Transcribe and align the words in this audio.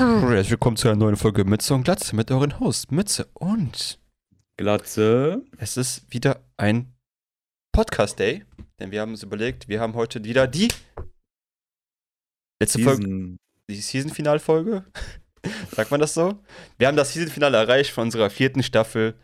Herzlich 0.30 0.50
willkommen 0.50 0.76
zu 0.76 0.88
einer 0.88 0.96
neuen 0.96 1.16
Folge 1.16 1.44
Mütze 1.44 1.74
und 1.74 1.82
Glatze 1.84 2.16
mit 2.16 2.30
euren 2.30 2.58
Host 2.58 2.90
Mütze 2.90 3.26
und 3.34 3.98
Glatze. 4.56 5.44
es 5.58 5.76
ist 5.76 6.10
wieder 6.12 6.42
ein 6.56 6.94
Podcast 7.72 8.18
Day, 8.18 8.44
denn 8.78 8.90
wir 8.92 9.02
haben 9.02 9.10
uns 9.12 9.22
überlegt, 9.22 9.68
wir 9.68 9.80
haben 9.80 9.94
heute 9.94 10.24
wieder 10.24 10.46
die 10.46 10.68
letzte 12.62 12.78
Folge, 12.82 13.02
Season. 13.02 13.36
die 13.70 13.74
Season-Finalfolge. 13.80 14.84
Sagt 15.76 15.90
man 15.90 16.00
das 16.00 16.14
so? 16.14 16.42
Wir 16.78 16.88
haben 16.88 16.96
das 16.96 17.12
Season-Finale 17.12 17.56
erreicht 17.58 17.90
von 17.90 18.04
unserer 18.04 18.30
vierten 18.30 18.62
Staffel 18.62 19.14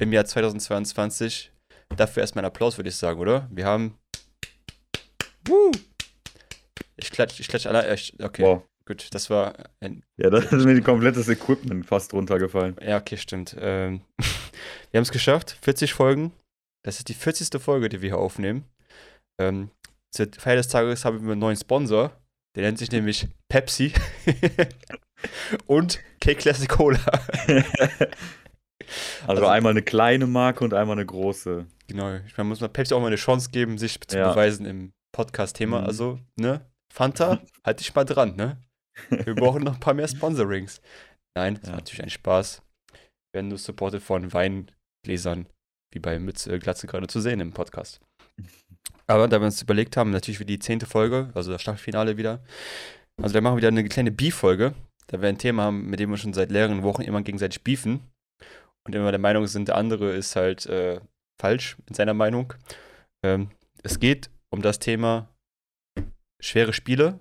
im 0.00 0.12
Jahr 0.12 0.24
2022. 0.24 1.52
Dafür 1.96 2.22
erstmal 2.22 2.44
einen 2.44 2.52
Applaus, 2.52 2.78
würde 2.78 2.88
ich 2.90 2.96
sagen, 2.96 3.18
oder? 3.20 3.48
Wir 3.52 3.66
haben. 3.66 3.98
Woo! 5.46 5.70
Ich 6.96 7.10
klatsch, 7.10 7.40
ich 7.40 7.48
klatsch 7.48 7.66
alle. 7.66 7.92
ich- 7.92 8.14
Okay, 8.22 8.42
Wow. 8.42 8.62
Gut, 8.86 9.08
das 9.12 9.30
war 9.30 9.54
ein 9.80 10.04
Ja, 10.16 10.30
da 10.30 10.38
ist 10.38 10.52
mir 10.52 10.80
komplettes 10.82 11.28
Equipment 11.28 11.86
fast 11.86 12.12
runtergefallen. 12.12 12.76
Ja, 12.80 12.98
okay, 12.98 13.16
stimmt. 13.16 13.56
Ähm, 13.58 14.00
wir 14.90 14.98
haben 14.98 15.02
es 15.02 15.12
geschafft, 15.12 15.56
40 15.62 15.92
Folgen. 15.94 16.32
Das 16.84 16.98
ist 16.98 17.08
die 17.08 17.14
40. 17.14 17.60
Folge, 17.62 17.88
die 17.88 18.02
wir 18.02 18.10
hier 18.10 18.18
aufnehmen. 18.18 18.64
Ähm, 19.40 19.70
zur 20.14 20.26
Feier 20.38 20.56
des 20.56 20.68
Tages 20.68 21.04
haben 21.04 21.24
wir 21.24 21.32
einen 21.32 21.40
neuen 21.40 21.56
Sponsor. 21.56 22.12
Der 22.56 22.62
nennt 22.62 22.78
sich 22.78 22.92
nämlich 22.92 23.26
Pepsi. 23.48 23.92
und 25.66 25.98
K-Classic 26.20 26.68
Cola. 26.68 27.00
Also, 27.46 28.04
Also- 29.26 29.46
einmal 29.46 29.70
eine 29.70 29.82
kleine 29.82 30.26
Marke 30.26 30.62
und 30.64 30.74
einmal 30.74 30.96
eine 30.96 31.06
große. 31.06 31.66
genau, 31.88 32.18
man 32.36 32.46
muss 32.48 32.60
mal 32.60 32.68
Pepsi 32.68 32.94
auch 32.94 33.00
mal 33.00 33.06
eine 33.08 33.16
Chance 33.16 33.50
geben, 33.50 33.78
sich 33.78 34.00
zu 34.06 34.18
Ja. 34.18 34.30
beweisen 34.30 34.66
im 34.66 34.92
Podcast-Thema. 35.12 35.80
Mhm. 35.80 35.86
Also, 35.86 36.20
ne? 36.36 36.60
Fanta, 36.92 37.40
halt 37.64 37.80
dich 37.80 37.94
mal 37.94 38.04
dran, 38.04 38.36
ne? 38.36 38.58
Wir 39.10 39.34
brauchen 39.34 39.62
noch 39.64 39.74
ein 39.74 39.80
paar 39.80 39.94
mehr 39.94 40.08
Sponsorings. 40.08 40.80
Nein, 41.36 41.54
das 41.54 41.64
Ja. 41.64 41.70
ist 41.70 41.76
natürlich 41.80 42.02
ein 42.02 42.10
Spaß. 42.10 42.62
Wir 42.92 43.38
werden 43.40 43.48
nur 43.48 43.58
supported 43.58 44.02
von 44.02 44.32
Weingläsern, 44.32 45.46
wie 45.92 45.98
bei 46.00 46.18
Mütze 46.18 46.58
Glatze 46.58 46.86
gerade 46.86 47.06
zu 47.08 47.20
sehen 47.20 47.40
im 47.40 47.52
Podcast. 47.52 48.00
Aber 49.06 49.28
da 49.28 49.38
wir 49.40 49.46
uns 49.46 49.60
überlegt 49.60 49.96
haben, 49.96 50.10
natürlich 50.10 50.38
für 50.38 50.44
die 50.44 50.58
zehnte 50.58 50.86
Folge, 50.86 51.30
also 51.34 51.52
das 51.52 51.60
Staffelfinale 51.60 52.16
wieder, 52.16 52.42
also 53.20 53.34
da 53.34 53.40
machen 53.40 53.54
wir 53.54 53.58
wieder 53.58 53.68
eine 53.68 53.84
kleine 53.88 54.10
Beef-Folge, 54.12 54.74
da 55.08 55.20
wir 55.20 55.28
ein 55.28 55.38
Thema 55.38 55.64
haben, 55.64 55.90
mit 55.90 56.00
dem 56.00 56.10
wir 56.10 56.16
schon 56.16 56.32
seit 56.32 56.50
mehreren 56.50 56.82
Wochen 56.82 57.02
immer 57.02 57.20
gegenseitig 57.22 57.62
beefen 57.62 58.00
und 58.86 58.94
immer 58.94 59.10
der 59.10 59.20
Meinung 59.20 59.46
sind, 59.46 59.68
der 59.68 59.76
andere 59.76 60.12
ist 60.12 60.36
halt 60.36 60.64
äh, 60.66 61.00
falsch 61.40 61.76
in 61.86 61.94
seiner 61.94 62.14
Meinung. 62.14 62.54
Ähm, 63.24 63.50
es 63.82 64.00
geht 64.00 64.30
um 64.50 64.62
das 64.62 64.78
Thema 64.78 65.28
schwere 66.42 66.72
Spiele 66.72 67.20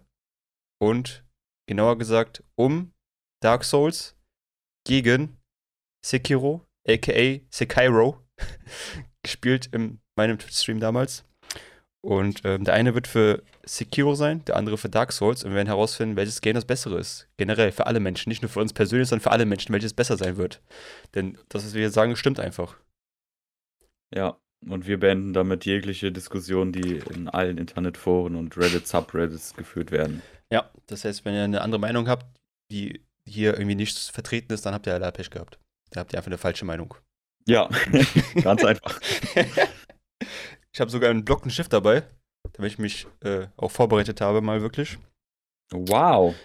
und 0.82 1.24
genauer 1.68 1.98
gesagt 1.98 2.44
um 2.56 2.94
Dark 3.42 3.64
Souls 3.64 4.16
gegen 4.86 5.38
Sekiro, 6.06 6.66
aka 6.88 7.40
Sekiro, 7.50 8.20
gespielt 9.24 9.68
in 9.72 10.00
meinem 10.18 10.40
Stream 10.40 10.80
damals. 10.80 11.26
Und 12.06 12.42
ähm, 12.44 12.66
der 12.66 12.74
eine 12.74 12.96
wird 12.96 13.08
für 13.08 13.44
Sekiro 13.66 14.14
sein, 14.14 14.44
der 14.46 14.58
andere 14.58 14.78
für 14.78 14.90
Dark 14.90 15.14
Souls 15.14 15.44
und 15.44 15.52
wir 15.52 15.56
werden 15.56 15.68
herausfinden, 15.68 16.18
welches 16.18 16.42
Game 16.42 16.56
das 16.56 16.66
bessere 16.66 17.00
ist. 17.00 17.30
Generell 17.38 17.72
für 17.72 17.88
alle 17.88 18.02
Menschen, 18.02 18.30
nicht 18.30 18.42
nur 18.42 18.50
für 18.50 18.60
uns 18.60 18.74
persönlich, 18.74 19.08
sondern 19.08 19.24
für 19.24 19.32
alle 19.32 19.46
Menschen, 19.46 19.72
welches 19.72 19.94
besser 19.94 20.18
sein 20.18 20.36
wird. 20.36 20.62
Denn 21.16 21.38
das, 21.48 21.66
was 21.66 21.74
wir 21.74 21.82
jetzt 21.82 21.94
sagen, 21.94 22.18
stimmt 22.18 22.42
einfach. 22.42 22.78
Ja. 24.14 24.38
Und 24.66 24.88
wir 24.88 24.98
beenden 24.98 25.34
damit 25.34 25.66
jegliche 25.66 26.12
Diskussion, 26.12 26.72
die 26.72 26.98
in 27.14 27.28
allen 27.28 27.58
Internetforen 27.58 28.36
und 28.38 28.56
Reddit-Subreddits 28.56 29.56
geführt 29.56 29.92
werden. 29.92 30.22
Ja, 30.52 30.72
das 30.88 31.06
heißt, 31.06 31.26
wenn 31.26 31.34
ihr 31.34 31.44
eine 31.44 31.62
andere 31.62 31.80
Meinung 31.80 32.08
habt, 32.08 32.26
die 32.72 33.06
hier 33.28 33.54
irgendwie 33.54 33.76
nicht 33.76 33.98
vertreten 33.98 34.54
ist, 34.54 34.66
dann 34.66 34.74
habt 34.74 34.86
ihr 34.88 34.94
leider 34.94 35.12
Pech 35.12 35.30
gehabt. 35.30 35.60
Da 35.92 36.02
habt 36.02 36.14
ihr 36.14 36.18
einfach 36.18 36.28
eine 36.28 36.38
falsche 36.38 36.66
Meinung. 36.66 36.96
Ja, 37.48 37.70
ganz 38.44 38.64
einfach. 38.64 39.00
ich 40.72 40.80
habe 40.80 40.92
sogar 40.92 41.10
einen 41.10 41.26
Block 41.26 41.44
und 41.44 41.52
Stift 41.52 41.74
dabei, 41.74 42.04
damit 42.54 42.72
ich 42.72 42.80
mich 42.80 43.08
äh, 43.22 43.48
auch 43.58 43.72
vorbereitet 43.72 44.22
habe, 44.22 44.42
mal 44.42 44.62
wirklich. 44.62 44.98
Wow. 45.72 46.36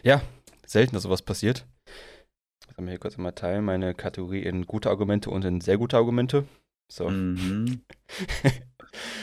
Selten, 0.67 0.95
dass 0.95 1.05
sowas 1.05 1.23
passiert. 1.23 1.67
Ich 2.69 2.75
kann 2.75 2.85
mir 2.85 2.93
hier 2.93 3.01
kurz 3.01 3.17
mal 3.17 3.33
teilen, 3.33 3.65
meine 3.65 3.95
Kategorie 3.95 4.43
in 4.43 4.67
gute 4.67 4.91
Argumente 4.91 5.31
und 5.31 5.45
in 5.45 5.61
sehr 5.61 5.79
gute 5.79 5.97
Argumente. 5.97 6.47
So. 6.91 7.11
Mhm. 7.11 7.83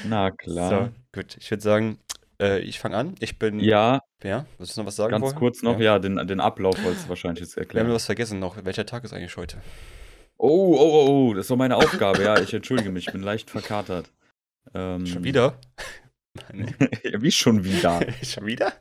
Na 0.05 0.29
so, 0.29 0.35
klar. 0.35 0.91
gut. 1.11 1.38
Ich 1.38 1.50
würde 1.50 1.63
sagen, 1.63 1.97
äh, 2.41 2.59
ich 2.59 2.79
fange 2.79 2.97
an. 2.97 3.16
Ich 3.19 3.38
bin. 3.40 3.59
Ja, 3.59 4.01
Ja, 4.23 4.46
willst 4.57 4.75
du 4.78 4.81
noch 4.81 4.88
was 4.88 4.96
sagen? 4.96 5.12
ganz 5.12 5.22
vorher? 5.23 5.40
kurz 5.40 5.62
noch. 5.63 5.79
Ja, 5.79 6.00
den, 6.00 6.16
den 6.28 6.40
Ablauf 6.40 6.81
wolltest 6.84 7.06
du 7.06 7.09
wahrscheinlich 7.09 7.41
jetzt 7.41 7.56
Wir 7.56 7.62
haben 7.62 7.66
erklären. 7.68 7.91
was 7.94 8.06
vergessen 8.06 8.40
noch. 8.40 8.63
Welcher 8.63 8.85
Tag 8.85 9.03
ist 9.03 9.13
eigentlich 9.13 9.35
heute? 9.38 9.57
Oh, 10.38 10.75
oh, 10.78 10.78
oh, 10.79 11.07
oh, 11.29 11.34
das 11.34 11.50
war 11.50 11.57
meine 11.57 11.78
Aufgabe. 11.78 12.24
Ja, 12.24 12.40
ich 12.40 12.53
entschuldige 12.53 12.90
mich, 12.91 13.07
ich 13.07 13.13
bin 13.13 13.22
leicht 13.24 13.50
verkatert. 13.50 14.12
Ähm, 14.74 15.06
Schon 15.06 15.24
wieder? 15.24 15.59
Ja, 17.03 17.22
wie 17.22 17.31
schon 17.31 17.63
wieder? 17.63 18.01
Schon 18.22 18.45
wieder? 18.45 18.74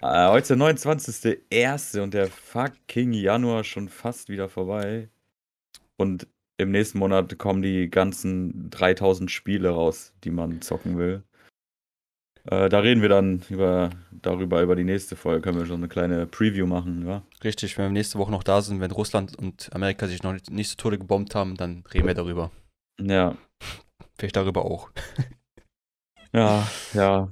Äh, 0.00 0.28
heute 0.30 0.54
ist 0.54 1.24
der 1.24 1.36
29.01. 1.36 2.00
und 2.00 2.14
der 2.14 2.28
fucking 2.28 3.12
Januar 3.12 3.62
schon 3.64 3.90
fast 3.90 4.30
wieder 4.30 4.48
vorbei. 4.48 5.10
Und 5.98 6.26
im 6.56 6.70
nächsten 6.70 6.98
Monat 6.98 7.36
kommen 7.36 7.60
die 7.60 7.90
ganzen 7.90 8.70
3000 8.70 9.30
Spiele 9.30 9.68
raus, 9.70 10.14
die 10.24 10.30
man 10.30 10.62
zocken 10.62 10.96
will. 10.96 11.24
Äh, 12.50 12.68
da 12.68 12.80
reden 12.80 13.02
wir 13.02 13.08
dann 13.08 13.42
über, 13.50 13.90
darüber, 14.10 14.62
über 14.62 14.76
die 14.76 14.84
nächste 14.84 15.16
Folge. 15.16 15.42
Können 15.42 15.58
wir 15.58 15.66
schon 15.66 15.76
eine 15.76 15.88
kleine 15.88 16.26
Preview 16.26 16.66
machen, 16.66 17.06
ja? 17.06 17.22
Richtig, 17.44 17.76
wenn 17.76 17.86
wir 17.86 17.92
nächste 17.92 18.18
Woche 18.18 18.30
noch 18.30 18.42
da 18.42 18.62
sind, 18.62 18.80
wenn 18.80 18.90
Russland 18.90 19.36
und 19.36 19.68
Amerika 19.74 20.06
sich 20.06 20.22
noch 20.22 20.32
nicht, 20.32 20.50
nicht 20.50 20.70
zu 20.70 20.76
Tode 20.76 20.98
gebombt 20.98 21.34
haben, 21.34 21.56
dann 21.56 21.84
reden 21.92 22.06
wir 22.06 22.14
darüber. 22.14 22.50
Ja, 23.00 23.36
Vielleicht 24.18 24.36
darüber 24.36 24.64
auch. 24.64 24.90
ja, 26.32 26.68
ja. 26.92 27.30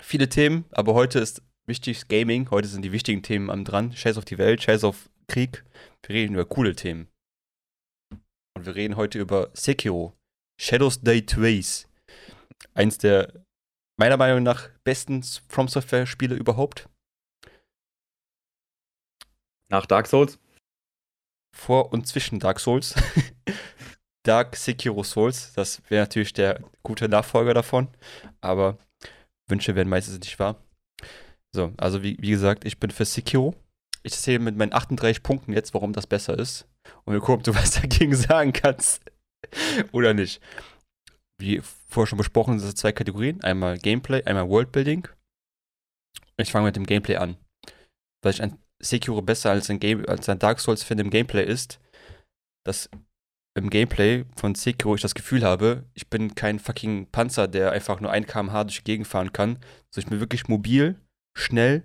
Viele 0.00 0.28
Themen, 0.28 0.66
aber 0.70 0.94
heute 0.94 1.18
ist 1.18 1.42
wichtig 1.66 2.08
Gaming. 2.08 2.50
Heute 2.50 2.68
sind 2.68 2.82
die 2.82 2.92
wichtigen 2.92 3.22
Themen 3.22 3.50
am 3.50 3.64
dran. 3.64 3.92
Scheiß 3.92 4.18
auf 4.18 4.26
die 4.26 4.38
Welt, 4.38 4.62
Scheiß 4.62 4.84
auf 4.84 5.08
Krieg. 5.26 5.64
Wir 6.06 6.14
reden 6.14 6.34
über 6.34 6.44
coole 6.44 6.76
Themen. 6.76 7.08
Und 8.54 8.66
wir 8.66 8.74
reden 8.74 8.96
heute 8.96 9.18
über 9.18 9.50
Sekiro. 9.54 10.12
Shadows 10.60 11.00
Die 11.00 11.24
Twice. 11.24 11.88
Eins 12.74 12.98
der 12.98 13.45
meiner 13.96 14.16
Meinung 14.16 14.42
nach 14.42 14.68
besten 14.84 15.22
From 15.48 15.68
Software 15.68 16.06
Spiele 16.06 16.34
überhaupt. 16.34 16.88
Nach 19.68 19.86
Dark 19.86 20.06
Souls? 20.06 20.38
vor 21.56 21.92
und 21.92 22.06
zwischen 22.06 22.38
Dark 22.38 22.60
Souls. 22.60 22.94
Dark 24.22 24.56
Sekiro 24.56 25.02
Souls, 25.02 25.52
das 25.54 25.82
wäre 25.88 26.02
natürlich 26.02 26.32
der 26.32 26.60
gute 26.82 27.08
Nachfolger 27.08 27.54
davon, 27.54 27.88
aber 28.40 28.76
Wünsche 29.48 29.74
werden 29.74 29.88
meistens 29.88 30.18
nicht 30.18 30.38
wahr. 30.38 30.56
So, 31.52 31.72
also 31.76 32.02
wie, 32.02 32.16
wie 32.20 32.30
gesagt, 32.30 32.64
ich 32.64 32.78
bin 32.78 32.90
für 32.90 33.04
Sekiro. 33.04 33.54
Ich 34.02 34.12
erzähle 34.12 34.40
mit 34.40 34.56
meinen 34.56 34.72
38 34.72 35.22
Punkten 35.22 35.52
jetzt, 35.52 35.74
warum 35.74 35.92
das 35.92 36.06
besser 36.06 36.38
ist. 36.38 36.66
Und 37.04 37.14
wir 37.14 37.20
gucken, 37.20 37.36
ob 37.36 37.44
du 37.44 37.54
was 37.54 37.80
dagegen 37.80 38.14
sagen 38.14 38.52
kannst 38.52 39.02
oder 39.92 40.12
nicht. 40.12 40.40
Wie 41.38 41.60
vorher 41.88 42.06
schon 42.06 42.18
besprochen, 42.18 42.58
sind 42.58 42.68
es 42.68 42.74
zwei 42.76 42.92
Kategorien. 42.92 43.42
Einmal 43.42 43.78
Gameplay, 43.78 44.22
einmal 44.24 44.48
Worldbuilding. 44.48 45.08
Ich 46.38 46.50
fange 46.50 46.66
mit 46.66 46.76
dem 46.76 46.86
Gameplay 46.86 47.16
an. 47.16 47.36
Weil 48.22 48.32
ich 48.32 48.42
an 48.42 48.58
Sekiro 48.78 49.22
besser 49.22 49.50
als 49.50 49.70
ein, 49.70 49.80
Game, 49.80 50.06
als 50.06 50.28
ein 50.28 50.38
Dark 50.38 50.60
Souls 50.60 50.82
finde 50.82 51.04
im 51.04 51.10
Gameplay 51.10 51.44
ist, 51.44 51.80
dass 52.64 52.90
im 53.56 53.70
Gameplay 53.70 54.24
von 54.36 54.54
Sekiro 54.54 54.94
ich 54.94 55.00
das 55.00 55.14
Gefühl 55.14 55.42
habe, 55.44 55.84
ich 55.94 56.08
bin 56.08 56.34
kein 56.34 56.58
fucking 56.58 57.10
Panzer, 57.10 57.48
der 57.48 57.72
einfach 57.72 58.00
nur 58.00 58.10
1 58.10 58.26
km/h 58.26 58.64
durch 58.64 58.78
die 58.78 58.84
Gegend 58.84 59.06
fahren 59.06 59.32
kann. 59.32 59.58
Also 59.88 60.00
ich 60.00 60.06
bin 60.06 60.20
wirklich 60.20 60.48
mobil, 60.48 61.00
schnell 61.34 61.84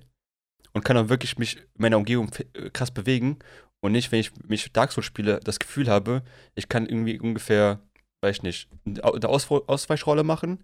und 0.74 0.84
kann 0.84 0.98
auch 0.98 1.10
wirklich 1.10 1.38
mich 1.38 1.58
in 1.58 1.64
meiner 1.78 1.98
Umgebung 1.98 2.30
f- 2.30 2.46
krass 2.74 2.92
bewegen. 2.92 3.40
Und 3.80 3.94
nicht, 3.94 4.12
wenn 4.12 4.20
ich 4.20 4.32
mich 4.48 4.72
Dark 4.74 4.92
Souls 4.92 5.06
spiele, 5.06 5.40
das 5.40 5.60
Gefühl 5.60 5.88
habe, 5.88 6.24
ich 6.56 6.68
kann 6.68 6.86
irgendwie 6.86 7.20
ungefähr, 7.20 7.80
weiß 8.22 8.38
ich 8.38 8.44
nicht, 8.44 8.70
eine 8.86 9.04
Ausw 9.30 9.62
Ausweichrolle 9.68 10.24
machen, 10.24 10.60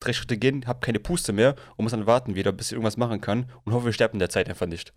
drei 0.00 0.12
Schritte 0.12 0.36
gehen, 0.36 0.66
habe 0.66 0.80
keine 0.80 0.98
Puste 1.00 1.32
mehr 1.32 1.54
und 1.76 1.84
muss 1.84 1.92
dann 1.92 2.06
warten 2.06 2.34
wieder, 2.34 2.52
bis 2.52 2.68
ich 2.68 2.72
irgendwas 2.72 2.96
machen 2.96 3.20
kann 3.20 3.50
und 3.64 3.72
hoffe, 3.72 3.90
ich 3.90 3.94
sterbe 3.94 4.14
in 4.14 4.18
der 4.18 4.30
Zeit 4.30 4.48
einfach 4.48 4.66
nicht. 4.66 4.92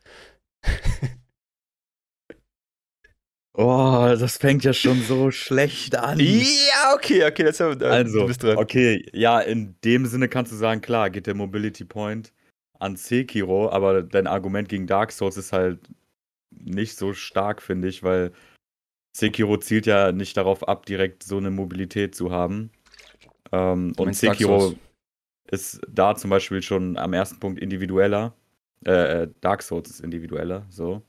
Oh, 3.58 4.14
das 4.20 4.36
fängt 4.38 4.66
ja 4.66 4.74
schon 4.74 5.02
so 5.02 5.32
schlecht 5.32 5.96
an. 5.96 6.20
Ja, 6.20 6.94
okay, 6.94 7.24
okay, 7.26 7.44
das, 7.44 7.62
äh, 7.62 7.78
Also, 7.86 8.20
du 8.22 8.28
bist 8.28 8.44
dran. 8.44 8.58
okay, 8.58 9.06
ja, 9.14 9.40
in 9.40 9.76
dem 9.86 10.06
Sinne 10.08 10.28
kannst 10.28 10.52
du 10.52 10.58
sagen, 10.58 10.82
klar, 10.82 11.10
geht 11.10 11.26
der 11.26 11.36
Mobility 11.36 11.86
Point 11.86 12.34
an 12.80 12.98
Sekiro, 12.98 13.70
aber 13.70 14.04
dein 14.04 14.28
Argument 14.28 14.68
gegen 14.68 14.88
Dark 14.88 15.14
Souls 15.14 15.38
ist 15.38 15.54
halt 15.54 15.80
nicht 16.52 16.98
so 16.98 17.14
stark, 17.14 17.62
finde 17.62 17.88
ich, 17.88 18.04
weil 18.04 18.34
Sekiro 19.16 19.56
zielt 19.56 19.86
ja 19.86 20.12
nicht 20.12 20.36
darauf 20.36 20.68
ab, 20.68 20.86
direkt 20.86 21.24
so 21.24 21.38
eine 21.38 21.50
Mobilität 21.50 22.16
zu 22.16 22.32
haben. 22.32 22.70
Ähm, 23.54 23.94
und 23.96 24.14
Sekiro 24.14 24.74
ist 25.50 25.80
da 25.90 26.16
zum 26.16 26.30
Beispiel 26.30 26.62
schon 26.62 26.98
am 26.98 27.14
ersten 27.14 27.40
Punkt 27.40 27.62
individueller. 27.62 28.36
Äh, 28.86 29.24
äh, 29.24 29.28
Dark 29.40 29.62
Souls 29.62 29.90
ist 29.90 30.02
individueller, 30.02 30.66
so. 30.70 31.02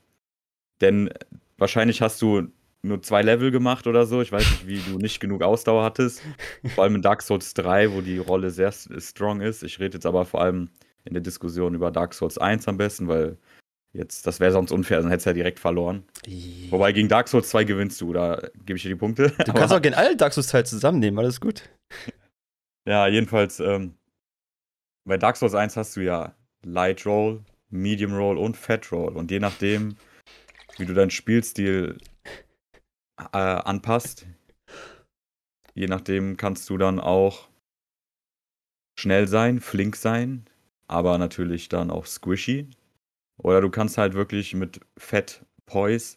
Denn 0.80 1.10
wahrscheinlich 1.58 2.00
hast 2.00 2.22
du 2.22 2.46
nur 2.82 3.02
zwei 3.02 3.22
Level 3.22 3.50
gemacht 3.50 3.88
oder 3.88 4.06
so. 4.06 4.22
Ich 4.22 4.30
weiß 4.30 4.48
nicht, 4.50 4.68
wie 4.68 4.78
du 4.88 4.98
nicht 4.98 5.18
genug 5.18 5.42
Ausdauer 5.42 5.82
hattest. 5.82 6.22
Vor 6.76 6.84
allem 6.84 6.94
in 6.94 7.02
Dark 7.02 7.22
Souls 7.22 7.54
3, 7.54 7.92
wo 7.92 8.02
die 8.02 8.18
Rolle 8.18 8.52
sehr 8.52 8.70
strong 8.70 9.40
ist. 9.40 9.64
Ich 9.64 9.80
rede 9.80 9.94
jetzt 9.94 10.06
aber 10.06 10.24
vor 10.24 10.42
allem 10.42 10.70
in 11.04 11.14
der 11.14 11.22
Diskussion 11.22 11.74
über 11.74 11.90
Dark 11.90 12.14
Souls 12.14 12.38
1 12.38 12.68
am 12.68 12.76
besten, 12.76 13.08
weil 13.08 13.36
jetzt, 13.96 14.26
das 14.26 14.40
wäre 14.40 14.52
sonst 14.52 14.72
unfair, 14.72 15.00
dann 15.00 15.10
hättest 15.10 15.26
du 15.26 15.30
ja 15.30 15.34
direkt 15.34 15.58
verloren. 15.58 16.04
Yeah. 16.26 16.70
Wobei 16.70 16.92
gegen 16.92 17.08
Dark 17.08 17.28
Souls 17.28 17.48
2 17.48 17.64
gewinnst 17.64 18.00
du, 18.00 18.12
da 18.12 18.40
gebe 18.64 18.76
ich 18.76 18.82
dir 18.82 18.90
die 18.90 18.96
Punkte. 18.96 19.32
Du 19.44 19.52
kannst 19.52 19.72
auch 19.72 19.82
gerne 19.82 19.96
alle 19.96 20.16
Dark 20.16 20.32
Souls 20.32 20.48
Teile 20.48 20.64
zusammennehmen, 20.64 21.18
alles 21.18 21.40
gut. 21.40 21.68
Ja, 22.88 23.08
jedenfalls, 23.08 23.58
ähm, 23.58 23.96
bei 25.04 25.18
Dark 25.18 25.36
Souls 25.36 25.56
1 25.56 25.76
hast 25.76 25.96
du 25.96 26.02
ja 26.02 26.36
Light 26.64 27.04
Roll, 27.04 27.44
Medium 27.68 28.14
Roll 28.14 28.38
und 28.38 28.56
Fat 28.56 28.92
Roll. 28.92 29.16
Und 29.16 29.32
je 29.32 29.40
nachdem, 29.40 29.96
wie 30.78 30.86
du 30.86 30.94
deinen 30.94 31.10
Spielstil 31.10 31.98
äh, 33.18 33.38
anpasst, 33.38 34.26
je 35.74 35.88
nachdem 35.88 36.36
kannst 36.36 36.70
du 36.70 36.78
dann 36.78 37.00
auch 37.00 37.48
schnell 38.96 39.26
sein, 39.26 39.58
flink 39.58 39.96
sein, 39.96 40.44
aber 40.86 41.18
natürlich 41.18 41.68
dann 41.68 41.90
auch 41.90 42.06
squishy. 42.06 42.70
Oder 43.38 43.60
du 43.60 43.70
kannst 43.70 43.98
halt 43.98 44.14
wirklich 44.14 44.54
mit 44.54 44.80
Fett 44.96 45.44
Poise 45.66 46.16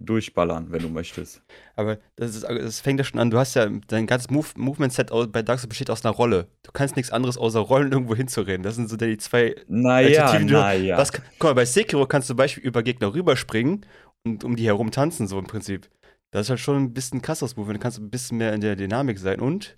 durchballern, 0.00 0.72
wenn 0.72 0.82
du 0.82 0.88
möchtest. 0.88 1.42
Aber 1.76 1.98
das, 2.16 2.34
ist, 2.34 2.44
das 2.44 2.80
fängt 2.80 2.98
ja 2.98 3.04
schon 3.04 3.20
an. 3.20 3.30
Du 3.30 3.38
hast 3.38 3.54
ja 3.54 3.68
dein 3.86 4.06
ganzes 4.06 4.30
Move, 4.30 4.48
Movement-Set 4.56 5.10
bei 5.30 5.42
Dark 5.42 5.58
Souls 5.58 5.68
besteht 5.68 5.90
aus 5.90 6.04
einer 6.04 6.14
Rolle. 6.14 6.48
Du 6.62 6.72
kannst 6.72 6.96
nichts 6.96 7.12
anderes 7.12 7.36
außer 7.36 7.60
Rollen 7.60 7.92
irgendwo 7.92 8.14
hinzureden. 8.14 8.62
Das 8.62 8.76
sind 8.76 8.88
so 8.88 8.96
die 8.96 9.18
zwei 9.18 9.54
naja, 9.68 10.38
naja. 10.38 10.96
Was, 10.96 11.12
guck 11.12 11.42
mal, 11.42 11.54
bei 11.54 11.66
Sekiro 11.66 12.06
kannst 12.06 12.28
du 12.28 12.32
zum 12.32 12.38
Beispiel 12.38 12.64
über 12.64 12.82
Gegner 12.82 13.12
rüberspringen 13.12 13.84
und 14.24 14.42
um 14.42 14.56
die 14.56 14.66
herum 14.66 14.90
tanzen, 14.90 15.28
so 15.28 15.38
im 15.38 15.46
Prinzip. 15.46 15.90
Das 16.32 16.46
ist 16.46 16.50
halt 16.50 16.60
schon 16.60 16.76
ein 16.76 16.94
bisschen 16.94 17.22
krasses 17.22 17.56
Move. 17.56 17.72
Du 17.74 17.78
kannst 17.78 17.98
ein 17.98 18.10
bisschen 18.10 18.38
mehr 18.38 18.54
in 18.54 18.60
der 18.60 18.76
Dynamik 18.76 19.18
sein. 19.18 19.40
Und 19.40 19.76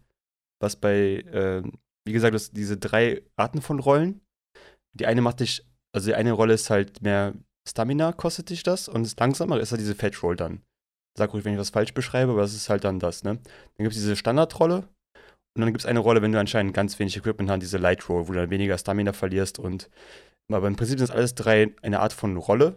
was 0.60 0.76
bei, 0.76 1.24
äh, 1.32 1.62
wie 2.04 2.12
gesagt, 2.12 2.34
das, 2.34 2.52
diese 2.52 2.76
drei 2.76 3.22
Arten 3.36 3.60
von 3.60 3.80
Rollen. 3.80 4.20
Die 4.94 5.06
eine 5.06 5.22
macht 5.22 5.40
dich, 5.40 5.64
also 5.94 6.08
die 6.08 6.14
eine 6.14 6.32
Rolle 6.32 6.54
ist 6.54 6.70
halt 6.70 7.02
mehr 7.02 7.34
Stamina 7.68 8.12
kostet 8.12 8.50
dich 8.50 8.62
das 8.62 8.88
und 8.88 9.04
das 9.04 9.16
langsamer 9.16 9.60
ist 9.60 9.70
halt 9.70 9.80
diese 9.80 9.94
Fetch 9.94 10.22
Roll 10.22 10.36
dann. 10.36 10.62
Sag 11.16 11.32
ruhig, 11.32 11.44
wenn 11.44 11.52
ich 11.52 11.58
was 11.60 11.70
falsch 11.70 11.94
beschreibe, 11.94 12.32
aber 12.32 12.40
das 12.40 12.54
ist 12.54 12.68
halt 12.68 12.84
dann 12.84 12.98
das, 12.98 13.22
ne? 13.22 13.34
Dann 13.34 13.84
gibt 13.84 13.92
es 13.92 13.98
diese 13.98 14.16
Standardrolle 14.16 14.88
und 15.54 15.60
dann 15.60 15.66
gibt 15.66 15.80
es 15.80 15.86
eine 15.86 16.00
Rolle, 16.00 16.22
wenn 16.22 16.32
du 16.32 16.40
anscheinend 16.40 16.74
ganz 16.74 16.98
wenig 16.98 17.16
Equipment 17.16 17.50
hast, 17.50 17.60
diese 17.60 17.78
Light 17.78 18.08
Roll, 18.08 18.26
wo 18.26 18.32
du 18.32 18.38
dann 18.38 18.50
weniger 18.50 18.78
Stamina 18.78 19.12
verlierst 19.12 19.58
und 19.58 19.90
aber 20.50 20.66
im 20.66 20.76
Prinzip 20.76 20.98
sind 20.98 21.08
es 21.08 21.14
alles 21.14 21.34
drei 21.34 21.74
eine 21.82 22.00
Art 22.00 22.12
von 22.12 22.36
Rolle. 22.36 22.76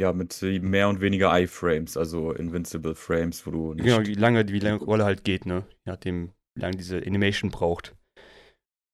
Ja, 0.00 0.12
mit 0.12 0.40
mehr 0.42 0.88
und 0.88 1.00
weniger 1.00 1.36
I-Frames, 1.38 1.96
also 1.96 2.32
Invincible 2.32 2.94
Frames, 2.94 3.46
wo 3.46 3.50
du 3.50 3.74
nicht 3.74 3.84
Genau, 3.84 4.06
wie 4.06 4.14
lange, 4.14 4.46
wie 4.48 4.58
lange 4.58 4.78
Rolle 4.78 5.04
halt 5.04 5.24
geht, 5.24 5.46
ne? 5.46 5.64
Je 5.84 5.92
nachdem, 5.92 6.32
wie 6.54 6.60
lange 6.60 6.76
diese 6.76 6.98
Animation 6.98 7.50
braucht. 7.50 7.94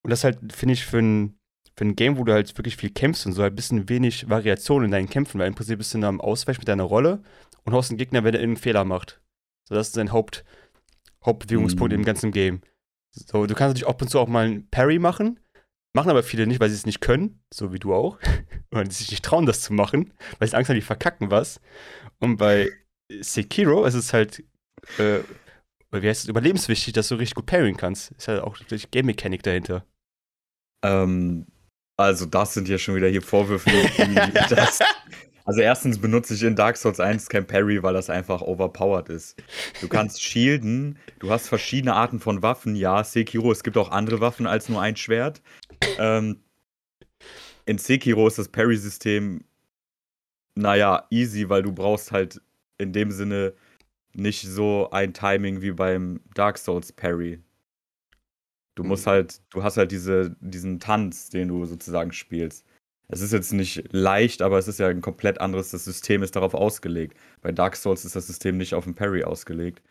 Und 0.05 0.11
das 0.11 0.25
halt, 0.25 0.53
finde 0.53 0.75
ich, 0.75 0.87
für 0.87 0.99
ein 0.99 1.39
für 1.77 1.85
ein 1.85 1.97
Game, 1.97 2.19
wo 2.19 2.25
du 2.25 2.33
halt 2.33 2.57
wirklich 2.59 2.77
viel 2.77 2.91
kämpfst 2.91 3.27
und 3.27 3.33
so 3.33 3.43
halt 3.43 3.53
ein 3.53 3.57
bisschen 3.57 3.89
wenig 3.89 4.29
Variation 4.29 4.85
in 4.85 4.91
deinen 4.91 5.09
Kämpfen, 5.09 5.39
weil 5.39 5.49
im 5.49 5.55
Prinzip 5.55 5.79
bist 5.79 5.95
du 5.95 5.99
nur 5.99 6.09
am 6.09 6.21
Ausweichen 6.21 6.61
mit 6.61 6.69
deiner 6.69 6.85
Rolle 6.85 7.23
und 7.65 7.73
haust 7.73 7.91
einen 7.91 7.99
Gegner, 7.99 8.25
wenn 8.25 8.35
er 8.35 8.41
einen 8.41 8.57
Fehler 8.57 8.85
macht. 8.85 9.21
So, 9.69 9.75
das 9.75 9.89
ist 9.89 9.95
sein 9.95 10.13
Haupt, 10.13 10.45
Hauptbewegungspunkt 11.25 11.93
mhm. 11.93 12.01
im 12.01 12.05
ganzen 12.05 12.33
Game. 12.33 12.61
So, 13.11 13.47
du 13.47 13.55
kannst 13.55 13.75
natürlich 13.75 13.89
ab 13.89 14.01
und 14.03 14.09
zu 14.09 14.19
auch 14.19 14.29
mal 14.29 14.47
einen 14.47 14.69
Parry 14.71 14.99
machen, 14.99 15.39
machen 15.95 16.11
aber 16.11 16.23
viele 16.23 16.47
nicht, 16.47 16.61
weil 16.61 16.71
sie 16.71 16.77
es 16.77 16.87
nicht 16.87 17.01
können, 17.01 17.43
so 17.53 17.73
wie 17.73 17.79
du 17.79 17.95
auch. 17.95 18.19
Oder 18.73 18.91
sich 18.91 19.11
nicht 19.11 19.25
trauen, 19.25 19.47
das 19.47 19.61
zu 19.61 19.73
machen, 19.73 20.13
weil 20.39 20.49
sie 20.49 20.57
Angst 20.57 20.69
haben, 20.69 20.77
die 20.77 20.83
verkacken 20.83 21.31
was. 21.31 21.61
Und 22.19 22.37
bei 22.37 22.71
Sekiro 23.21 23.85
ist 23.85 23.95
es 23.95 24.13
halt, 24.13 24.43
äh, 24.99 25.21
wie 25.91 26.09
heißt 26.09 26.25
es, 26.25 26.29
überlebenswichtig, 26.29 26.95
dass 26.95 27.09
du 27.09 27.17
richtig 27.17 27.35
gut 27.35 27.47
parryen 27.47 27.77
kannst. 27.77 28.13
Ist 28.13 28.29
halt 28.29 28.41
auch 28.41 28.59
richtig 28.59 28.91
Game-Mechanik 28.91 29.43
dahinter. 29.43 29.85
Ähm, 30.83 31.47
also, 32.03 32.27
das 32.27 32.55
sind 32.55 32.69
ja 32.69 32.79
schon 32.79 32.95
wieder 32.95 33.09
hier 33.09 33.23
Vorwürfe. 33.23 33.71
das, 34.51 34.81
also, 35.45 35.61
erstens 35.61 36.01
benutze 36.01 36.35
ich 36.35 36.43
in 36.43 36.57
Dark 36.57 36.77
Souls 36.77 37.01
1 37.01 37.29
kein 37.29 37.47
Parry, 37.47 37.83
weil 37.83 37.95
das 37.95 38.11
einfach 38.11 38.43
overpowered 38.43 39.09
ist. 39.09 39.43
Du 39.81 39.89
kannst 39.89 40.23
shielden, 40.23 40.99
du 41.19 41.31
hast 41.31 41.49
verschiedene 41.49 41.95
Arten 41.95 42.21
von 42.21 42.43
Waffen. 42.43 42.77
Ja, 42.77 43.03
Sekiro, 43.05 43.51
es 43.53 43.63
gibt 43.63 43.77
auch 43.77 43.91
andere 43.91 44.21
Waffen 44.21 44.47
als 44.47 44.69
nur 44.69 44.81
ein 44.81 44.97
Schwert. 44.97 45.43
Ähm, 45.99 46.43
in 47.67 47.79
Sekiro 47.79 48.27
ist 48.27 48.39
das 48.39 48.49
Parry-System, 48.49 49.45
naja, 50.55 51.07
easy, 51.11 51.49
weil 51.49 51.63
du 51.63 51.73
brauchst 51.73 52.13
halt 52.13 52.41
in 52.79 52.93
dem 52.93 53.11
Sinne 53.11 53.55
nicht 54.15 54.43
so 54.43 54.91
ein 54.91 55.15
Timing 55.15 55.63
wie 55.63 55.73
beim 55.73 56.21
Dark 56.35 56.59
Souls 56.59 56.93
Parry. 56.93 57.41
Du 58.75 58.85
musst 58.85 59.07
mhm. 59.07 59.11
halt, 59.11 59.41
du 59.51 59.63
hast 59.63 59.77
halt 59.77 59.93
diese, 59.93 60.35
diesen 60.41 60.81
Tanz, 60.81 61.29
den 61.29 61.49
du 61.49 61.65
sozusagen 61.67 62.13
spielst. 62.13 62.65
Es 63.09 63.21
ist 63.21 63.33
jetzt 63.33 63.53
nicht 63.53 63.93
leicht, 63.93 64.41
aber 64.41 64.59
es 64.59 64.69
ist 64.69 64.79
ja 64.79 64.89
ein 64.89 65.03
komplett 65.03 65.41
anderes, 65.41 65.71
das 65.71 65.85
System 65.85 66.23
ist 66.23 66.35
darauf 66.35 66.55
ausgelegt. 66.55 67.17
Bei 67.43 67.53
Dark 67.53 67.77
Souls 67.77 68.07
ist 68.07 68.17
das 68.17 68.27
System 68.27 68.57
nicht 68.57 68.75
auf 68.75 68.85
den 68.85 68.95
Parry 68.95 69.23
ausgelegt. 69.25 69.83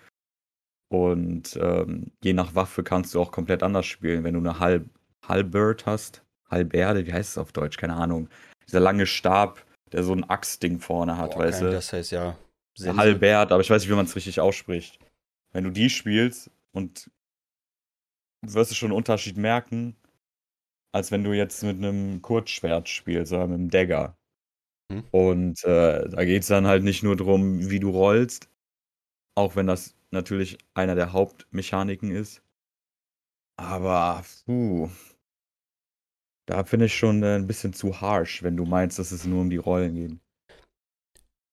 Und 0.89 1.57
ähm, 1.61 2.11
je 2.23 2.33
nach 2.33 2.55
Waffe 2.55 2.83
kannst 2.83 3.13
du 3.13 3.21
auch 3.21 3.31
komplett 3.31 3.63
anders 3.63 3.85
spielen. 3.85 4.23
Wenn 4.23 4.33
du 4.33 4.39
eine 4.39 4.59
Halb 4.59 4.89
Halbird 5.27 5.85
hast, 5.85 6.23
Halberde, 6.49 7.05
wie 7.05 7.13
heißt 7.13 7.31
es 7.31 7.37
auf 7.37 7.51
Deutsch? 7.51 7.77
Keine 7.77 7.93
Ahnung. 7.93 8.27
Dieser 8.67 8.79
lange 8.79 9.05
Stab, 9.05 9.63
der 9.91 10.03
so 10.03 10.13
ein 10.13 10.23
Axtding 10.23 10.79
vorne 10.79 11.17
hat, 11.17 11.35
Boah, 11.35 11.41
weißt 11.41 11.61
du? 11.61 11.71
Das 11.71 11.93
heißt 11.93 12.11
ja. 12.11 12.35
Halberd, 12.79 13.51
aber 13.51 13.61
ich 13.61 13.69
weiß 13.69 13.83
nicht, 13.83 13.91
wie 13.91 13.95
man 13.95 14.05
es 14.05 14.15
richtig 14.15 14.39
ausspricht. 14.39 14.99
Wenn 15.53 15.63
du 15.63 15.69
die 15.69 15.89
spielst 15.89 16.49
und 16.71 17.09
wirst 18.41 18.71
du 18.71 18.75
schon 18.75 18.91
einen 18.91 18.97
Unterschied 18.97 19.37
merken, 19.37 19.95
als 20.93 21.11
wenn 21.11 21.23
du 21.23 21.33
jetzt 21.33 21.63
mit 21.63 21.77
einem 21.77 22.21
Kurzschwert 22.21 22.89
spielst 22.89 23.31
oder 23.31 23.47
mit 23.47 23.59
einem 23.59 23.69
Dagger. 23.69 24.17
Hm. 24.91 25.03
Und 25.11 25.63
äh, 25.63 26.09
da 26.09 26.25
geht 26.25 26.41
es 26.41 26.47
dann 26.47 26.67
halt 26.67 26.83
nicht 26.83 27.03
nur 27.03 27.15
darum, 27.15 27.69
wie 27.69 27.79
du 27.79 27.89
rollst, 27.91 28.49
auch 29.35 29.55
wenn 29.55 29.67
das 29.67 29.95
natürlich 30.11 30.57
einer 30.73 30.95
der 30.95 31.13
Hauptmechaniken 31.13 32.11
ist. 32.11 32.43
Aber, 33.57 34.23
puh, 34.45 34.89
da 36.47 36.63
finde 36.63 36.87
ich 36.87 36.97
schon 36.97 37.23
äh, 37.23 37.35
ein 37.35 37.47
bisschen 37.47 37.73
zu 37.73 38.01
harsh, 38.01 38.43
wenn 38.43 38.57
du 38.57 38.65
meinst, 38.65 38.99
dass 38.99 39.11
es 39.11 39.25
nur 39.25 39.41
um 39.41 39.49
die 39.49 39.57
Rollen 39.57 39.95
geht. 39.95 40.19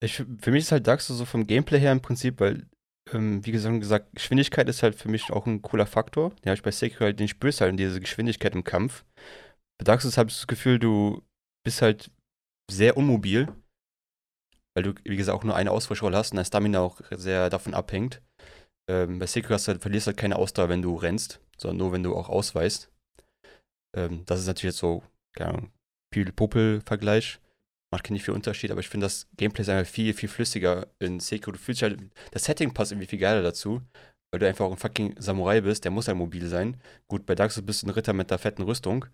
Ich, 0.01 0.15
für 0.15 0.51
mich 0.51 0.63
ist 0.63 0.71
halt 0.71 0.87
Dark 0.87 1.01
Souls 1.01 1.19
so 1.19 1.25
vom 1.25 1.45
Gameplay 1.45 1.79
her 1.79 1.91
im 1.91 2.01
Prinzip, 2.01 2.39
weil 2.39 2.65
ähm, 3.13 3.45
wie 3.45 3.51
gesagt, 3.51 4.13
Geschwindigkeit 4.13 4.69
ist 4.69 4.83
halt 4.83 4.95
für 4.95 5.09
mich 5.09 5.31
auch 5.31 5.45
ein 5.45 5.61
cooler 5.61 5.85
Faktor. 5.85 6.33
Ja, 6.45 6.53
ich 6.53 6.63
bei 6.63 6.71
Sekiro 6.71 7.05
halt, 7.05 7.19
den 7.19 7.27
spürst 7.27 7.61
halt 7.61 7.77
diese 7.79 7.99
Geschwindigkeit 7.99 8.53
im 8.55 8.63
Kampf. 8.63 9.05
Bei 9.77 9.85
Dark 9.85 10.01
Souls 10.01 10.17
habe 10.17 10.29
ich 10.29 10.35
das 10.35 10.47
Gefühl, 10.47 10.79
du 10.79 11.23
bist 11.63 11.81
halt 11.81 12.11
sehr 12.69 12.97
unmobil, 12.97 13.47
weil 14.75 14.83
du, 14.83 14.93
wie 15.03 15.15
gesagt, 15.15 15.37
auch 15.37 15.43
nur 15.43 15.55
eine 15.55 15.71
Ausweichrolle 15.71 16.17
hast 16.17 16.31
und 16.31 16.37
dein 16.37 16.45
Stamina 16.45 16.79
auch 16.79 17.01
sehr 17.11 17.49
davon 17.49 17.73
abhängt. 17.73 18.21
Ähm, 18.89 19.19
bei 19.19 19.25
Sekiro 19.25 19.53
hast 19.53 19.67
du 19.67 19.73
halt, 19.73 19.81
verlierst 19.81 20.07
halt 20.07 20.17
keine 20.17 20.37
Ausdauer, 20.37 20.69
wenn 20.69 20.81
du 20.81 20.95
rennst, 20.95 21.41
sondern 21.57 21.77
nur, 21.77 21.91
wenn 21.91 22.03
du 22.03 22.15
auch 22.15 22.29
ausweist. 22.29 22.91
Ähm, 23.95 24.23
das 24.25 24.39
ist 24.39 24.47
natürlich 24.47 24.73
jetzt 24.73 24.79
so, 24.79 25.03
keine 25.33 25.49
Ahnung, 25.49 25.71
Pupel-Vergleich 26.11 27.39
macht 27.91 28.09
nicht 28.09 28.23
viel 28.23 28.33
Unterschied, 28.33 28.71
aber 28.71 28.81
ich 28.81 28.89
finde 28.89 29.05
das 29.05 29.27
Gameplay 29.37 29.61
ist 29.61 29.69
einfach 29.69 29.91
viel, 29.91 30.13
viel 30.13 30.29
flüssiger 30.29 30.87
in 30.99 31.19
Sekiro. 31.19 31.51
Du 31.51 31.57
fühlst 31.57 31.81
halt, 31.81 31.99
das 32.31 32.43
Setting 32.43 32.73
passt 32.73 32.91
irgendwie 32.91 33.07
viel 33.07 33.19
geiler 33.19 33.41
dazu, 33.41 33.81
weil 34.31 34.39
du 34.39 34.47
einfach 34.47 34.65
auch 34.65 34.71
ein 34.71 34.77
fucking 34.77 35.15
Samurai 35.19 35.61
bist, 35.61 35.83
der 35.83 35.91
muss 35.91 36.07
halt 36.07 36.17
mobil 36.17 36.47
sein. 36.47 36.77
Gut, 37.07 37.25
bei 37.25 37.35
Dark 37.35 37.51
Souls 37.51 37.65
bist 37.65 37.83
du 37.83 37.87
ein 37.87 37.91
Ritter 37.91 38.13
mit 38.13 38.29
der 38.29 38.37
fetten 38.37 38.63
Rüstung, 38.63 39.05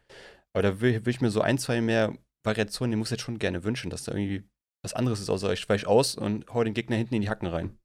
aber 0.53 0.63
da 0.63 0.81
will 0.81 1.01
ich 1.07 1.21
mir 1.21 1.31
so 1.31 1.41
ein, 1.41 1.57
zwei 1.57 1.81
mehr 1.81 2.13
Variationen, 2.43 2.91
die 2.91 2.97
muss 2.97 3.07
ich 3.07 3.11
jetzt 3.11 3.23
schon 3.23 3.39
gerne 3.39 3.63
wünschen, 3.63 3.89
dass 3.89 4.03
da 4.03 4.11
irgendwie 4.13 4.43
was 4.83 4.93
anderes 4.93 5.19
ist, 5.19 5.29
außer 5.29 5.51
ich 5.53 5.67
weich 5.67 5.87
aus 5.87 6.15
und 6.15 6.47
hau 6.53 6.63
den 6.63 6.73
Gegner 6.73 6.95
hinten 6.95 7.15
in 7.15 7.21
die 7.21 7.29
Hacken 7.29 7.47
rein. 7.47 7.77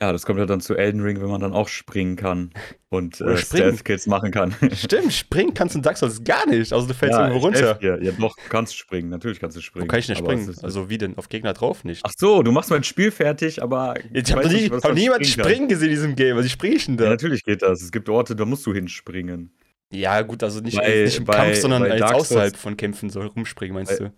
Ja, 0.00 0.10
das 0.10 0.26
kommt 0.26 0.40
ja 0.40 0.46
dann 0.46 0.60
zu 0.60 0.74
Elden 0.74 1.02
Ring, 1.02 1.20
wenn 1.20 1.28
man 1.28 1.40
dann 1.40 1.52
auch 1.52 1.68
springen 1.68 2.16
kann 2.16 2.50
und 2.88 3.20
äh, 3.20 3.36
Stealth-Kills 3.36 4.08
machen 4.08 4.32
kann. 4.32 4.52
Stimmt, 4.74 5.12
springen 5.12 5.54
kannst 5.54 5.76
du 5.76 5.78
in 5.78 5.82
Dark 5.84 5.96
Souls 5.96 6.24
gar 6.24 6.48
nicht, 6.48 6.72
also 6.72 6.88
du 6.88 6.94
fällst 6.94 7.16
ja, 7.16 7.28
irgendwo 7.28 7.46
runter. 7.46 7.78
Ja, 7.80 7.96
doch, 8.10 8.34
du 8.34 8.48
kannst 8.48 8.76
springen, 8.76 9.08
natürlich 9.08 9.38
kannst 9.38 9.56
du 9.56 9.60
springen. 9.60 9.84
Wo 9.84 9.88
kann 9.88 10.00
ich 10.00 10.08
nicht 10.08 10.18
springen? 10.18 10.52
Also 10.62 10.90
wie 10.90 10.98
denn? 10.98 11.16
Auf 11.16 11.28
Gegner 11.28 11.52
drauf 11.52 11.84
nicht? 11.84 12.00
Ach 12.04 12.12
so, 12.16 12.42
du 12.42 12.50
machst 12.50 12.70
mein 12.70 12.82
Spiel 12.82 13.12
fertig, 13.12 13.62
aber 13.62 13.94
Ich, 14.12 14.32
habe 14.32 14.48
nie, 14.48 14.68
hab 14.68 14.94
niemand 14.94 15.24
springen, 15.24 15.48
springen 15.48 15.68
gesehen 15.68 15.88
in 15.90 15.94
diesem 15.94 16.16
Game, 16.16 16.38
ich 16.40 16.50
springe 16.50 16.74
ich 16.74 16.86
denn 16.86 16.96
da? 16.96 17.04
Ja, 17.04 17.10
natürlich 17.10 17.44
geht 17.44 17.62
das, 17.62 17.80
es 17.80 17.92
gibt 17.92 18.08
Orte, 18.08 18.34
da 18.34 18.44
musst 18.44 18.66
du 18.66 18.74
hinspringen. 18.74 19.54
Ja 19.92 20.22
gut, 20.22 20.42
also 20.42 20.58
nicht, 20.58 20.76
bei, 20.76 21.04
nicht 21.04 21.18
im 21.18 21.24
bei, 21.24 21.36
Kampf, 21.36 21.58
sondern 21.58 21.84
als 21.84 22.02
außerhalb 22.02 22.56
von 22.56 22.76
Kämpfen 22.76 23.10
so 23.10 23.20
rumspringen, 23.20 23.74
meinst 23.74 23.96
bei, 24.00 24.06
du? 24.06 24.12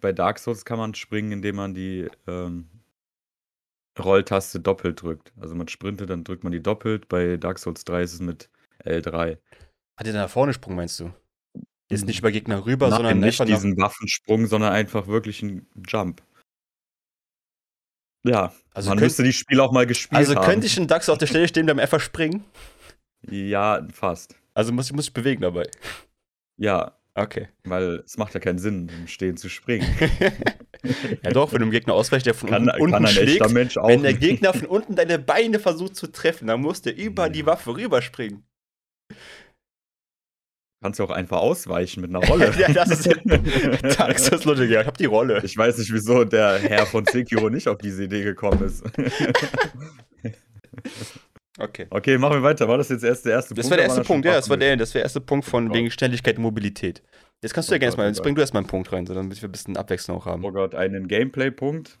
Bei 0.00 0.12
Dark 0.12 0.38
Souls 0.38 0.64
kann 0.64 0.78
man 0.78 0.94
springen, 0.94 1.30
indem 1.32 1.56
man 1.56 1.74
die 1.74 2.08
ähm, 2.26 2.70
Rolltaste 3.98 4.60
doppelt 4.60 5.02
drückt. 5.02 5.32
Also 5.40 5.54
man 5.54 5.68
sprintet, 5.68 6.10
dann 6.10 6.24
drückt 6.24 6.42
man 6.44 6.52
die 6.52 6.62
doppelt. 6.62 7.08
Bei 7.08 7.36
Dark 7.36 7.58
Souls 7.58 7.84
3 7.84 8.02
ist 8.02 8.14
es 8.14 8.20
mit 8.20 8.50
L3. 8.84 9.38
Hat 9.96 10.06
er 10.06 10.12
dann 10.12 10.22
nach 10.22 10.30
vorne 10.30 10.52
Sprung, 10.52 10.74
meinst 10.74 10.98
du? 11.00 11.12
Ist 11.88 12.06
nicht 12.06 12.18
über 12.20 12.32
Gegner 12.32 12.64
rüber, 12.66 12.88
Nein, 12.88 12.96
sondern 12.96 13.20
nicht 13.20 13.46
diesen 13.46 13.76
Waffensprung, 13.76 14.46
sondern 14.46 14.72
einfach 14.72 15.06
wirklich 15.06 15.42
ein 15.42 15.66
Jump. 15.86 16.22
Ja, 18.26 18.52
Also 18.72 18.88
man 18.88 18.98
könnt- 18.98 19.06
müsste 19.08 19.22
die 19.22 19.32
Spiele 19.34 19.62
auch 19.62 19.70
mal 19.70 19.86
gespielt 19.86 20.18
Also 20.18 20.34
haben. 20.34 20.44
könnte 20.46 20.66
ich 20.66 20.76
in 20.78 20.86
DAX 20.88 21.08
auf 21.10 21.18
der 21.18 21.26
Stelle 21.26 21.46
stehen, 21.46 21.66
beim 21.66 21.78
einfach 21.78 22.00
springen? 22.00 22.42
Ja, 23.30 23.86
fast. 23.92 24.34
Also 24.54 24.72
muss 24.72 24.86
ich 24.86 24.92
muss 24.94 25.08
ich 25.08 25.12
bewegen 25.12 25.42
dabei. 25.42 25.68
Ja, 26.56 26.96
Okay. 27.14 27.48
weil 27.64 28.02
es 28.04 28.16
macht 28.16 28.32
ja 28.34 28.40
keinen 28.40 28.58
Sinn, 28.58 28.88
im 28.88 29.06
Stehen 29.08 29.36
zu 29.36 29.48
springen. 29.50 29.86
ja 31.22 31.30
doch, 31.30 31.52
wenn 31.52 31.58
du 31.60 31.64
einem 31.64 31.70
Gegner 31.72 31.94
ausweichst, 31.94 32.26
der 32.26 32.34
von 32.34 32.50
Kann, 32.50 32.68
unten, 32.78 32.90
kann 32.92 33.06
schlägt, 33.06 33.40
wenn 33.54 34.02
der 34.02 34.14
Gegner 34.14 34.52
von 34.52 34.66
unten 34.66 34.94
deine 34.96 35.18
Beine 35.18 35.58
versucht 35.58 35.96
zu 35.96 36.06
treffen, 36.08 36.46
dann 36.48 36.60
muss 36.60 36.82
der 36.82 36.96
über 36.96 37.28
die 37.28 37.46
Waffe 37.46 37.76
rüberspringen. 37.76 38.44
Kannst 40.82 41.00
du 41.00 41.04
auch 41.04 41.10
einfach 41.10 41.38
ausweichen 41.38 42.02
mit 42.02 42.10
einer 42.14 42.18
Rolle. 42.28 42.52
ja, 42.58 42.68
das 42.72 42.90
ist 42.90 43.08
das 44.32 44.44
Leute, 44.44 44.66
ja, 44.66 44.82
ich 44.82 44.86
hab 44.86 44.98
die 44.98 45.06
Rolle. 45.06 45.40
Ich 45.42 45.56
weiß 45.56 45.78
nicht, 45.78 45.90
wieso 45.92 46.24
der 46.24 46.58
Herr 46.58 46.84
von 46.84 47.06
Sekiro 47.06 47.48
nicht 47.48 47.68
auf 47.68 47.78
diese 47.78 48.04
Idee 48.04 48.22
gekommen 48.22 48.62
ist. 48.64 48.84
Okay. 51.56 51.86
okay, 51.90 52.18
machen 52.18 52.34
wir 52.38 52.42
weiter. 52.42 52.66
War 52.66 52.78
das 52.78 52.88
jetzt 52.88 53.04
erst 53.04 53.24
der 53.26 53.32
erste 53.34 53.54
Das 53.54 53.62
Punkt? 53.66 53.70
war 53.70 53.76
der 53.76 53.86
erste 53.86 54.02
Punkt, 54.02 54.26
ja, 54.26 54.32
das 54.32 54.50
war 54.50 54.56
der, 54.56 54.76
das 54.76 54.90
war 54.92 54.98
der 54.98 55.02
erste 55.04 55.20
Punkt 55.20 55.46
von 55.46 55.70
Oh. 55.70 55.74
wegen 55.74 55.88
Schnelligkeit 55.88 56.36
und 56.36 56.42
Mobilität. 56.42 57.00
Jetzt 57.44 57.52
kannst 57.52 57.68
du 57.68 57.74
ja 57.74 57.76
Oh 57.76 57.80
gerne 57.80 57.90
Gott, 57.90 57.98
mal, 57.98 58.04
oh 58.04 58.08
jetzt 58.08 58.22
bring 58.22 58.34
du 58.34 58.40
erstmal 58.40 58.62
einen 58.62 58.68
Punkt 58.70 58.90
rein, 58.90 59.04
so 59.04 59.12
damit 59.12 59.42
wir 59.42 59.50
ein 59.50 59.52
bisschen 59.52 59.76
Abwechslung 59.76 60.16
auch 60.16 60.24
haben. 60.24 60.42
Oh 60.46 60.50
Gott, 60.50 60.74
einen 60.74 61.08
Gameplay-Punkt. 61.08 61.98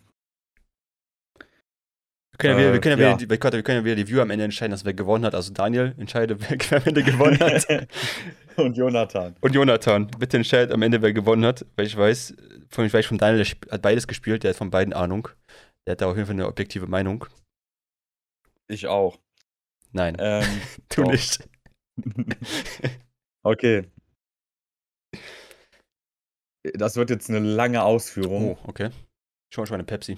Wir 1.38 2.38
können 2.38 2.54
ja, 2.54 2.58
wieder, 2.58 2.72
wir 2.72 2.78
Äh, 2.78 2.80
können 2.80 2.98
ja, 2.98 3.10
ja. 3.10 3.18
wieder, 3.20 3.28
wir 3.28 3.36
können 3.36 3.52
wir 3.52 3.62
können 3.62 3.78
ja 3.80 3.84
wieder 3.84 3.94
die 3.96 4.08
Viewer 4.08 4.22
am 4.22 4.30
Ende 4.30 4.46
entscheiden, 4.46 4.70
dass 4.70 4.86
wer 4.86 4.94
gewonnen 4.94 5.26
hat. 5.26 5.34
Also 5.34 5.52
Daniel 5.52 5.94
entscheide, 5.98 6.40
wer 6.70 6.78
am 6.78 6.86
Ende 6.86 7.02
gewonnen 7.02 7.38
hat. 7.40 7.66
Und 8.56 8.74
Jonathan. 8.74 9.36
Und 9.42 9.54
Jonathan, 9.54 10.06
bitte 10.18 10.38
entscheidet 10.38 10.72
am 10.72 10.80
Ende, 10.80 11.02
wer 11.02 11.12
gewonnen 11.12 11.44
hat, 11.44 11.66
weil 11.76 11.84
ich 11.84 11.96
weiß, 11.96 12.34
von, 12.70 12.86
ich 12.86 12.94
weiß 12.94 13.04
von 13.04 13.18
Daniel, 13.18 13.44
der 13.44 13.70
hat 13.70 13.82
beides 13.82 14.06
gespielt, 14.08 14.44
der 14.44 14.50
hat 14.50 14.56
von 14.56 14.70
beiden 14.70 14.94
Ahnung. 14.94 15.28
Der 15.86 15.92
hat 15.92 16.00
da 16.00 16.06
auf 16.06 16.16
jeden 16.16 16.26
Fall 16.26 16.36
eine 16.36 16.46
objektive 16.48 16.86
Meinung. 16.86 17.26
Ich 18.66 18.86
auch. 18.86 19.18
Nein, 19.92 20.16
Ähm, 20.18 20.62
du 20.88 21.02
doch. 21.02 21.12
nicht. 21.12 21.46
okay. 23.44 23.90
Das 26.72 26.96
wird 26.96 27.10
jetzt 27.10 27.28
eine 27.28 27.40
lange 27.40 27.82
Ausführung. 27.82 28.52
Oh, 28.52 28.68
okay. 28.68 28.90
Schon 29.52 29.62
mal 29.62 29.66
schon 29.66 29.74
eine 29.74 29.84
Pepsi. 29.84 30.16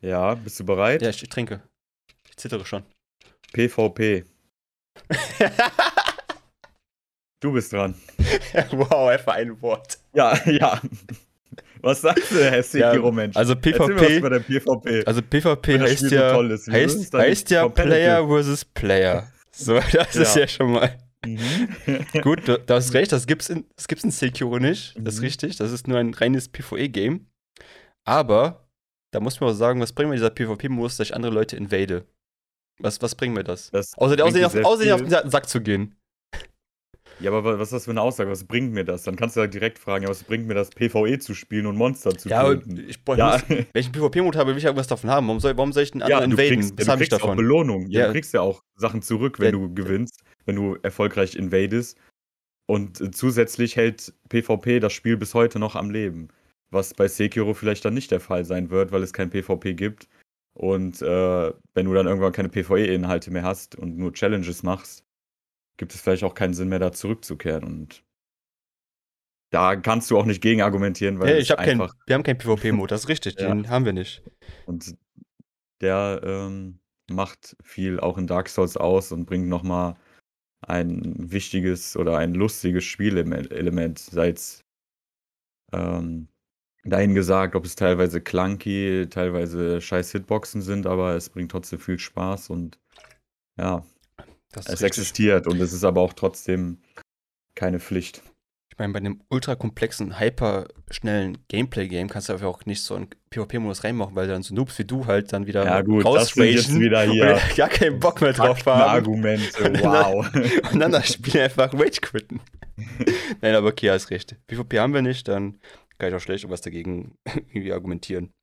Ja, 0.00 0.34
bist 0.34 0.60
du 0.60 0.64
bereit? 0.64 1.02
Ja, 1.02 1.08
ich, 1.08 1.22
ich 1.22 1.28
trinke. 1.28 1.62
Ich 2.28 2.36
zittere 2.36 2.64
schon. 2.64 2.82
PvP. 3.52 4.24
Du 7.40 7.52
bist 7.52 7.72
dran. 7.72 7.94
wow, 8.72 9.10
einfach 9.10 9.34
ein 9.34 9.60
Wort. 9.60 9.98
Ja, 10.14 10.38
ja. 10.46 10.80
Was 11.82 12.00
sagst 12.00 12.30
du, 12.32 12.36
Herr 12.42 12.62
Sekiro-Mensch? 12.62 13.36
Also 13.36 13.52
Erzähl 13.52 13.72
mir 13.72 13.78
was 13.78 14.42
PvP, 14.46 14.60
PvP. 14.60 15.04
also 15.04 15.22
PvP 15.22 15.80
heißt 15.80 16.08
so 16.08 16.14
ja, 16.14 16.32
toll 16.32 16.50
ist. 16.50 16.66
Heißt, 16.68 16.96
ist 16.96 17.14
heißt 17.14 17.50
ja? 17.50 17.68
Player 17.68 18.26
versus 18.26 18.64
Player. 18.64 19.30
So, 19.52 19.78
das 19.92 20.16
ist 20.16 20.34
Ja. 20.34 20.42
ja 20.42 20.48
schon 20.48 20.72
mal. 20.72 20.96
Mhm. 21.26 22.06
Gut, 22.22 22.46
du, 22.46 22.58
du 22.58 22.74
hast 22.74 22.94
recht, 22.94 23.12
das 23.12 23.26
gibt's 23.26 23.48
in, 23.50 23.64
das 23.76 23.88
gibt's 23.88 24.04
in 24.04 24.10
Sekiro 24.10 24.58
nicht. 24.58 24.94
Das 24.98 25.14
ist 25.14 25.20
Mhm. 25.20 25.26
richtig. 25.26 25.56
Das 25.56 25.72
ist 25.72 25.88
nur 25.88 25.98
ein 25.98 26.14
reines 26.14 26.48
PvE-Game. 26.48 27.26
Aber 28.04 28.68
da 29.12 29.20
muss 29.20 29.40
man 29.40 29.50
auch 29.50 29.54
sagen, 29.54 29.80
was 29.80 29.92
bringt 29.92 30.10
mir 30.10 30.16
dieser 30.16 30.30
PvP-Modus, 30.30 30.96
dass 30.96 31.08
ich 31.08 31.14
andere 31.14 31.32
Leute 31.32 31.56
invade? 31.56 32.06
Was, 32.78 33.00
was 33.02 33.14
bringt 33.14 33.34
mir 33.34 33.42
das? 33.44 33.70
Das 33.70 33.96
Außer, 33.96 34.22
außer, 34.22 34.46
auf, 34.46 34.54
außer 34.54 34.94
auf 34.94 35.02
den 35.02 35.30
Sack 35.30 35.48
zu 35.48 35.60
gehen. 35.60 35.95
Ja, 37.20 37.30
aber 37.30 37.44
wa- 37.44 37.58
was 37.58 37.68
ist 37.68 37.72
das 37.72 37.84
für 37.86 37.92
eine 37.92 38.02
Aussage? 38.02 38.30
Was 38.30 38.44
bringt 38.44 38.72
mir 38.72 38.84
das? 38.84 39.02
Dann 39.04 39.16
kannst 39.16 39.36
du 39.36 39.40
ja 39.40 39.46
direkt 39.46 39.78
fragen, 39.78 40.04
ja, 40.04 40.10
was 40.10 40.22
bringt 40.24 40.46
mir 40.46 40.54
das, 40.54 40.70
PvE 40.70 41.18
zu 41.18 41.34
spielen 41.34 41.66
und 41.66 41.76
Monster 41.76 42.10
zu 42.16 42.28
Ja, 42.28 42.42
töten? 42.44 42.84
ich, 42.88 43.02
boah, 43.04 43.16
Ja, 43.16 43.36
ich 43.36 43.48
muss, 43.48 43.58
wenn 43.58 43.66
ich 43.74 43.86
einen 43.86 43.92
PvP-Mode 43.94 44.38
habe, 44.38 44.50
will 44.50 44.58
ich 44.58 44.64
ja 44.64 44.68
irgendwas 44.70 44.86
davon 44.88 45.08
haben. 45.10 45.26
Warum 45.26 45.40
soll, 45.40 45.56
warum 45.56 45.72
soll 45.72 45.82
ich 45.84 45.92
einen 45.92 46.00
ja 46.00 46.06
anderen 46.18 46.30
du 46.30 46.36
invaden? 46.36 46.60
kriegst, 46.60 46.78
was 46.78 46.84
du 46.86 46.90
habe 46.92 47.02
ich 47.02 47.08
kriegst 47.10 47.22
auch 47.22 47.26
davon? 47.26 47.36
Belohnung. 47.36 47.86
Ja, 47.88 48.00
Ja. 48.00 48.06
Du 48.08 48.12
kriegst 48.12 48.34
ja 48.34 48.40
auch 48.42 48.62
Sachen 48.76 49.00
zurück, 49.02 49.38
wenn 49.38 49.46
Ja. 49.46 49.52
du 49.52 49.72
gewinnst, 49.72 50.22
wenn 50.44 50.56
du 50.56 50.76
erfolgreich 50.82 51.36
invadest. 51.36 51.98
Und 52.68 53.00
äh, 53.00 53.10
zusätzlich 53.10 53.76
hält 53.76 54.12
PvP 54.28 54.80
das 54.80 54.92
Spiel 54.92 55.16
bis 55.16 55.34
heute 55.34 55.58
noch 55.58 55.74
am 55.76 55.90
Leben. 55.90 56.28
Was 56.70 56.92
bei 56.94 57.06
Sekiro 57.08 57.54
vielleicht 57.54 57.84
dann 57.84 57.94
nicht 57.94 58.10
der 58.10 58.20
Fall 58.20 58.44
sein 58.44 58.70
wird, 58.70 58.90
weil 58.92 59.02
es 59.02 59.12
kein 59.12 59.30
PvP 59.30 59.74
gibt. 59.74 60.08
Und 60.52 61.00
äh, 61.00 61.52
wenn 61.74 61.86
du 61.86 61.94
dann 61.94 62.06
irgendwann 62.06 62.32
keine 62.32 62.48
PvE-Inhalte 62.48 63.30
mehr 63.30 63.42
hast 63.44 63.76
und 63.76 63.96
nur 63.96 64.12
Challenges 64.12 64.62
machst, 64.62 65.04
gibt 65.76 65.94
es 65.94 66.00
vielleicht 66.00 66.24
auch 66.24 66.34
keinen 66.34 66.54
Sinn 66.54 66.68
mehr, 66.68 66.78
da 66.78 66.92
zurückzukehren. 66.92 67.64
Und 67.64 68.04
da 69.50 69.76
kannst 69.76 70.10
du 70.10 70.18
auch 70.18 70.24
nicht 70.26 70.42
gegen 70.42 70.62
argumentieren, 70.62 71.18
weil 71.18 71.28
Hey, 71.28 71.38
ich 71.40 71.50
hab 71.50 71.58
kein, 71.58 71.78
wir 71.78 72.14
haben 72.14 72.22
keinen 72.22 72.38
PvP-Mode, 72.38 72.90
das 72.90 73.02
ist 73.02 73.08
richtig. 73.08 73.36
Ja. 73.40 73.48
Den 73.48 73.68
haben 73.68 73.84
wir 73.84 73.92
nicht. 73.92 74.22
Und 74.66 74.96
der 75.80 76.20
ähm, 76.24 76.80
macht 77.10 77.56
viel 77.62 78.00
auch 78.00 78.18
in 78.18 78.26
Dark 78.26 78.48
Souls 78.48 78.76
aus 78.76 79.12
und 79.12 79.26
bringt 79.26 79.48
nochmal 79.48 79.96
ein 80.60 81.30
wichtiges 81.30 81.96
oder 81.96 82.18
ein 82.18 82.34
lustiges 82.34 82.84
Spielelement, 82.84 83.98
sei 83.98 84.30
es 84.30 84.64
ähm, 85.72 86.28
dahin 86.84 87.14
gesagt, 87.14 87.54
ob 87.54 87.64
es 87.64 87.76
teilweise 87.76 88.20
clunky, 88.20 89.06
teilweise 89.10 89.80
scheiß 89.80 90.12
Hitboxen 90.12 90.62
sind, 90.62 90.86
aber 90.86 91.14
es 91.14 91.30
bringt 91.30 91.50
trotzdem 91.50 91.78
viel 91.78 91.98
Spaß 91.98 92.50
und 92.50 92.78
ja, 93.58 93.84
es 94.54 94.66
ist 94.66 94.68
richtig. 94.72 94.86
existiert 94.86 95.46
und 95.46 95.60
es 95.60 95.72
ist 95.72 95.84
aber 95.84 96.00
auch 96.00 96.12
trotzdem 96.12 96.78
keine 97.54 97.80
Pflicht. 97.80 98.22
Ich 98.70 98.78
meine, 98.78 98.92
bei 98.92 98.98
einem 98.98 99.22
ultra 99.30 99.54
komplexen, 99.54 100.20
hyper 100.20 100.68
schnellen 100.90 101.38
Gameplay-Game 101.48 102.10
kannst 102.10 102.28
du 102.28 102.34
einfach 102.34 102.46
auch 102.46 102.66
nicht 102.66 102.82
so 102.82 102.94
einen 102.94 103.08
PvP-Modus 103.30 103.84
reinmachen, 103.84 104.14
weil 104.14 104.28
dann 104.28 104.42
so 104.42 104.54
Noobs 104.54 104.78
wie 104.78 104.84
du 104.84 105.06
halt 105.06 105.32
dann 105.32 105.46
wieder 105.46 105.64
Ja 105.64 105.80
gut, 105.80 106.04
das 106.04 106.36
rausragen 106.36 106.80
wieder 106.80 107.04
und 107.04 107.12
hier 107.12 107.40
gar 107.56 107.70
keinen 107.70 107.98
Bock 108.00 108.20
mehr 108.20 108.34
drauf 108.34 108.66
haben 108.66 108.82
Argumente, 108.82 109.44
Und 109.64 109.80
dann- 109.80 109.82
wow. 109.82 110.30
und 110.72 110.78
dann 110.80 110.92
das 110.92 111.10
Spiel 111.14 111.40
einfach 111.40 111.72
Rage 111.72 112.00
quitten. 112.02 112.40
Nein, 113.40 113.54
aber 113.54 113.68
okay, 113.68 113.90
hast 113.90 114.10
recht. 114.10 114.36
PvP 114.46 114.78
haben 114.78 114.92
wir 114.92 115.00
nicht, 115.00 115.26
dann 115.28 115.58
kann 115.96 116.10
ich 116.10 116.14
auch 116.14 116.20
schlecht 116.20 116.46
was 116.50 116.60
dagegen 116.60 117.16
irgendwie 117.24 117.72
argumentieren. 117.72 118.34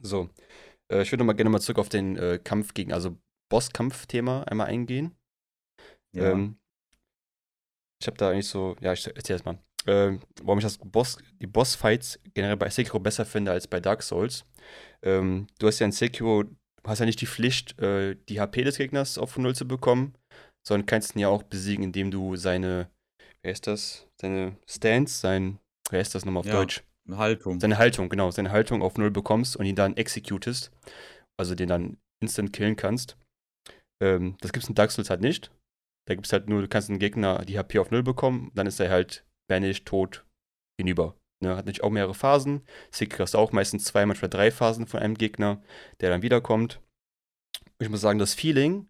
So, 0.00 0.30
äh, 0.92 1.02
ich 1.02 1.10
würde 1.10 1.24
mal 1.24 1.32
gerne 1.32 1.50
mal 1.50 1.60
zurück 1.60 1.80
auf 1.80 1.88
den 1.88 2.16
äh, 2.16 2.38
Kampf 2.42 2.74
gegen, 2.74 2.92
also 2.92 3.16
Bosskampf-Thema 3.52 4.44
einmal 4.48 4.68
eingehen. 4.68 5.14
Ja. 6.14 6.32
Ähm, 6.32 6.56
ich 8.00 8.06
habe 8.06 8.16
da 8.16 8.30
eigentlich 8.30 8.48
so, 8.48 8.76
ja, 8.80 8.92
ich 8.92 9.06
erzähl 9.06 9.34
erst 9.34 9.44
mal. 9.44 9.58
Ähm, 9.86 10.20
warum 10.42 10.58
ich 10.58 10.64
das 10.64 10.78
Boss, 10.78 11.18
die 11.40 11.46
Bossfights 11.46 12.18
generell 12.34 12.56
bei 12.56 12.70
Sekiro 12.70 12.98
besser 12.98 13.26
finde 13.26 13.52
als 13.52 13.66
bei 13.66 13.80
Dark 13.80 14.02
Souls. 14.02 14.44
Ähm, 15.02 15.48
du 15.58 15.66
hast 15.66 15.80
ja 15.80 15.86
in 15.86 15.92
Sekiro, 15.92 16.44
du 16.44 16.54
hast 16.86 17.00
ja 17.00 17.06
nicht 17.06 17.20
die 17.20 17.26
Pflicht, 17.26 17.78
äh, 17.80 18.16
die 18.28 18.40
HP 18.40 18.64
des 18.64 18.78
Gegners 18.78 19.18
auf 19.18 19.36
0 19.36 19.54
zu 19.54 19.66
bekommen, 19.66 20.14
sondern 20.66 20.86
kannst 20.86 21.14
ihn 21.14 21.20
ja 21.20 21.28
auch 21.28 21.42
besiegen, 21.42 21.84
indem 21.84 22.10
du 22.10 22.36
seine, 22.36 22.88
wer 23.42 23.52
ist 23.52 23.66
das? 23.66 24.08
Seine 24.20 24.56
Stance, 24.68 25.18
sein, 25.18 25.58
wer 25.90 26.00
ist 26.00 26.14
das 26.14 26.24
nochmal 26.24 26.40
auf 26.40 26.46
Ja. 26.46 26.52
Deutsch? 26.54 26.82
Haltung. 27.10 27.60
Seine 27.60 27.78
Haltung, 27.78 28.08
genau, 28.08 28.30
seine 28.30 28.52
Haltung 28.52 28.82
auf 28.82 28.96
0 28.96 29.10
bekommst 29.10 29.56
und 29.56 29.66
ihn 29.66 29.74
dann 29.74 29.96
executest. 29.96 30.70
Also 31.36 31.56
den 31.56 31.68
dann 31.68 31.96
instant 32.20 32.52
killen 32.52 32.76
kannst. 32.76 33.16
Ähm, 34.02 34.36
das 34.40 34.52
gibt's 34.52 34.68
in 34.68 34.74
Dark 34.74 34.90
Souls 34.90 35.08
halt 35.08 35.20
nicht. 35.20 35.52
Da 36.08 36.14
gibt's 36.14 36.32
halt 36.32 36.48
nur, 36.48 36.60
du 36.60 36.68
kannst 36.68 36.90
einen 36.90 36.98
Gegner 36.98 37.44
die 37.44 37.58
HP 37.58 37.78
auf 37.78 37.90
0 37.90 38.02
bekommen, 38.02 38.50
dann 38.54 38.66
ist 38.66 38.80
er 38.80 38.90
halt 38.90 39.24
banished, 39.48 39.86
tot, 39.86 40.24
hinüber. 40.78 41.16
Ne, 41.40 41.50
hat 41.50 41.66
natürlich 41.66 41.82
auch 41.82 41.90
mehrere 41.90 42.14
Phasen. 42.14 42.62
Sekiro 42.90 43.22
hast 43.22 43.36
auch 43.36 43.52
meistens 43.52 43.84
zwei, 43.84 44.04
manchmal 44.06 44.30
drei 44.30 44.50
Phasen 44.50 44.86
von 44.86 45.00
einem 45.00 45.16
Gegner, 45.16 45.62
der 46.00 46.10
dann 46.10 46.22
wiederkommt. 46.22 46.80
Ich 47.80 47.88
muss 47.88 48.00
sagen, 48.00 48.18
das 48.18 48.34
Feeling, 48.34 48.88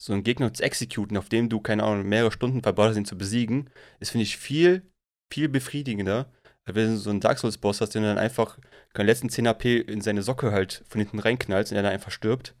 so 0.00 0.12
einen 0.12 0.24
Gegner 0.24 0.52
zu 0.52 0.62
executen, 0.62 1.16
auf 1.16 1.28
dem 1.28 1.48
du, 1.48 1.60
keine 1.60 1.84
Ahnung, 1.84 2.08
mehrere 2.08 2.32
Stunden 2.32 2.62
verbraucht 2.62 2.90
hast, 2.90 2.96
ihn 2.96 3.04
zu 3.04 3.18
besiegen, 3.18 3.70
ist, 4.00 4.10
finde 4.10 4.22
ich, 4.22 4.36
viel, 4.36 4.90
viel 5.32 5.48
befriedigender, 5.48 6.32
als 6.64 6.76
wenn 6.76 6.88
du 6.88 6.96
so 6.96 7.10
einen 7.10 7.20
Dark 7.20 7.38
Souls-Boss 7.38 7.80
hast, 7.80 7.90
den 7.90 8.02
du 8.02 8.08
dann 8.08 8.18
einfach 8.18 8.58
den 8.96 9.06
letzten 9.06 9.28
10 9.28 9.48
HP 9.48 9.78
in 9.78 10.00
seine 10.00 10.22
Socke 10.22 10.50
halt 10.50 10.84
von 10.88 11.00
hinten 11.00 11.18
reinknallst 11.18 11.72
und 11.72 11.76
er 11.76 11.82
dann 11.82 11.92
einfach 11.92 12.10
stirbt. 12.10 12.54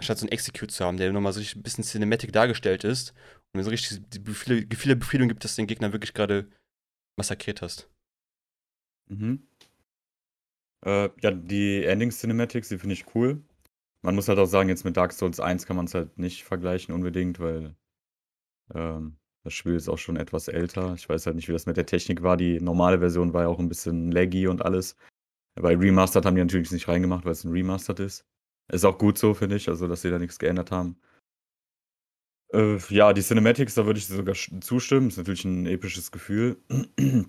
Anstatt 0.00 0.16
so 0.16 0.24
einen 0.24 0.32
Execute 0.32 0.70
zu 0.70 0.82
haben, 0.82 0.96
der 0.96 1.12
nochmal 1.12 1.34
so 1.34 1.40
ein 1.40 1.62
bisschen 1.62 1.84
Cinematic 1.84 2.32
dargestellt 2.32 2.84
ist 2.84 3.10
und 3.52 3.58
mir 3.58 3.64
so 3.64 3.70
richtig 3.70 4.00
die 4.08 4.24
Gefühle, 4.24 4.66
Gefühle 4.66 4.96
Befriedigung 4.96 5.28
gibt, 5.28 5.44
dass 5.44 5.56
du 5.56 5.60
den 5.60 5.66
Gegner 5.66 5.92
wirklich 5.92 6.14
gerade 6.14 6.48
massakriert 7.18 7.60
hast. 7.60 7.90
Mhm. 9.10 9.46
Äh, 10.86 11.10
ja, 11.20 11.30
die 11.32 11.84
Ending 11.84 12.10
Cinematics, 12.10 12.70
die 12.70 12.78
finde 12.78 12.94
ich 12.94 13.14
cool. 13.14 13.44
Man 14.00 14.14
muss 14.14 14.28
halt 14.28 14.38
auch 14.38 14.46
sagen, 14.46 14.70
jetzt 14.70 14.86
mit 14.86 14.96
Dark 14.96 15.12
Souls 15.12 15.38
1 15.38 15.66
kann 15.66 15.76
man 15.76 15.84
es 15.84 15.92
halt 15.92 16.16
nicht 16.16 16.44
vergleichen 16.44 16.94
unbedingt, 16.94 17.38
weil 17.38 17.76
ähm, 18.74 19.18
das 19.44 19.52
Spiel 19.52 19.74
ist 19.74 19.90
auch 19.90 19.98
schon 19.98 20.16
etwas 20.16 20.48
älter. 20.48 20.94
Ich 20.94 21.06
weiß 21.10 21.26
halt 21.26 21.36
nicht, 21.36 21.48
wie 21.48 21.52
das 21.52 21.66
mit 21.66 21.76
der 21.76 21.84
Technik 21.84 22.22
war. 22.22 22.38
Die 22.38 22.58
normale 22.58 23.00
Version 23.00 23.34
war 23.34 23.42
ja 23.42 23.48
auch 23.48 23.58
ein 23.58 23.68
bisschen 23.68 24.10
laggy 24.10 24.48
und 24.48 24.62
alles. 24.62 24.96
Bei 25.56 25.76
Remastered 25.76 26.24
haben 26.24 26.36
die 26.36 26.42
natürlich 26.42 26.70
nicht 26.72 26.88
reingemacht, 26.88 27.26
weil 27.26 27.32
es 27.32 27.44
ein 27.44 27.52
Remastered 27.52 28.00
ist. 28.00 28.24
Ist 28.72 28.84
auch 28.84 28.98
gut 28.98 29.18
so, 29.18 29.34
finde 29.34 29.56
ich, 29.56 29.68
also 29.68 29.88
dass 29.88 30.02
sie 30.02 30.10
da 30.10 30.18
nichts 30.18 30.38
geändert 30.38 30.70
haben. 30.70 30.96
Äh, 32.52 32.78
ja, 32.88 33.12
die 33.12 33.22
Cinematics, 33.22 33.74
da 33.74 33.86
würde 33.86 33.98
ich 33.98 34.06
sogar 34.06 34.34
zustimmen. 34.60 35.08
Ist 35.08 35.18
natürlich 35.18 35.44
ein 35.44 35.66
episches 35.66 36.10
Gefühl. 36.10 36.56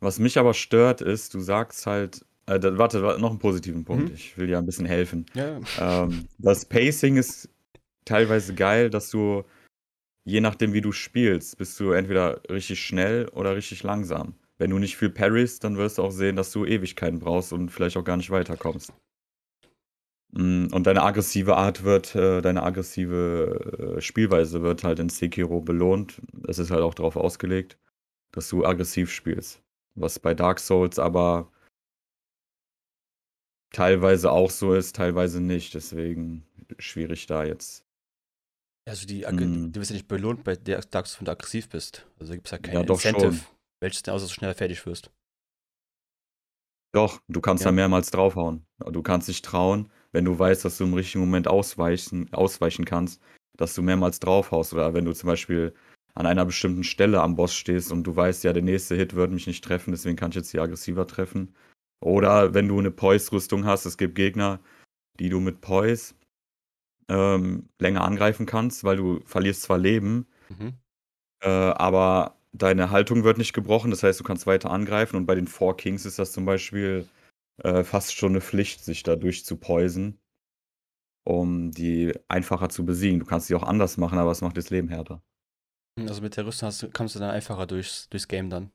Was 0.00 0.18
mich 0.18 0.38
aber 0.38 0.54
stört, 0.54 1.00
ist, 1.00 1.34
du 1.34 1.40
sagst 1.40 1.86
halt, 1.86 2.24
äh, 2.46 2.60
da, 2.60 2.76
warte, 2.78 2.98
noch 3.18 3.30
einen 3.30 3.38
positiven 3.38 3.84
Punkt. 3.84 4.10
Mhm. 4.10 4.14
Ich 4.14 4.36
will 4.36 4.46
dir 4.46 4.58
ein 4.58 4.66
bisschen 4.66 4.86
helfen. 4.86 5.26
Ja. 5.34 5.60
Ähm, 5.80 6.26
das 6.38 6.64
Pacing 6.64 7.16
ist 7.16 7.48
teilweise 8.04 8.54
geil, 8.54 8.90
dass 8.90 9.10
du, 9.10 9.44
je 10.24 10.40
nachdem 10.40 10.72
wie 10.72 10.80
du 10.80 10.92
spielst, 10.92 11.56
bist 11.58 11.78
du 11.80 11.92
entweder 11.92 12.40
richtig 12.50 12.80
schnell 12.80 13.28
oder 13.28 13.56
richtig 13.56 13.82
langsam. 13.82 14.34
Wenn 14.58 14.70
du 14.70 14.78
nicht 14.78 14.96
viel 14.96 15.10
parries, 15.10 15.58
dann 15.58 15.76
wirst 15.76 15.98
du 15.98 16.02
auch 16.02 16.10
sehen, 16.10 16.36
dass 16.36 16.52
du 16.52 16.64
Ewigkeiten 16.64 17.18
brauchst 17.18 17.52
und 17.52 17.70
vielleicht 17.70 17.96
auch 17.96 18.04
gar 18.04 18.16
nicht 18.16 18.30
weiterkommst. 18.30 18.92
Mm, 20.36 20.66
Und 20.72 20.86
deine 20.86 21.02
aggressive 21.02 21.56
Art 21.56 21.82
wird, 21.84 22.14
äh, 22.14 22.42
deine 22.42 22.62
aggressive 22.62 23.96
äh, 23.96 24.00
Spielweise 24.00 24.62
wird 24.62 24.84
halt 24.84 24.98
in 24.98 25.08
Sekiro 25.08 25.60
belohnt. 25.60 26.20
Es 26.46 26.58
ist 26.58 26.70
halt 26.70 26.82
auch 26.82 26.94
darauf 26.94 27.16
ausgelegt, 27.16 27.78
dass 28.32 28.48
du 28.48 28.64
aggressiv 28.64 29.10
spielst. 29.10 29.62
Was 29.94 30.18
bei 30.18 30.34
Dark 30.34 30.60
Souls 30.60 30.98
aber 30.98 31.50
teilweise 33.72 34.30
auch 34.30 34.50
so 34.50 34.74
ist, 34.74 34.96
teilweise 34.96 35.40
nicht. 35.40 35.74
Deswegen 35.74 36.44
schwierig 36.78 37.26
da 37.26 37.44
jetzt. 37.44 37.84
Also 38.88 39.06
die, 39.06 39.26
Ag- 39.26 39.34
Mhm. 39.40 39.72
du 39.72 39.80
wirst 39.80 39.90
ja 39.90 39.94
nicht 39.94 40.06
belohnt 40.06 40.44
bei 40.44 40.54
der 40.54 40.80
Dark 40.82 41.06
Souls, 41.06 41.20
wenn 41.20 41.24
du 41.26 41.32
aggressiv 41.32 41.68
bist. 41.70 42.06
Also 42.20 42.34
gibt 42.34 42.46
es 42.46 42.50
ja 42.52 42.58
kein 42.58 42.74
Ja, 42.74 42.82
doch 42.82 42.96
Incentive, 42.96 43.32
schon. 43.32 43.40
welches 43.80 44.02
dann 44.02 44.14
außer 44.14 44.26
so 44.26 44.32
schneller 44.34 44.54
fertig 44.54 44.84
wirst. 44.86 45.10
Doch, 46.94 47.20
du 47.28 47.40
kannst 47.40 47.64
Ja. 47.64 47.70
da 47.70 47.72
mehrmals 47.72 48.10
draufhauen. 48.10 48.64
Du 48.78 49.02
kannst 49.02 49.28
dich 49.28 49.42
trauen, 49.42 49.90
wenn 50.12 50.24
du 50.24 50.38
weißt, 50.38 50.64
dass 50.64 50.78
du 50.78 50.84
im 50.84 50.94
richtigen 50.94 51.24
Moment 51.24 51.48
ausweichen, 51.48 52.32
ausweichen 52.32 52.84
kannst, 52.84 53.20
dass 53.56 53.74
du 53.74 53.82
mehrmals 53.82 54.20
draufhaust. 54.20 54.72
Oder 54.74 54.94
wenn 54.94 55.04
du 55.04 55.12
zum 55.12 55.28
Beispiel 55.28 55.74
an 56.14 56.26
einer 56.26 56.44
bestimmten 56.44 56.84
Stelle 56.84 57.20
am 57.20 57.36
Boss 57.36 57.54
stehst 57.54 57.92
und 57.92 58.04
du 58.04 58.16
weißt, 58.16 58.44
ja, 58.44 58.52
der 58.52 58.62
nächste 58.62 58.96
Hit 58.96 59.14
wird 59.14 59.32
mich 59.32 59.46
nicht 59.46 59.62
treffen, 59.64 59.90
deswegen 59.92 60.16
kann 60.16 60.30
ich 60.30 60.36
jetzt 60.36 60.50
hier 60.50 60.62
aggressiver 60.62 61.06
treffen. 61.06 61.54
Oder 62.00 62.54
wenn 62.54 62.68
du 62.68 62.78
eine 62.78 62.90
Poise-Rüstung 62.90 63.64
hast, 63.66 63.84
es 63.86 63.98
gibt 63.98 64.14
Gegner, 64.14 64.60
die 65.18 65.28
du 65.28 65.40
mit 65.40 65.60
Poise 65.60 66.14
ähm, 67.08 67.68
länger 67.78 68.02
angreifen 68.04 68.46
kannst, 68.46 68.84
weil 68.84 68.96
du 68.96 69.20
verlierst 69.24 69.62
zwar 69.62 69.78
Leben, 69.78 70.26
Mhm. 70.48 70.74
äh, 71.40 71.48
aber 71.48 72.36
deine 72.52 72.90
Haltung 72.90 73.24
wird 73.24 73.38
nicht 73.38 73.52
gebrochen, 73.52 73.90
das 73.90 74.02
heißt, 74.02 74.20
du 74.20 74.24
kannst 74.24 74.46
weiter 74.46 74.70
angreifen. 74.70 75.16
Und 75.16 75.26
bei 75.26 75.34
den 75.34 75.46
Four 75.46 75.76
Kings 75.76 76.06
ist 76.06 76.18
das 76.18 76.32
zum 76.32 76.44
Beispiel 76.44 77.06
äh, 77.58 77.84
fast 77.84 78.14
schon 78.14 78.32
eine 78.32 78.40
Pflicht, 78.40 78.84
sich 78.84 79.02
da 79.02 79.16
durchzupoisen, 79.16 80.18
um 81.24 81.72
die 81.72 82.14
einfacher 82.28 82.68
zu 82.70 82.84
besiegen. 82.86 83.20
Du 83.20 83.26
kannst 83.26 83.48
sie 83.48 83.54
auch 83.54 83.62
anders 83.62 83.96
machen, 83.98 84.18
aber 84.18 84.30
es 84.30 84.40
macht 84.40 84.56
das 84.56 84.70
Leben 84.70 84.88
härter. 84.88 85.22
Also 85.98 86.22
mit 86.22 86.36
der 86.38 86.46
Rüstung 86.46 86.68
hast, 86.68 86.82
du- 86.82 86.90
kommst 86.90 87.14
du 87.16 87.18
dann 87.18 87.30
einfacher 87.30 87.66
durchs, 87.66 88.08
durchs 88.08 88.28
Game 88.28 88.48
dann. 88.48 88.72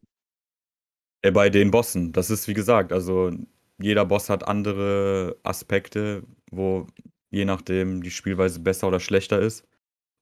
Äh, 1.21 1.31
bei 1.31 1.49
den 1.49 1.71
Bossen, 1.71 2.11
das 2.13 2.29
ist 2.29 2.47
wie 2.47 2.53
gesagt, 2.53 2.91
also 2.91 3.31
jeder 3.79 4.05
Boss 4.05 4.29
hat 4.29 4.47
andere 4.47 5.37
Aspekte, 5.43 6.23
wo 6.51 6.87
je 7.31 7.45
nachdem 7.45 8.03
die 8.03 8.11
Spielweise 8.11 8.59
besser 8.59 8.87
oder 8.87 8.99
schlechter 8.99 9.39
ist. 9.39 9.67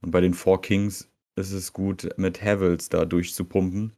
Und 0.01 0.11
bei 0.11 0.21
den 0.21 0.33
Four 0.33 0.61
Kings 0.61 1.11
ist 1.37 1.51
es 1.53 1.73
gut, 1.73 2.09
mit 2.17 2.41
Havels 2.43 2.89
da 2.89 3.05
durchzupumpen 3.05 3.93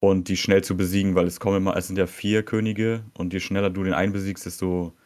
und 0.00 0.28
die 0.28 0.36
schnell 0.36 0.64
zu 0.64 0.76
besiegen, 0.76 1.14
weil 1.14 1.26
es 1.26 1.40
kommen 1.40 1.58
immer, 1.58 1.76
es 1.76 1.86
sind 1.86 1.96
ja 1.96 2.06
vier 2.06 2.42
Könige 2.42 3.04
und 3.16 3.32
je 3.32 3.40
schneller 3.40 3.70
du 3.70 3.84
den 3.84 3.94
einen 3.94 4.12
besiegst, 4.12 4.46
desto 4.46 4.96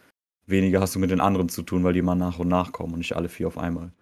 weniger 0.46 0.80
hast 0.80 0.94
du 0.94 0.98
mit 0.98 1.10
den 1.10 1.20
anderen 1.20 1.48
zu 1.48 1.62
tun, 1.62 1.84
weil 1.84 1.92
die 1.94 1.98
immer 2.00 2.14
nach 2.14 2.38
und 2.38 2.48
nach 2.48 2.72
kommen 2.72 2.92
und 2.94 2.98
nicht 3.00 3.16
alle 3.16 3.28
vier 3.28 3.48
auf 3.48 3.58
einmal. 3.58 3.92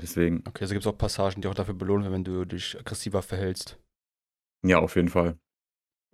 Deswegen, 0.00 0.44
Okay, 0.46 0.62
also 0.64 0.74
gibt 0.74 0.84
es 0.84 0.92
auch 0.92 0.96
Passagen, 0.98 1.40
die 1.42 1.48
auch 1.48 1.54
dafür 1.54 1.74
belohnt 1.74 2.04
werden, 2.04 2.14
wenn 2.14 2.24
du 2.24 2.44
dich 2.44 2.78
aggressiver 2.78 3.22
verhältst. 3.22 3.78
ja, 4.62 4.78
auf 4.78 4.96
jeden 4.96 5.08
Fall. 5.08 5.38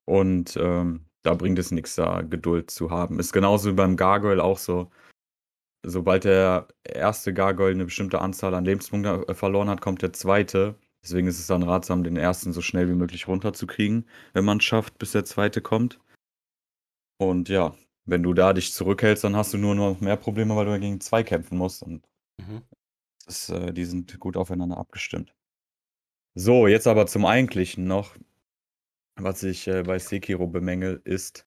Und 0.07 0.57
ähm, 0.57 1.07
da 1.23 1.35
bringt 1.35 1.59
es 1.59 1.71
nichts, 1.71 1.95
da 1.97 2.23
Geduld 2.23 2.71
zu 2.71 2.91
haben. 2.91 3.19
Ist 3.19 3.33
genauso 3.33 3.71
wie 3.71 3.75
beim 3.75 3.97
Gargoyle 3.97 4.43
auch 4.43 4.59
so. 4.59 4.91
Sobald 5.87 6.25
der 6.25 6.69
erste 6.85 7.35
Gargoyle 7.35 7.73
eine 7.75 7.85
bestimmte 7.87 8.21
Anzahl 8.21 8.55
an 8.55 8.65
Lebenspunkten 8.65 9.25
äh, 9.29 9.35
verloren 9.35 9.69
hat, 9.69 9.81
kommt 9.81 10.03
der 10.03 10.13
zweite. 10.13 10.77
Deswegen 11.05 11.29
ist 11.29 11.39
es 11.39 11.47
dann 11.47 11.63
ratsam, 11.63 12.03
den 12.03 12.17
ersten 12.17 12.55
so 12.55 12.63
schnell 12.63 12.89
wie 12.89 12.95
möglich 12.95 13.29
runterzukriegen, 13.29 14.09
wenn 14.33 14.45
man 14.45 14.57
es 14.59 14.65
schafft, 14.65 14.97
bis 14.99 15.13
der 15.13 15.27
zweite 15.27 15.61
kommt. 15.61 16.01
Und 17.21 17.51
ja, 17.51 17.77
wenn 18.07 18.23
du 18.23 18.33
da 18.33 18.55
dich 18.55 18.73
zurückhältst, 18.73 19.23
dann 19.23 19.37
hast 19.37 19.53
du 19.53 19.59
nur 19.59 19.75
noch 19.75 20.01
mehr 20.01 20.17
Probleme, 20.17 20.57
weil 20.57 20.65
du 20.65 20.71
ja 20.73 20.79
gegen 20.79 21.01
zwei 21.01 21.23
kämpfen 21.23 21.59
musst. 21.59 21.83
Und 21.83 22.09
Mhm. 22.41 22.63
das, 23.27 23.51
äh, 23.51 23.73
die 23.73 23.85
sind 23.85 24.19
gut 24.19 24.37
aufeinander 24.37 24.79
abgestimmt. 24.79 25.35
So, 26.35 26.67
jetzt 26.67 26.87
aber 26.87 27.07
zum 27.07 27.27
Eigentlichen 27.27 27.87
noch. 27.87 28.17
Was 29.17 29.43
ich 29.45 29.69
äh, 29.69 29.83
bei 29.85 29.99
Sekiro 29.99 30.47
bemängel, 30.49 31.01
ist, 31.05 31.47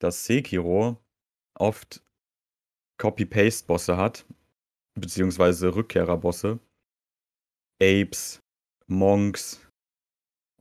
dass 0.00 0.24
Sekiro 0.24 0.96
oft 1.54 2.02
Copy-Paste-Bosse 2.98 3.96
hat, 3.96 4.26
beziehungsweise 4.94 5.74
Rückkehrerbosse. 5.74 6.58
Apes, 7.80 8.42
Monks 8.88 9.60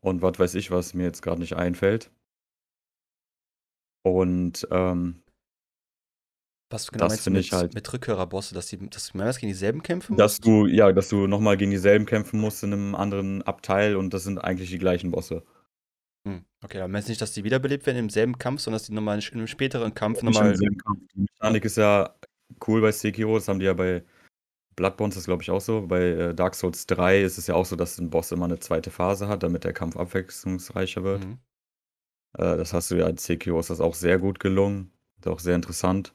und 0.01 0.21
was 0.21 0.37
weiß 0.37 0.55
ich, 0.55 0.69
was 0.71 0.93
mir 0.93 1.03
jetzt 1.03 1.21
gerade 1.21 1.41
nicht 1.41 1.55
einfällt. 1.55 2.11
Und 4.03 4.67
ähm, 4.71 5.21
Was 6.69 6.91
genau 6.91 7.05
Das 7.05 7.13
meinst 7.13 7.27
du 7.27 7.31
mit, 7.31 7.51
halt- 7.51 7.73
mit 7.73 7.91
Rückhörerbosse, 7.91 8.53
dass, 8.53 8.67
die, 8.67 8.89
dass 8.89 9.09
du 9.11 9.17
mehrmals 9.17 9.37
gegen 9.39 9.51
dieselben 9.51 9.81
kämpfen 9.83 10.15
dass 10.17 10.33
musst? 10.33 10.45
du, 10.45 10.65
ja, 10.67 10.91
dass 10.91 11.09
du 11.09 11.27
nochmal 11.27 11.57
gegen 11.57 11.71
dieselben 11.71 12.05
kämpfen 12.05 12.39
musst 12.39 12.63
in 12.63 12.73
einem 12.73 12.95
anderen 12.95 13.41
Abteil 13.43 13.95
und 13.95 14.13
das 14.13 14.23
sind 14.23 14.39
eigentlich 14.39 14.69
die 14.69 14.77
gleichen 14.77 15.11
Bosse. 15.11 15.43
Hm. 16.27 16.43
Okay, 16.63 16.79
aber 16.79 16.87
meinst 16.87 17.07
du 17.07 17.11
nicht, 17.11 17.21
dass 17.21 17.33
die 17.33 17.43
wiederbelebt 17.43 17.85
werden 17.85 17.97
im 17.97 18.09
selben 18.09 18.37
Kampf, 18.37 18.61
sondern 18.61 18.79
dass 18.79 18.87
die 18.87 18.93
nochmal 18.93 19.19
in 19.19 19.33
einem 19.33 19.47
späteren 19.47 19.93
Kampf 19.93 20.21
nochmal. 20.21 20.53
Kampf. 20.57 21.01
Die 21.15 21.21
Mechanik 21.21 21.65
ist 21.65 21.77
ja 21.77 22.15
cool 22.67 22.81
bei 22.81 22.91
Sekiro, 22.91 23.35
das 23.35 23.47
haben 23.47 23.59
die 23.59 23.65
ja 23.65 23.73
bei 23.73 24.03
Bloodborne, 24.77 25.13
das 25.13 25.25
glaube 25.25 25.43
ich 25.43 25.51
auch 25.51 25.59
so. 25.59 25.85
Bei 25.87 26.01
äh, 26.01 26.33
Dark 26.33 26.55
Souls 26.55 26.85
3 26.87 27.21
ist 27.23 27.37
es 27.37 27.47
ja 27.47 27.55
auch 27.55 27.65
so, 27.65 27.75
dass 27.75 27.97
ein 27.97 28.09
Boss 28.09 28.31
immer 28.31 28.45
eine 28.45 28.59
zweite 28.59 28.91
Phase 28.91 29.27
hat, 29.27 29.43
damit 29.43 29.65
der 29.65 29.73
Kampf 29.73 29.97
abwechslungsreicher 29.97 31.03
wird. 31.03 31.25
Mhm. 31.25 31.39
Äh, 32.37 32.55
das 32.57 32.73
hast 32.73 32.91
du 32.91 32.95
ja 32.95 33.07
in 33.09 33.17
Sekiro, 33.17 33.59
ist 33.59 33.71
das 33.71 33.81
auch 33.81 33.95
sehr 33.95 34.19
gut 34.19 34.39
gelungen. 34.39 34.91
Ist 35.17 35.27
auch 35.27 35.39
sehr 35.39 35.55
interessant. 35.55 36.13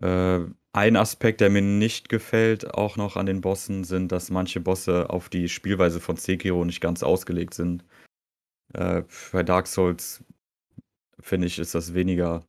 Äh, 0.00 0.40
ein 0.72 0.96
Aspekt, 0.96 1.40
der 1.40 1.50
mir 1.50 1.62
nicht 1.62 2.08
gefällt, 2.08 2.74
auch 2.74 2.96
noch 2.96 3.16
an 3.16 3.26
den 3.26 3.42
Bossen, 3.42 3.84
sind, 3.84 4.10
dass 4.10 4.30
manche 4.30 4.60
Bosse 4.60 5.10
auf 5.10 5.28
die 5.28 5.48
Spielweise 5.48 6.00
von 6.00 6.16
Sekiro 6.16 6.64
nicht 6.64 6.80
ganz 6.80 7.02
ausgelegt 7.02 7.54
sind. 7.54 7.84
Äh, 8.72 9.02
bei 9.30 9.42
Dark 9.42 9.66
Souls, 9.66 10.24
finde 11.20 11.46
ich, 11.46 11.58
ist 11.58 11.74
das 11.74 11.92
weniger 11.92 12.44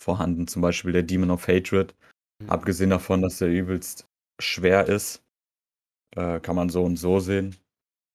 vorhanden. 0.00 0.46
Zum 0.46 0.62
Beispiel 0.62 0.92
der 0.92 1.02
Demon 1.02 1.32
of 1.32 1.48
Hatred. 1.48 1.94
Mhm. 2.38 2.48
Abgesehen 2.48 2.90
davon, 2.90 3.22
dass 3.22 3.40
er 3.40 3.48
übelst 3.48 4.08
schwer 4.42 4.86
ist, 4.88 5.22
äh, 6.16 6.40
kann 6.40 6.56
man 6.56 6.68
so 6.68 6.82
und 6.82 6.96
so 6.96 7.20
sehen. 7.20 7.56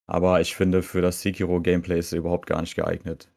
Aber 0.07 0.39
ich 0.41 0.55
finde, 0.55 0.83
für 0.83 1.01
das 1.01 1.21
Sekiro-Gameplay 1.21 1.99
ist 1.99 2.13
er 2.13 2.19
überhaupt 2.19 2.47
gar 2.47 2.61
nicht 2.61 2.75
geeignet. 2.75 3.29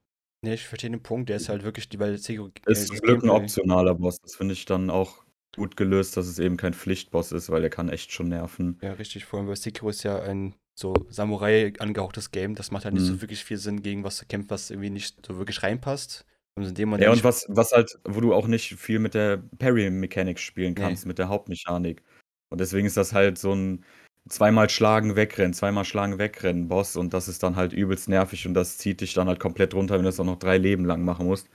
Nee, 0.43 0.55
ich 0.55 0.67
verstehe 0.67 0.91
den 0.91 1.03
Punkt, 1.03 1.29
der 1.29 1.37
ist 1.37 1.49
halt 1.49 1.65
wirklich, 1.65 1.89
die- 1.89 1.99
weil 1.99 2.17
Sekiro. 2.17 2.49
äh, 2.67 2.73
Ist 2.73 2.89
zum 2.89 2.97
Glück 2.99 3.23
ein 3.23 3.31
optionaler 3.31 3.95
Boss. 3.95 4.21
Das 4.21 4.37
finde 4.37 4.55
ich 4.55 4.65
dann 4.65 4.89
auch 4.89 5.25
gut 5.57 5.77
gelöst, 5.77 6.17
dass 6.17 6.27
es 6.27 6.39
eben 6.39 6.57
kein 6.57 6.73
Pflichtboss 6.75 7.33
ist, 7.33 7.51
weil 7.51 7.61
der 7.61 7.71
kann 7.71 7.89
echt 7.89 8.13
schon 8.13 8.29
nerven. 8.29 8.79
Ja, 8.83 8.93
richtig. 8.93 9.25
Vor 9.25 9.39
allem, 9.41 9.49
weil 9.49 9.57
Sekiro 9.57 9.91
ist 9.91 10.03
ja 10.05 10.21
ein 10.23 10.55
so 10.75 10.95
Samurai 11.11 11.73
angehauchtes 11.79 12.31
Game. 12.31 12.55
Das 12.55 12.71
macht 12.71 12.85
halt 12.85 12.95
nicht 12.95 13.05
so 13.05 13.15
Mhm. 13.15 13.21
wirklich 13.21 13.45
viel 13.45 13.59
Sinn, 13.59 13.83
gegen 13.83 14.05
was 14.05 14.17
zu 14.17 14.27
kämpfen, 14.27 14.49
was 14.51 14.71
irgendwie 14.71 14.91
nicht 14.91 15.27
so 15.27 15.37
wirklich 15.37 15.63
reinpasst. 15.63 16.25
Und 16.57 16.79
Ja, 16.79 17.11
und 17.13 17.25
was, 17.25 17.47
was 17.49 17.73
halt, 17.73 17.99
wo 18.05 18.21
du 18.21 18.35
auch 18.35 18.47
nicht 18.47 18.75
viel 18.75 18.99
mit 18.99 19.15
der 19.15 19.39
Parry-Mechanik 19.59 20.39
spielen 20.39 20.75
Nee. 20.75 20.81
kannst, 20.81 21.07
mit 21.07 21.19
der 21.19 21.29
Hauptmechanik. 21.29 22.03
Und 22.51 22.61
deswegen 22.61 22.87
ist 22.87 22.97
das 22.97 23.13
halt 23.13 23.39
so 23.39 23.53
ein 23.53 23.85
zweimal 24.29 24.69
schlagen, 24.69 25.17
wegrennen, 25.17 25.55
zweimal 25.55 25.85
schlagen, 25.85 26.19
wegrennen 26.19 26.69
Boss 26.69 26.97
und 26.97 27.15
das 27.15 27.29
ist 27.29 27.43
dann 27.43 27.57
halt 27.57 27.73
übelst 27.73 28.09
nervig 28.09 28.47
und 28.47 28.55
das 28.55 28.79
zieht 28.79 29.01
dich 29.01 29.15
dann 29.15 29.29
halt 29.29 29.41
komplett 29.41 29.75
runter, 29.75 29.95
wenn 29.95 30.03
du 30.03 30.09
das 30.09 30.21
auch 30.21 30.25
noch 30.25 30.39
drei 30.39 30.59
Leben 30.59 30.85
lang 30.85 31.05
machen 31.05 31.27
musst. 31.27 31.49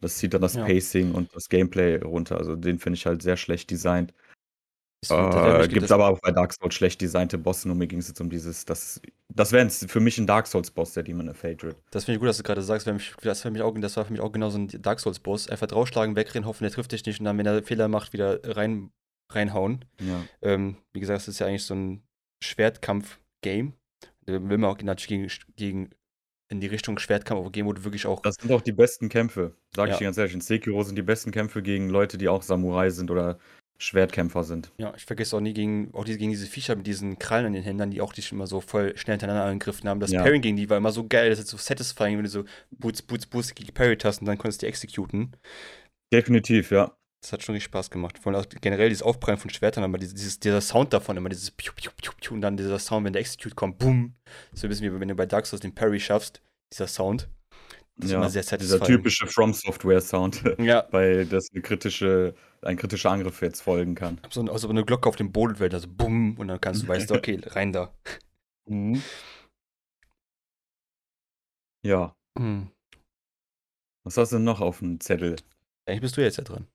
Das 0.00 0.18
zieht 0.18 0.34
dann 0.34 0.42
das 0.42 0.54
Ja. 0.54 0.64
Pacing 0.64 1.12
und 1.12 1.34
das 1.34 1.48
Gameplay 1.48 1.96
runter. 1.96 2.38
Also 2.38 2.56
den 2.56 2.78
finde 2.78 2.96
ich 2.96 3.06
halt 3.06 3.22
sehr 3.22 3.36
schlecht 3.36 3.70
designt. 3.70 4.12
Äh, 5.08 5.68
gibt 5.68 5.84
es 5.84 5.92
aber 5.92 6.08
auch 6.08 6.20
bei 6.20 6.30
Dark 6.30 6.52
Souls 6.52 6.74
schlecht 6.74 7.00
designte 7.00 7.38
Bosse, 7.38 7.68
nur 7.68 7.76
mir 7.76 7.86
ging 7.86 8.00
es 8.00 8.08
jetzt 8.08 8.20
um 8.20 8.28
dieses, 8.28 8.66
das, 8.66 9.00
das 9.30 9.50
wäre 9.50 9.70
für 9.70 10.00
mich 10.00 10.18
ein 10.18 10.26
Dark 10.26 10.46
Souls-Boss, 10.46 10.92
der 10.92 11.04
Demon 11.04 11.30
of 11.30 11.42
Hatred. 11.42 11.74
Das 11.90 12.04
finde 12.04 12.16
ich 12.16 12.20
gut, 12.20 12.28
dass 12.28 12.36
du 12.36 12.42
gerade 12.42 12.60
sagst, 12.60 12.86
weil 12.86 12.94
mich, 12.94 13.14
das, 13.22 13.38
war 13.38 13.48
für 13.48 13.50
mich 13.50 13.62
auch, 13.62 13.74
das 13.78 13.96
war 13.96 14.04
für 14.04 14.12
mich 14.12 14.20
auch 14.20 14.30
genau 14.30 14.50
so 14.50 14.58
ein 14.58 14.68
Dark 14.68 15.00
Souls-Boss. 15.00 15.48
Einfach 15.48 15.68
draufschlagen, 15.68 16.16
wegrennen, 16.16 16.46
hoffen, 16.46 16.64
der 16.64 16.70
trifft 16.70 16.92
dich 16.92 17.06
nicht 17.06 17.18
und 17.18 17.24
dann, 17.24 17.38
wenn 17.38 17.46
er 17.46 17.62
Fehler 17.62 17.88
macht, 17.88 18.12
wieder 18.12 18.40
rein, 18.56 18.90
reinhauen. 19.34 19.84
Ja. 20.00 20.24
Ähm, 20.42 20.76
wie 20.92 21.00
gesagt, 21.00 21.20
es 21.22 21.28
ist 21.28 21.38
ja 21.40 21.46
eigentlich 21.46 21.64
so 21.64 21.74
ein 21.74 22.02
Schwertkampf-Game. 22.42 23.74
Da 24.26 24.32
will 24.32 24.58
man 24.58 24.70
auch 24.70 24.80
natürlich 24.82 25.08
gegen, 25.08 25.28
gegen 25.56 25.90
in 26.48 26.60
die 26.60 26.66
Richtung 26.66 26.98
Schwertkampf 26.98 27.52
gehen, 27.52 27.66
wo 27.66 27.72
du 27.72 27.84
wirklich 27.84 28.06
auch. 28.06 28.20
Das 28.22 28.34
sind 28.40 28.50
auch 28.52 28.60
die 28.60 28.72
besten 28.72 29.08
Kämpfe, 29.08 29.54
sage 29.74 29.90
ich 29.90 29.94
Ja. 29.94 29.98
dir 29.98 30.04
ganz 30.04 30.18
ehrlich. 30.18 30.34
In 30.34 30.40
Sekiro 30.40 30.82
sind 30.82 30.96
die 30.96 31.02
besten 31.02 31.30
Kämpfe 31.30 31.62
gegen 31.62 31.88
Leute, 31.88 32.18
die 32.18 32.28
auch 32.28 32.42
Samurai 32.42 32.90
sind 32.90 33.10
oder 33.10 33.38
Schwertkämpfer 33.78 34.44
sind. 34.44 34.72
Ja, 34.76 34.92
ich 34.94 35.06
vergesse 35.06 35.34
auch 35.36 35.40
nie 35.40 35.54
gegen, 35.54 35.94
auch 35.94 36.04
diese, 36.04 36.18
gegen 36.18 36.30
diese 36.32 36.46
Viecher 36.46 36.76
mit 36.76 36.86
diesen 36.86 37.18
Krallen 37.18 37.46
an 37.46 37.52
den 37.54 37.62
Händen, 37.62 37.90
die 37.90 38.00
auch 38.02 38.12
dich 38.12 38.30
immer 38.30 38.46
so 38.46 38.60
voll 38.60 38.94
schnell 38.96 39.14
hintereinander 39.14 39.44
angegriffen 39.44 39.88
haben. 39.88 40.00
Das 40.00 40.10
Ja. 40.10 40.22
Parrying 40.22 40.42
gegen 40.42 40.56
die 40.56 40.68
war 40.68 40.76
immer 40.76 40.92
so 40.92 41.06
geil, 41.06 41.30
das 41.30 41.38
ist 41.38 41.48
so 41.48 41.56
satisfying, 41.56 42.16
wenn 42.18 42.24
du 42.24 42.30
so 42.30 42.44
Boots, 42.72 43.00
Boots, 43.00 43.26
Boots 43.26 43.54
geparried 43.54 44.04
hast 44.04 44.20
und 44.20 44.26
dann 44.26 44.36
konntest 44.36 44.60
du 44.60 44.66
die 44.66 44.68
executen. 44.68 45.32
Definitiv, 46.12 46.72
ja. 46.72 46.94
Das 47.20 47.32
hat 47.32 47.42
schon 47.42 47.54
richtig 47.54 47.66
Spaß 47.66 47.90
gemacht. 47.90 48.18
Vor 48.18 48.32
allem 48.32 48.42
auch 48.42 48.48
generell 48.60 48.88
dieses 48.88 49.02
Aufprallen 49.02 49.38
von 49.38 49.50
Schwertern, 49.50 49.84
aber 49.84 49.98
dieses, 49.98 50.40
dieser 50.40 50.60
Sound 50.60 50.92
davon, 50.92 51.16
immer 51.18 51.28
dieses 51.28 51.50
Piu, 51.50 51.72
Piu, 51.74 51.90
Piu, 51.94 52.12
Piu, 52.18 52.34
und 52.34 52.40
dann 52.40 52.56
dieser 52.56 52.78
Sound, 52.78 53.04
wenn 53.04 53.12
der 53.12 53.20
Execute 53.20 53.54
kommt, 53.54 53.78
boom. 53.78 54.14
So 54.54 54.66
ein 54.66 54.70
bisschen 54.70 54.94
wie 54.94 55.00
wenn 55.00 55.08
du 55.08 55.14
bei 55.14 55.26
Dark 55.26 55.46
Souls 55.46 55.60
den 55.60 55.74
Parry 55.74 56.00
schaffst, 56.00 56.40
dieser 56.72 56.86
Sound. 56.86 57.28
Das 57.96 58.06
ist 58.06 58.12
ja. 58.12 58.18
immer 58.18 58.30
sehr 58.30 58.42
Dieser 58.56 58.80
typische 58.80 59.26
From 59.26 59.52
Software 59.52 60.00
Sound, 60.00 60.42
Ja, 60.58 60.86
weil 60.90 61.26
das 61.26 61.48
eine 61.52 61.60
kritische, 61.60 62.34
ein 62.62 62.78
kritischer 62.78 63.10
Angriff 63.10 63.42
jetzt 63.42 63.60
folgen 63.60 63.94
kann. 63.94 64.18
so, 64.30 64.40
also 64.50 64.70
eine 64.70 64.86
Glocke 64.86 65.06
auf 65.06 65.16
dem 65.16 65.32
Boden 65.32 65.56
fällt, 65.56 65.74
also 65.74 65.88
bumm, 65.88 66.38
und 66.38 66.48
dann 66.48 66.60
kannst 66.60 66.84
du, 66.84 66.88
weißt 66.88 67.10
du, 67.10 67.14
okay, 67.14 67.38
rein 67.48 67.74
da. 67.74 67.92
Ja. 71.84 72.14
Hm. 72.38 72.70
Was 74.04 74.16
hast 74.16 74.32
du 74.32 74.36
denn 74.36 74.44
noch 74.44 74.62
auf 74.62 74.78
dem 74.78 74.98
Zettel? 75.00 75.36
Eigentlich 75.86 76.00
bist 76.00 76.16
du 76.16 76.22
jetzt 76.22 76.38
ja 76.38 76.44
dran. 76.44 76.66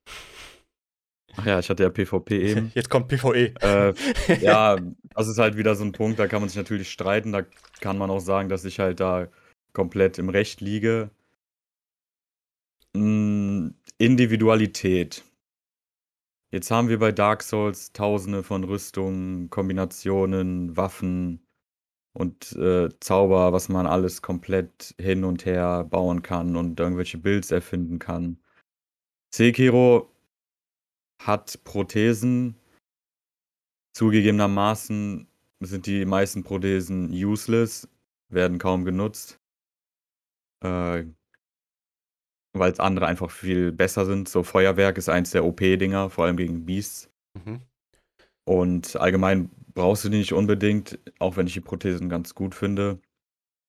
Ach 1.37 1.45
ja, 1.45 1.59
ich 1.59 1.69
hatte 1.69 1.83
ja 1.83 1.89
PvP 1.89 2.51
eben. 2.51 2.71
Jetzt 2.75 2.89
kommt 2.89 3.07
PvE. 3.07 3.53
äh, 3.61 3.93
ja, 4.41 4.77
das 5.15 5.27
ist 5.27 5.37
halt 5.37 5.57
wieder 5.57 5.75
so 5.75 5.83
ein 5.83 5.91
Punkt, 5.91 6.19
da 6.19 6.27
kann 6.27 6.41
man 6.41 6.49
sich 6.49 6.57
natürlich 6.57 6.91
streiten. 6.91 7.31
Da 7.31 7.43
kann 7.81 7.97
man 7.97 8.09
auch 8.09 8.19
sagen, 8.19 8.49
dass 8.49 8.65
ich 8.65 8.79
halt 8.79 8.99
da 8.99 9.27
komplett 9.73 10.17
im 10.17 10.29
Recht 10.29 10.61
liege. 10.61 11.09
Mm, 12.93 13.69
Individualität. 13.97 15.23
Jetzt 16.51 16.71
haben 16.71 16.87
wir 16.87 16.99
bei 16.99 17.11
Dark 17.11 17.43
Souls 17.43 17.91
tausende 17.91 18.41
von 18.41 18.63
Rüstungen, 18.63 19.49
Kombinationen, 19.49 20.77
Waffen 20.77 21.45
und 22.13 22.53
äh, 22.53 22.89
Zauber, 23.01 23.51
was 23.51 23.67
man 23.67 23.85
alles 23.87 24.21
komplett 24.21 24.95
hin 24.97 25.25
und 25.25 25.45
her 25.45 25.83
bauen 25.83 26.21
kann 26.21 26.55
und 26.55 26.79
irgendwelche 26.79 27.17
Builds 27.17 27.51
erfinden 27.51 27.99
kann. 27.99 28.37
Sekiro 29.33 30.14
hat 31.19 31.63
Prothesen. 31.63 32.55
Zugegebenermaßen 33.93 35.27
sind 35.61 35.85
die 35.85 36.05
meisten 36.05 36.43
Prothesen 36.43 37.11
useless, 37.11 37.87
werden 38.29 38.59
kaum 38.59 38.85
genutzt. 38.85 39.39
Äh, 40.63 41.05
weil 42.53 42.71
es 42.71 42.79
andere 42.79 43.07
einfach 43.07 43.31
viel 43.31 43.71
besser 43.71 44.05
sind. 44.05 44.29
So 44.29 44.43
Feuerwerk 44.43 44.97
ist 44.97 45.09
eins 45.09 45.31
der 45.31 45.45
OP-Dinger, 45.45 46.09
vor 46.09 46.25
allem 46.25 46.37
gegen 46.37 46.65
Beasts. 46.65 47.09
Mhm. 47.33 47.61
Und 48.45 48.95
allgemein 48.95 49.49
brauchst 49.73 50.05
du 50.05 50.09
die 50.09 50.19
nicht 50.19 50.33
unbedingt, 50.33 50.99
auch 51.19 51.35
wenn 51.35 51.47
ich 51.47 51.53
die 51.53 51.61
Prothesen 51.61 52.09
ganz 52.09 52.33
gut 52.33 52.55
finde. 52.55 52.99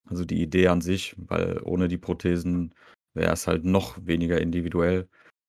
Also 0.09 0.25
die 0.25 0.41
Idee 0.41 0.69
an 0.69 0.81
sich, 0.81 1.17
weil 1.19 1.61
ohne 1.65 1.89
die 1.89 1.99
Prothesen 1.99 2.75
wäre 3.15 3.33
es 3.33 3.47
halt 3.47 3.65
noch 3.65 3.99
weniger 4.07 4.41
individuell. 4.41 5.09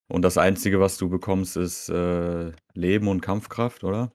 Und 0.10 0.22
das 0.22 0.38
Einzige, 0.38 0.80
was 0.80 0.98
du 0.98 1.10
bekommst, 1.10 1.58
ist 1.58 1.90
äh, 1.90 2.52
Leben 2.74 3.08
und 3.08 3.22
Kampfkraft, 3.22 3.84
oder? 3.84 4.12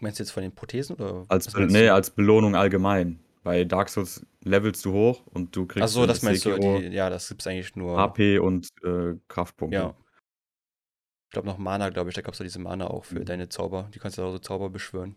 Meinst 0.00 0.18
du 0.18 0.22
jetzt 0.24 0.30
von 0.30 0.42
den 0.42 0.54
Prothesen 0.54 0.96
oder? 0.96 1.26
Als, 1.28 1.54
nee, 1.54 1.86
du? 1.86 1.94
als 1.94 2.10
Belohnung 2.10 2.56
allgemein. 2.56 3.20
Bei 3.42 3.64
Dark 3.64 3.88
Souls 3.88 4.24
levelst 4.42 4.84
du 4.84 4.92
hoch 4.92 5.26
und 5.26 5.54
du 5.54 5.66
kriegst 5.66 5.84
Ach 5.84 5.88
so, 5.88 6.02
in 6.02 6.08
das 6.08 6.22
meinst 6.22 6.44
du, 6.44 6.50
Sekiro 6.54 6.78
die, 6.78 6.86
ja, 6.88 7.10
das 7.10 7.28
gibt's 7.28 7.46
eigentlich 7.46 7.74
nur. 7.76 7.98
HP 7.98 8.38
und 8.38 8.68
äh, 8.84 9.14
Kraftpunkte. 9.28 9.76
Ja. 9.76 9.96
Ich 11.28 11.32
glaube 11.34 11.48
noch 11.48 11.58
Mana, 11.58 11.90
glaube 11.90 12.10
ich, 12.10 12.14
da 12.14 12.22
gab 12.22 12.34
es 12.34 12.38
diese 12.38 12.58
Mana 12.58 12.86
auch 12.86 13.04
für 13.04 13.20
Mhm. 13.20 13.24
deine 13.24 13.48
Zauber. 13.48 13.90
Die 13.94 13.98
kannst 13.98 14.18
du 14.18 14.22
auch 14.22 14.32
so 14.32 14.38
Zauber 14.38 14.70
beschwören. 14.70 15.16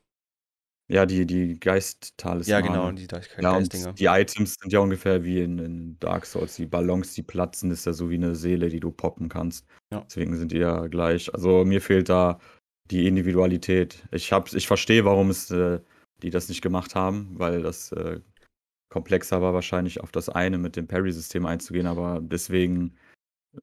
Ja, 0.87 1.05
die, 1.05 1.25
die 1.25 1.59
Geist-Talismane. 1.59 2.65
Ja, 2.65 2.73
genau, 2.73 2.91
die, 2.91 3.07
die 3.07 3.15
Ja, 3.41 3.51
und 3.53 3.69
Geistdinger. 3.69 3.93
die 3.93 4.05
Items 4.05 4.55
sind 4.61 4.71
ja 4.71 4.79
ungefähr 4.79 5.23
wie 5.23 5.41
in, 5.41 5.57
in 5.57 5.99
Dark 5.99 6.25
Souls. 6.25 6.55
Die 6.57 6.67
Ballons, 6.67 7.13
die 7.13 7.23
platzen, 7.23 7.71
ist 7.71 7.85
ja 7.85 7.93
so 7.93 8.09
wie 8.09 8.15
eine 8.15 8.35
Seele, 8.35 8.69
die 8.69 8.79
du 8.79 8.91
poppen 8.91 9.27
kannst. 9.27 9.65
Ja. 9.91 10.01
Deswegen 10.01 10.35
sind 10.37 10.51
die 10.51 10.59
ja 10.59 10.85
gleich. 10.87 11.33
Also 11.33 11.65
mir 11.65 11.81
fehlt 11.81 12.09
da 12.09 12.39
die 12.91 13.07
Individualität. 13.07 14.03
Ich, 14.11 14.31
ich 14.31 14.67
verstehe, 14.67 15.05
warum 15.05 15.31
es 15.31 15.49
äh, 15.49 15.79
die 16.21 16.29
das 16.29 16.49
nicht 16.49 16.61
gemacht 16.61 16.95
haben, 16.95 17.37
weil 17.37 17.61
das 17.61 17.91
äh, 17.91 18.19
komplexer 18.89 19.41
war, 19.41 19.53
wahrscheinlich 19.53 20.01
auf 20.01 20.11
das 20.11 20.29
eine 20.29 20.57
mit 20.57 20.75
dem 20.75 20.87
Parry-System 20.87 21.45
einzugehen, 21.45 21.87
aber 21.87 22.21
deswegen 22.21 22.95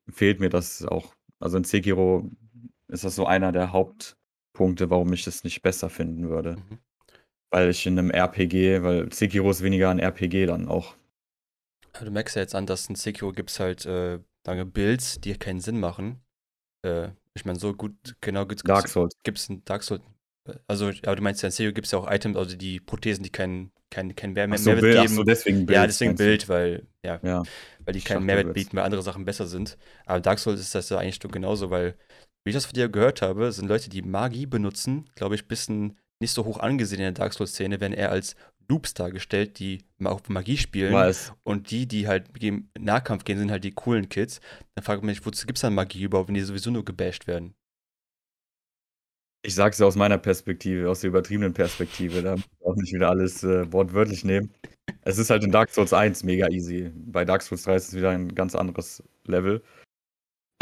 fehlt 0.08 0.40
mir 0.40 0.50
das 0.50 0.84
auch. 0.84 1.14
Also 1.40 1.56
in 1.56 1.64
Sekiro 1.64 2.30
ist 2.88 3.04
das 3.04 3.14
so 3.14 3.26
einer 3.26 3.52
der 3.52 3.72
Hauptpunkte, 3.72 4.90
warum 4.90 5.12
ich 5.12 5.26
es 5.26 5.44
nicht 5.44 5.62
besser 5.62 5.90
finden 5.90 6.28
würde. 6.28 6.56
Mhm. 6.56 6.78
Weil 7.52 7.68
ich 7.70 7.86
in 7.86 7.98
einem 7.98 8.10
RPG, 8.10 8.82
weil 8.82 9.12
Sekiro 9.12 9.50
ist 9.50 9.62
weniger 9.62 9.90
ein 9.90 9.98
RPG 9.98 10.46
dann 10.46 10.68
auch. 10.68 10.94
Du 12.00 12.10
merkst 12.10 12.36
ja 12.36 12.42
jetzt 12.42 12.54
an, 12.54 12.66
dass 12.66 12.88
in 12.88 12.94
Sekiro 12.94 13.32
gibt 13.32 13.50
es 13.50 13.60
halt 13.60 13.84
äh, 13.84 14.18
lange 14.46 14.64
Builds, 14.64 15.20
die 15.20 15.34
keinen 15.34 15.60
Sinn 15.60 15.78
machen. 15.78 16.22
Äh, 16.84 17.10
ich 17.34 17.44
meine, 17.44 17.58
so 17.58 17.74
gut, 17.74 17.94
genau, 18.20 18.46
gibt's, 18.46 18.62
Dark 18.62 18.88
Souls. 18.88 19.14
gibt's 19.22 19.48
in 19.48 19.64
Dark 19.64 19.82
Souls. 19.82 20.02
Also, 20.66 20.86
aber 21.04 21.16
du 21.16 21.22
meinst 21.22 21.42
ja, 21.42 21.48
in 21.48 21.52
Sekiro 21.52 21.72
gibt 21.74 21.86
es 21.86 21.92
ja 21.92 21.98
auch 21.98 22.10
Items, 22.10 22.36
also 22.36 22.56
die 22.56 22.80
Prothesen, 22.80 23.22
die 23.22 23.30
keinen 23.30 23.70
kein, 23.90 24.16
kein 24.16 24.32
Mehr 24.32 24.44
Ach 24.44 24.48
mehr 24.48 24.58
so, 24.58 24.70
Mehrwert 24.70 24.82
Bild, 24.82 25.00
geben. 25.02 25.14
so, 25.14 25.22
deswegen 25.22 25.66
Bild. 25.66 25.76
ja, 25.76 25.86
deswegen? 25.86 26.16
Bild, 26.16 26.48
weil, 26.48 26.86
ja, 27.04 27.20
Ja. 27.22 27.42
weil 27.84 27.92
die 27.92 28.00
keinen 28.00 28.16
dachte, 28.16 28.24
Mehrwert 28.26 28.54
bieten, 28.54 28.76
weil 28.76 28.84
andere 28.84 29.02
Sachen 29.02 29.24
besser 29.24 29.46
sind. 29.46 29.76
Aber 30.06 30.20
Dark 30.20 30.38
Souls 30.38 30.60
ist 30.60 30.74
das 30.74 30.88
ja 30.88 30.98
eigentlich 30.98 31.20
genauso, 31.20 31.70
weil, 31.70 31.96
wie 32.44 32.50
ich 32.50 32.54
das 32.54 32.64
von 32.64 32.74
dir 32.74 32.88
gehört 32.88 33.22
habe, 33.22 33.52
sind 33.52 33.68
Leute, 33.68 33.90
die 33.90 34.02
Magie 34.02 34.46
benutzen, 34.46 35.10
glaube 35.14 35.34
ich, 35.34 35.46
bisschen 35.46 35.98
nicht 36.22 36.32
so 36.32 36.44
hoch 36.46 36.58
angesehen 36.58 37.00
in 37.00 37.04
der 37.04 37.12
Dark 37.12 37.34
Souls-Szene, 37.34 37.80
werden 37.80 37.92
eher 37.92 38.10
als 38.10 38.34
Noobs 38.68 38.94
dargestellt, 38.94 39.58
die 39.58 39.84
auf 40.02 40.28
Magie 40.28 40.56
spielen. 40.56 40.92
Weiß. 40.92 41.34
Und 41.42 41.70
die, 41.70 41.86
die 41.86 42.08
halt 42.08 42.32
gegen 42.34 42.70
Nahkampf 42.78 43.24
gehen, 43.24 43.38
sind 43.38 43.50
halt 43.50 43.64
die 43.64 43.72
coolen 43.72 44.08
Kids. 44.08 44.40
Dann 44.74 44.84
fragt 44.84 45.02
man 45.02 45.10
mich, 45.10 45.24
wozu 45.26 45.46
gibt 45.46 45.58
es 45.58 45.62
dann 45.62 45.74
Magie 45.74 46.02
überhaupt, 46.02 46.28
wenn 46.28 46.34
die 46.34 46.40
sowieso 46.40 46.70
nur 46.70 46.84
gebasht 46.84 47.26
werden? 47.26 47.54
Ich 49.44 49.54
sag's 49.56 49.78
ja 49.78 49.86
aus 49.86 49.96
meiner 49.96 50.18
Perspektive, 50.18 50.88
aus 50.88 51.00
der 51.00 51.08
übertriebenen 51.08 51.52
Perspektive. 51.52 52.22
Da 52.22 52.36
muss 52.36 52.44
ich 52.44 52.66
auch 52.66 52.76
nicht 52.76 52.92
wieder 52.92 53.10
alles 53.10 53.42
äh, 53.42 53.70
wortwörtlich 53.72 54.24
nehmen. 54.24 54.54
Es 55.02 55.18
ist 55.18 55.30
halt 55.30 55.42
in 55.42 55.50
Dark 55.50 55.70
Souls 55.70 55.92
1 55.92 56.22
mega 56.22 56.48
easy. 56.48 56.92
Bei 56.94 57.24
Dark 57.24 57.42
Souls 57.42 57.64
3 57.64 57.74
ist 57.74 57.88
es 57.88 57.94
wieder 57.94 58.10
ein 58.10 58.34
ganz 58.34 58.54
anderes 58.54 59.02
Level. 59.26 59.62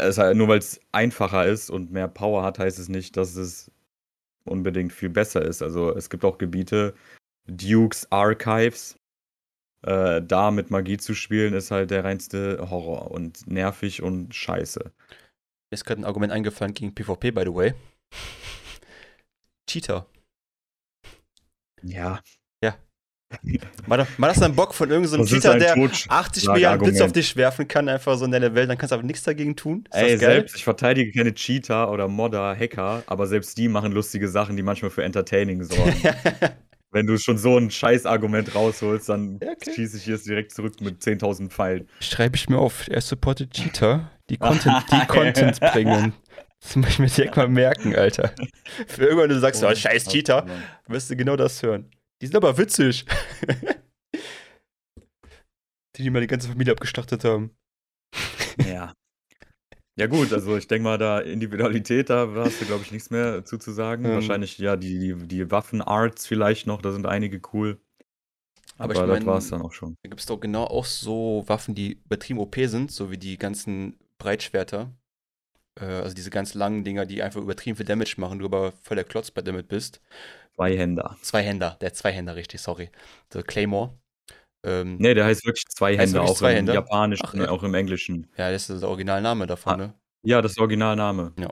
Halt, 0.01 0.35
nur 0.35 0.47
weil 0.47 0.57
es 0.57 0.79
einfacher 0.91 1.45
ist 1.45 1.69
und 1.69 1.91
mehr 1.91 2.07
Power 2.07 2.43
hat, 2.43 2.57
heißt 2.57 2.79
es 2.79 2.89
nicht, 2.89 3.17
dass 3.17 3.35
es 3.35 3.71
unbedingt 4.45 4.93
viel 4.93 5.09
besser 5.09 5.41
ist. 5.41 5.61
Also 5.61 5.95
es 5.95 6.09
gibt 6.09 6.25
auch 6.25 6.37
Gebiete, 6.37 6.93
Dukes 7.47 8.11
Archives. 8.11 8.97
Äh, 9.83 10.21
da 10.21 10.51
mit 10.51 10.69
Magie 10.69 10.97
zu 10.97 11.15
spielen, 11.15 11.53
ist 11.55 11.71
halt 11.71 11.89
der 11.89 12.03
reinste 12.03 12.69
Horror 12.69 13.09
und 13.11 13.47
nervig 13.47 14.03
und 14.03 14.35
scheiße. 14.35 14.79
Mir 14.83 14.91
ist 15.71 15.85
gerade 15.85 16.01
ein 16.01 16.05
Argument 16.05 16.31
eingefallen 16.31 16.73
gegen 16.73 16.93
PvP, 16.93 17.31
by 17.31 17.41
the 17.41 17.53
way. 17.53 17.73
Cheater. 19.67 20.05
Ja. 22.63 22.79
Mal, 23.87 23.97
doch- 23.97 24.07
mal 24.17 24.27
das 24.27 24.41
einen 24.41 24.55
Bock 24.55 24.73
von 24.73 24.89
irgendeinem 24.89 25.25
so 25.25 25.35
Das 25.35 25.45
ein 25.45 25.59
der 25.59 25.73
Totsch- 25.75 26.07
80 26.09 26.47
Milliarden 26.47 26.83
Blitze 26.85 27.05
auf 27.05 27.11
dich 27.11 27.35
werfen 27.35 27.67
kann, 27.67 27.89
einfach 27.89 28.17
so 28.17 28.25
in 28.25 28.31
deiner 28.31 28.53
Welt, 28.55 28.69
dann 28.69 28.77
kannst 28.77 28.91
du 28.91 28.95
aber 28.95 29.03
nichts 29.03 29.23
dagegen 29.23 29.55
tun. 29.55 29.83
Ist 29.91 29.97
Ey, 29.97 30.11
das 30.13 30.21
geil? 30.21 30.31
selbst, 30.33 30.55
ich 30.55 30.63
verteidige 30.63 31.11
keine 31.11 31.33
Cheater 31.33 31.91
oder 31.91 32.07
Modder, 32.07 32.55
Hacker, 32.57 33.03
aber 33.07 33.27
selbst 33.27 33.57
die 33.57 33.67
machen 33.67 33.91
lustige 33.91 34.27
Sachen, 34.27 34.55
die 34.55 34.63
manchmal 34.63 34.91
für 34.91 35.03
Entertaining 35.03 35.63
sorgen. 35.63 35.93
Wenn 36.93 37.07
du 37.07 37.17
schon 37.17 37.37
so 37.37 37.57
ein 37.57 37.71
Scheißargument 37.71 38.53
rausholst, 38.53 39.07
dann 39.07 39.35
okay. 39.41 39.71
schieße 39.75 39.95
ich 39.97 40.07
jetzt 40.07 40.27
direkt 40.27 40.51
zurück 40.51 40.81
mit 40.81 41.01
10.000 41.01 41.49
Pfeilen. 41.49 41.87
Schreibe 42.01 42.35
ich 42.35 42.49
mir 42.49 42.57
auf, 42.57 42.89
er 42.89 42.99
supportet 42.99 43.51
Cheater, 43.53 44.11
die 44.29 44.37
Content, 44.37 44.83
die 44.91 45.07
Content 45.07 45.59
bringen. 45.61 46.13
Das 46.61 46.75
muss 46.75 46.89
ich 46.89 46.99
mir 46.99 47.07
direkt 47.07 47.37
mal 47.37 47.47
merken, 47.47 47.95
Alter. 47.95 48.33
Für 48.87 49.05
irgendwann 49.05 49.29
du 49.29 49.39
sagst, 49.39 49.63
oh, 49.63 49.73
scheiß 49.73 50.09
Cheater, 50.09 50.45
wirst 50.87 51.09
du 51.09 51.15
genau 51.15 51.37
das 51.37 51.63
hören. 51.63 51.89
Die 52.21 52.27
sind 52.27 52.35
aber 52.35 52.57
witzig. 52.57 53.05
die, 55.97 56.03
die 56.03 56.09
mal 56.09 56.21
die 56.21 56.27
ganze 56.27 56.47
Familie 56.47 56.73
abgeschlachtet 56.73 57.23
haben. 57.23 57.55
Ja. 58.65 58.93
Ja 59.97 60.07
gut, 60.07 60.31
also 60.31 60.55
ich 60.55 60.67
denke 60.67 60.83
mal, 60.83 60.97
da 60.97 61.19
Individualität, 61.19 62.09
da 62.09 62.29
hast 62.35 62.61
du, 62.61 62.65
glaube 62.65 62.83
ich, 62.83 62.91
nichts 62.91 63.09
mehr 63.09 63.43
zuzusagen. 63.43 64.05
Ähm. 64.05 64.11
Wahrscheinlich, 64.13 64.57
ja, 64.57 64.77
die, 64.77 64.99
die, 64.99 65.27
die 65.27 65.51
Waffenarts 65.51 66.25
vielleicht 66.27 66.65
noch, 66.65 66.81
da 66.81 66.91
sind 66.91 67.05
einige 67.05 67.41
cool. 67.53 67.81
Aber 68.77 68.85
Aber, 68.85 68.93
ich 68.93 68.99
das 68.99 69.09
mein- 69.09 69.25
war 69.25 69.37
es 69.37 69.49
dann 69.49 69.61
auch 69.61 69.73
schon. 69.73 69.95
Da 70.01 70.09
gibt 70.09 70.21
es 70.21 70.25
doch 70.25 70.39
genau 70.39 70.63
auch 70.63 70.85
so 70.85 71.43
Waffen, 71.47 71.75
die 71.75 71.99
übertrieben 72.05 72.39
OP 72.39 72.55
sind, 72.65 72.91
so 72.91 73.11
wie 73.11 73.17
die 73.17 73.37
ganzen 73.37 73.99
Breitschwerter. 74.17 74.91
Äh, 75.79 75.85
also 75.85 76.13
diese 76.15 76.29
ganz 76.29 76.53
langen 76.53 76.83
Dinger, 76.83 77.05
die 77.05 77.21
einfach 77.23 77.41
übertrieben 77.41 77.75
viel 77.77 77.85
Damage 77.85 78.15
machen, 78.17 78.39
du 78.39 78.45
aber 78.45 78.71
voll 78.81 78.95
der 78.95 79.03
Klotz 79.05 79.31
bei 79.31 79.41
damit 79.41 79.67
bist. 79.67 80.01
Zweihänder. 80.55 81.17
Zweihänder, 81.21 81.77
der 81.81 81.93
Zweihänder, 81.93 82.35
richtig, 82.35 82.61
sorry. 82.61 82.89
So 83.31 83.41
Claymore. 83.41 83.97
Ähm, 84.63 84.97
Nee, 84.97 85.13
der 85.13 85.25
heißt 85.25 85.45
wirklich 85.45 85.65
Zweihänder, 85.69 86.21
auch 86.21 86.35
Zweihänder? 86.37 86.73
im 86.73 86.75
Japanischen, 86.75 87.25
Ach, 87.25 87.33
ja. 87.33 87.49
auch 87.49 87.63
im 87.63 87.73
Englischen. 87.73 88.27
Ja, 88.37 88.51
das 88.51 88.69
ist 88.69 88.81
der 88.81 88.89
Originalname 88.89 89.47
davon, 89.47 89.73
Ah. 89.73 89.77
ne? 89.77 89.93
Ja, 90.23 90.41
das 90.41 90.51
ist 90.51 90.57
der 90.57 90.63
Originalname. 90.63 91.33
Ja. 91.39 91.47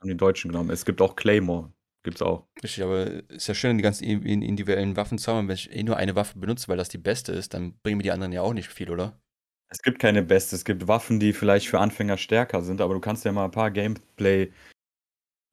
haben 0.00 0.08
die 0.08 0.16
Deutschen 0.16 0.50
genommen. 0.52 0.70
Es 0.70 0.84
gibt 0.84 1.00
auch 1.00 1.16
Claymore. 1.16 1.72
Gibt's 2.04 2.22
auch. 2.22 2.46
Richtig, 2.62 2.84
aber 2.84 3.06
ist 3.30 3.48
ja 3.48 3.54
schön, 3.54 3.78
die 3.78 3.82
ganzen 3.82 4.04
individuellen 4.04 4.96
Waffen 4.96 5.18
zu 5.18 5.32
haben. 5.32 5.48
Wenn 5.48 5.56
ich 5.56 5.72
eh 5.74 5.82
nur 5.82 5.96
eine 5.96 6.14
Waffe 6.14 6.38
benutze, 6.38 6.68
weil 6.68 6.76
das 6.76 6.88
die 6.88 6.98
beste 6.98 7.32
ist, 7.32 7.52
dann 7.54 7.76
bringen 7.82 7.96
mir 7.96 8.04
die 8.04 8.12
anderen 8.12 8.30
ja 8.32 8.42
auch 8.42 8.52
nicht 8.52 8.68
viel, 8.68 8.90
oder? 8.90 9.18
Es 9.68 9.82
gibt 9.82 9.98
keine 9.98 10.22
beste. 10.22 10.56
Es 10.56 10.64
gibt 10.64 10.86
Waffen, 10.88 11.18
die 11.18 11.32
vielleicht 11.32 11.68
für 11.68 11.80
Anfänger 11.80 12.18
stärker 12.18 12.62
sind, 12.62 12.80
aber 12.80 12.94
du 12.94 13.00
kannst 13.00 13.24
ja 13.24 13.32
mal 13.32 13.46
ein 13.46 13.50
paar 13.50 13.70
Gameplay 13.70 14.52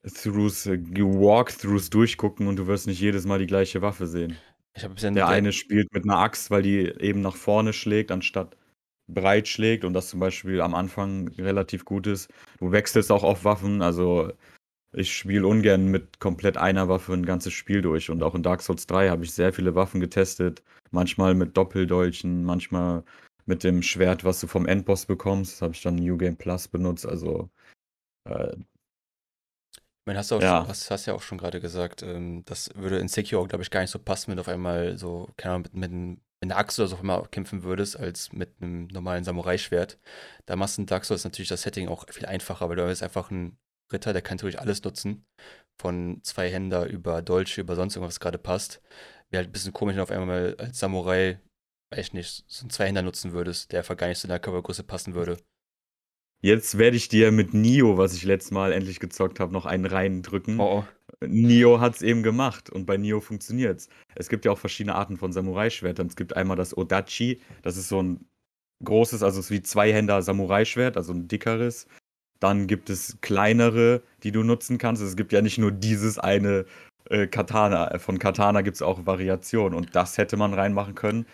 Throughs, 0.05 0.65
äh, 0.65 0.79
Walkthroughs 0.79 1.89
durchgucken 1.89 2.47
und 2.47 2.57
du 2.57 2.67
wirst 2.67 2.87
nicht 2.87 2.99
jedes 2.99 3.25
Mal 3.25 3.39
die 3.39 3.47
gleiche 3.47 3.81
Waffe 3.81 4.07
sehen. 4.07 4.37
Ich 4.75 4.83
habe 4.83 4.95
Der 4.95 5.27
eine 5.27 5.53
spielt 5.53 5.93
mit 5.93 6.03
einer 6.03 6.17
Axt, 6.17 6.51
weil 6.51 6.63
die 6.63 6.79
eben 6.99 7.21
nach 7.21 7.35
vorne 7.35 7.73
schlägt, 7.73 8.11
anstatt 8.11 8.57
breit 9.07 9.47
schlägt 9.47 9.85
und 9.85 9.93
das 9.93 10.09
zum 10.09 10.19
Beispiel 10.19 10.61
am 10.61 10.73
Anfang 10.73 11.29
relativ 11.37 11.85
gut 11.85 12.07
ist. 12.07 12.29
Du 12.59 12.71
wechselst 12.71 13.11
auch 13.11 13.23
auf 13.23 13.45
Waffen, 13.45 13.81
also 13.81 14.31
ich 14.93 15.15
spiele 15.15 15.47
ungern 15.47 15.87
mit 15.87 16.19
komplett 16.19 16.57
einer 16.57 16.87
Waffe 16.89 17.13
ein 17.13 17.25
ganzes 17.25 17.53
Spiel 17.53 17.81
durch. 17.81 18.09
Und 18.09 18.23
auch 18.23 18.35
in 18.35 18.43
Dark 18.43 18.61
Souls 18.61 18.87
3 18.87 19.09
habe 19.09 19.23
ich 19.23 19.33
sehr 19.33 19.53
viele 19.53 19.75
Waffen 19.75 19.99
getestet. 19.99 20.63
Manchmal 20.91 21.33
mit 21.35 21.57
Doppeldolchen, 21.57 22.43
manchmal 22.43 23.03
mit 23.45 23.63
dem 23.63 23.81
Schwert, 23.81 24.23
was 24.23 24.39
du 24.39 24.47
vom 24.47 24.65
Endboss 24.65 25.05
bekommst. 25.05 25.53
Das 25.53 25.61
habe 25.61 25.73
ich 25.73 25.81
dann 25.81 25.95
New 25.95 26.17
Game 26.17 26.37
Plus 26.37 26.67
benutzt. 26.67 27.05
Also 27.05 27.49
äh, 28.29 28.55
ich 30.03 30.07
meine, 30.07 30.19
hast 30.19 30.31
du 30.31 30.35
auch 30.35 30.41
ja. 30.41 30.59
schon, 30.59 30.67
hast, 30.67 30.91
hast 30.91 31.05
ja 31.05 31.13
auch 31.13 31.21
schon 31.21 31.37
gerade 31.37 31.61
gesagt, 31.61 32.03
ähm, 32.03 32.43
das 32.43 32.69
würde 32.75 32.97
in 32.99 33.07
Sekiro, 33.07 33.47
glaube 33.47 33.63
ich, 33.63 33.71
gar 33.71 33.79
nicht 33.79 33.89
so 33.89 33.99
passen, 33.99 34.27
wenn 34.27 34.35
du 34.35 34.41
auf 34.41 34.49
einmal 34.49 34.97
so, 34.97 35.29
keine 35.37 35.55
Ahnung, 35.55 35.67
mit, 35.71 35.75
mit, 35.75 35.91
mit 35.91 36.21
einer 36.41 36.57
Axt 36.57 36.77
oder 36.77 36.89
so 36.89 36.97
einmal 36.97 37.25
kämpfen 37.29 37.63
würdest, 37.63 37.97
als 37.97 38.33
mit 38.33 38.61
einem 38.61 38.87
normalen 38.87 39.23
Samurai-Schwert. 39.23 39.97
Da 40.45 40.57
machst 40.57 40.77
du 40.77 40.81
in 40.81 40.87
Dark 40.87 41.05
Souls 41.05 41.23
natürlich 41.23 41.47
das 41.47 41.61
Setting 41.61 41.87
auch 41.87 42.05
viel 42.11 42.25
einfacher, 42.25 42.67
weil 42.67 42.75
du 42.75 42.85
bist 42.85 43.01
einfach 43.01 43.31
ein 43.31 43.57
Ritter, 43.93 44.11
der 44.11 44.21
kann 44.21 44.35
natürlich 44.35 44.59
alles 44.59 44.83
nutzen. 44.83 45.25
Von 45.81 46.19
zwei 46.23 46.49
Händer 46.49 46.85
über 46.87 47.21
Dolche, 47.21 47.61
über 47.61 47.77
sonst 47.77 47.95
irgendwas 47.95 48.19
gerade 48.19 48.37
passt. 48.37 48.81
Wäre 49.29 49.43
halt 49.43 49.49
ein 49.49 49.53
bisschen 49.53 49.71
komisch, 49.71 49.93
wenn 49.93 49.99
du 49.99 50.03
auf 50.03 50.11
einmal 50.11 50.55
als 50.59 50.79
Samurai, 50.79 51.39
weiß 51.97 52.07
ich 52.07 52.13
nicht, 52.13 52.43
so 52.47 52.63
einen 52.63 52.69
Zweihänder 52.69 53.01
nutzen 53.01 53.33
würdest, 53.33 53.71
der 53.71 53.79
einfach 53.79 53.97
gar 53.97 54.07
nicht 54.07 54.19
zu 54.19 54.27
deiner 54.27 54.39
Körpergröße 54.39 54.83
passen 54.83 55.13
würde. 55.13 55.37
Jetzt 56.41 56.77
werde 56.77 56.97
ich 56.97 57.07
dir 57.07 57.31
mit 57.31 57.53
Nio, 57.53 57.97
was 57.97 58.13
ich 58.13 58.25
letztes 58.25 58.51
Mal 58.51 58.73
endlich 58.73 58.99
gezockt 58.99 59.39
habe, 59.39 59.53
noch 59.53 59.65
einen 59.65 59.85
reindrücken. 59.85 60.59
Oh, 60.59 60.83
oh. 60.83 61.25
Nio 61.25 61.79
hat 61.79 61.95
es 61.95 62.01
eben 62.01 62.21
gemacht 62.21 62.69
und 62.69 62.85
bei 62.85 62.97
Nio 62.97 63.21
funktioniert 63.21 63.79
es. 63.79 63.89
Es 64.15 64.27
gibt 64.27 64.43
ja 64.43 64.51
auch 64.51 64.57
verschiedene 64.57 64.95
Arten 64.95 65.17
von 65.17 65.31
Samurai-Schwertern. 65.31 66.07
Es 66.07 66.17
gibt 66.17 66.35
einmal 66.35 66.57
das 66.57 66.75
Odachi, 66.75 67.39
das 67.61 67.77
ist 67.77 67.87
so 67.87 68.01
ein 68.01 68.25
großes, 68.83 69.23
also 69.23 69.39
es 69.39 69.45
ist 69.45 69.51
wie 69.51 69.61
Zweihänder 69.61 70.21
Samurai-Schwert, 70.21 70.97
also 70.97 71.13
ein 71.13 71.29
dickeres. 71.29 71.87
Dann 72.41 72.67
gibt 72.67 72.89
es 72.89 73.19
kleinere, 73.21 74.01
die 74.23 74.33
du 74.33 74.43
nutzen 74.43 74.77
kannst. 74.77 75.01
Es 75.01 75.15
gibt 75.15 75.31
ja 75.31 75.41
nicht 75.41 75.59
nur 75.59 75.71
dieses 75.71 76.19
eine 76.19 76.65
äh, 77.09 77.27
Katana. 77.27 77.97
Von 77.99 78.19
Katana 78.19 78.63
gibt 78.63 78.75
es 78.75 78.81
auch 78.81 79.05
Variationen 79.05 79.77
und 79.77 79.95
das 79.95 80.17
hätte 80.17 80.35
man 80.35 80.53
reinmachen 80.53 80.93
können 80.95 81.25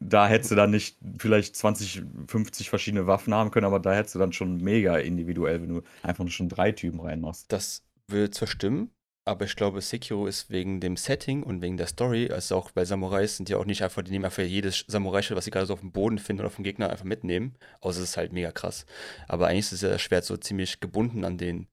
da 0.00 0.26
hättest 0.28 0.50
du 0.50 0.54
dann 0.54 0.70
nicht 0.70 0.98
vielleicht 1.18 1.56
20, 1.56 2.02
50 2.28 2.70
verschiedene 2.70 3.06
Waffen 3.06 3.34
haben 3.34 3.50
können, 3.50 3.66
aber 3.66 3.80
da 3.80 3.92
hättest 3.94 4.14
du 4.14 4.18
dann 4.18 4.32
schon 4.32 4.58
mega 4.58 4.98
individuell, 4.98 5.62
wenn 5.62 5.68
du 5.68 5.82
einfach 6.02 6.28
schon 6.28 6.48
drei 6.48 6.72
Typen 6.72 7.00
reinmachst. 7.00 7.50
Das 7.52 7.82
würde 8.08 8.30
zwar 8.30 8.48
stimmen, 8.48 8.90
aber 9.26 9.46
ich 9.46 9.56
glaube, 9.56 9.80
Sekiro 9.80 10.26
ist 10.26 10.50
wegen 10.50 10.80
dem 10.80 10.98
Setting 10.98 11.42
und 11.42 11.62
wegen 11.62 11.78
der 11.78 11.86
Story, 11.86 12.30
also 12.30 12.56
auch 12.56 12.70
bei 12.72 12.84
Samurais 12.84 13.38
sind 13.38 13.48
ja 13.48 13.56
auch 13.56 13.64
nicht 13.64 13.82
einfach, 13.82 14.02
die 14.02 14.10
nehmen 14.10 14.26
einfach 14.26 14.42
jedes 14.42 14.84
Samurai-Schild, 14.86 15.36
was 15.36 15.46
sie 15.46 15.50
gerade 15.50 15.66
so 15.66 15.72
auf 15.72 15.80
dem 15.80 15.92
Boden 15.92 16.18
finden 16.18 16.40
oder 16.40 16.50
vom 16.50 16.64
Gegner 16.64 16.90
einfach 16.90 17.04
mitnehmen. 17.04 17.56
Außer 17.80 18.02
es 18.02 18.10
ist 18.10 18.16
halt 18.18 18.34
mega 18.34 18.52
krass. 18.52 18.84
Aber 19.26 19.46
eigentlich 19.46 19.72
ist 19.72 19.82
das 19.82 20.02
Schwert 20.02 20.26
so 20.26 20.36
ziemlich 20.36 20.80
gebunden 20.80 21.24
an 21.24 21.38
den 21.38 21.68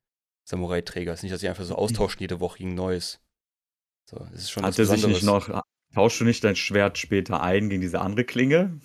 Samurai-Träger. 0.48 1.12
Es 1.12 1.20
ist 1.20 1.24
nicht, 1.24 1.34
dass 1.34 1.42
sie 1.42 1.50
einfach 1.50 1.66
so 1.66 1.76
austauschen 1.76 2.20
jede 2.22 2.40
Woche 2.40 2.60
gegen 2.60 2.74
Neues. 2.74 3.20
So, 4.10 4.26
es 4.34 4.44
ist 4.44 4.52
schon 4.52 4.64
Hat 4.64 4.80
er 4.80 4.86
sich 4.86 5.06
nicht 5.06 5.24
noch 5.24 5.50
Tauschst 5.94 6.22
du 6.22 6.26
nicht 6.26 6.44
dein 6.44 6.56
Schwert 6.56 6.98
später 6.98 7.42
ein 7.42 7.70
gegen 7.70 7.82
diese 7.82 8.00
andere 8.00 8.24
Klinge? 8.24 8.80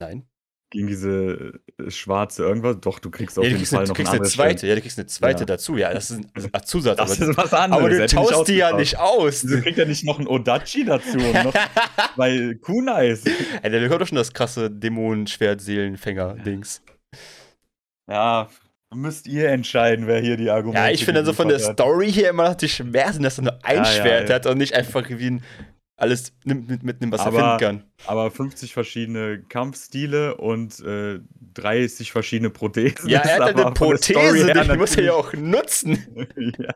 Nein. 0.00 0.26
Gegen 0.70 0.86
diese 0.86 1.60
äh, 1.78 1.90
schwarze 1.90 2.42
irgendwas? 2.42 2.78
Doch, 2.80 2.98
du 2.98 3.10
kriegst 3.10 3.38
auf 3.38 3.44
ja, 3.44 3.50
jeden 3.50 3.66
Fall 3.66 3.86
noch 3.86 3.98
eine 3.98 4.22
zweite. 4.22 4.30
Schwert. 4.30 4.62
Ja, 4.62 4.74
du 4.74 4.80
kriegst 4.80 4.98
eine 4.98 5.06
zweite 5.06 5.40
ja. 5.40 5.46
dazu. 5.46 5.76
Ja, 5.76 5.92
das 5.92 6.10
ist 6.10 6.24
ein 6.34 6.50
Zusatz. 6.64 6.96
Das 6.96 7.20
aber, 7.20 7.30
ist 7.30 7.36
was 7.36 7.52
anderes. 7.54 7.84
Aber 7.84 7.90
du 7.90 8.06
tauschst 8.06 8.48
die 8.48 8.56
ja 8.56 8.74
nicht 8.76 8.98
aus. 8.98 9.42
Du 9.42 9.60
kriegst 9.60 9.78
ja 9.78 9.84
nicht 9.84 10.04
noch 10.04 10.18
ein 10.18 10.26
Odachi 10.26 10.84
dazu. 10.84 11.18
noch, 11.18 11.54
weil 12.16 12.56
Kunais. 12.56 13.24
Ey, 13.62 13.70
der 13.70 13.80
gehört 13.80 14.02
doch 14.02 14.08
schon 14.08 14.16
das 14.16 14.32
krasse 14.32 14.68
Dämonen-Schwert-Seelenfänger-Dings. 14.70 16.82
Ja, 18.10 18.48
müsst 18.94 19.26
ihr 19.26 19.48
entscheiden, 19.48 20.06
wer 20.06 20.20
hier 20.20 20.36
die 20.36 20.50
Argumente 20.50 20.86
Ja, 20.86 20.92
ich 20.92 21.04
finde 21.04 21.20
also 21.20 21.32
von 21.32 21.48
der 21.48 21.58
Story 21.58 22.12
hier 22.12 22.30
immer 22.30 22.48
noch 22.48 22.54
die 22.54 22.68
Schmerzen, 22.68 23.22
dass 23.22 23.38
er 23.38 23.44
nur 23.44 23.64
ein 23.64 23.78
ja, 23.78 23.84
Schwert 23.84 24.28
ja, 24.28 24.36
hat 24.36 24.46
und 24.46 24.58
nicht 24.58 24.74
einfach 24.74 25.04
wie 25.08 25.30
ein 25.30 25.42
alles 25.96 26.32
mit, 26.44 26.82
mitnehmen, 26.82 27.12
was 27.12 27.20
aber, 27.20 27.38
er 27.38 27.58
finden 27.58 27.80
kann. 27.80 27.90
Aber 28.06 28.30
50 28.30 28.72
verschiedene 28.72 29.42
Kampfstile 29.48 30.36
und 30.36 30.80
äh, 30.80 31.20
30 31.54 32.10
verschiedene 32.10 32.50
Prothesen. 32.50 33.08
Ja, 33.08 33.20
er 33.24 33.44
hat 33.44 33.56
eine 33.56 33.72
Prothese, 33.72 34.52
die 34.52 34.76
muss 34.76 34.96
er 34.96 35.04
ja 35.04 35.12
auch 35.12 35.32
nutzen. 35.34 36.28
ja. 36.58 36.74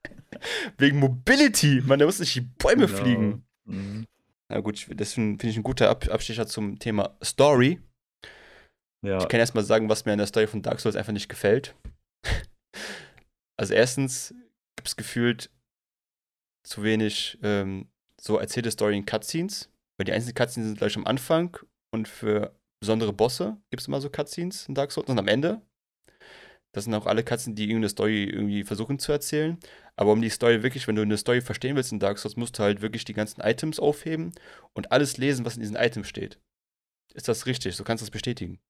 Wegen 0.77 0.99
Mobility. 0.99 1.83
Man, 1.85 1.99
der 1.99 2.07
muss 2.07 2.21
nicht 2.21 2.35
die 2.35 2.43
Bäume 2.43 2.87
genau. 2.87 2.99
fliegen. 2.99 3.45
Mhm. 3.65 4.07
Na 4.51 4.61
gut, 4.61 4.87
das 4.95 5.15
finde 5.15 5.47
ich 5.47 5.57
ein 5.57 5.63
guter 5.63 5.91
Ab 5.91 6.09
Abstecher 6.09 6.47
zum 6.47 6.79
Thema 6.79 7.17
Story. 7.23 7.81
Ja. 9.05 9.19
Ich 9.19 9.29
kann 9.29 9.41
erstmal 9.41 9.65
sagen, 9.65 9.89
was 9.89 10.05
mir 10.05 10.13
an 10.13 10.19
der 10.19 10.27
Story 10.27 10.47
von 10.47 10.63
Dark 10.63 10.81
Souls 10.81 10.97
einfach 10.97 11.13
nicht 11.13 11.29
gefällt. 11.29 11.75
also 13.57 13.75
erstens 13.75 14.35
gibt 14.77 14.89
es 14.89 14.97
gefühlt 14.97 15.51
zu 16.65 16.83
wenig 16.83 17.39
ähm, 17.43 17.89
so 18.21 18.39
erzählte 18.39 18.71
Story 18.71 18.97
in 18.97 19.07
Cutscenes, 19.07 19.71
weil 19.97 20.05
die 20.05 20.13
einzelnen 20.13 20.35
Cutscenes 20.35 20.69
sind 20.69 20.79
gleich 20.79 20.97
am 20.97 21.07
Anfang 21.07 21.57
und 21.93 22.09
für 22.09 22.55
besondere 22.81 23.13
Bosse 23.13 23.57
gibt 23.71 23.81
es 23.81 23.89
immer 23.89 24.01
so 24.01 24.11
Cutscenes 24.11 24.69
in 24.69 24.75
Dark 24.75 24.93
Souls 24.93 25.09
und 25.09 25.19
am 25.19 25.29
Ende. 25.29 25.63
Das 26.75 26.85
sind 26.85 26.95
auch 26.95 27.07
alle 27.07 27.25
Cutscenes, 27.25 27.57
die 27.57 27.65
irgendeine 27.65 27.89
Story 27.89 28.25
irgendwie 28.25 28.63
versuchen 28.63 28.99
zu 28.99 29.11
erzählen. 29.13 29.59
Aber 29.97 30.13
um 30.13 30.23
die 30.23 30.31
Story 30.31 30.63
wirklich, 30.63 30.87
wenn 30.87 30.97
du 30.97 31.03
eine 31.03 31.17
Story 31.17 31.41
verstehen 31.41 31.75
willst 31.77 31.93
in 31.93 31.99
Dark 31.99 32.19
Souls, 32.19 32.37
musst 32.37 32.59
du 32.59 32.63
halt 32.63 32.83
wirklich 32.83 33.05
die 33.05 33.15
ganzen 33.15 33.41
Items 33.41 33.81
aufheben 33.81 34.33
und 34.75 34.93
alles 34.93 35.17
lesen, 35.17 35.45
was 35.45 35.57
in 35.57 35.61
diesen 35.61 35.77
Items 35.77 36.09
steht. 36.09 36.39
Ist 37.15 37.27
das 37.27 37.47
richtig? 37.47 37.75
So 37.75 37.85
kannst 37.85 38.03
du 38.03 38.05
das 38.05 38.11
bestätigen. 38.11 38.61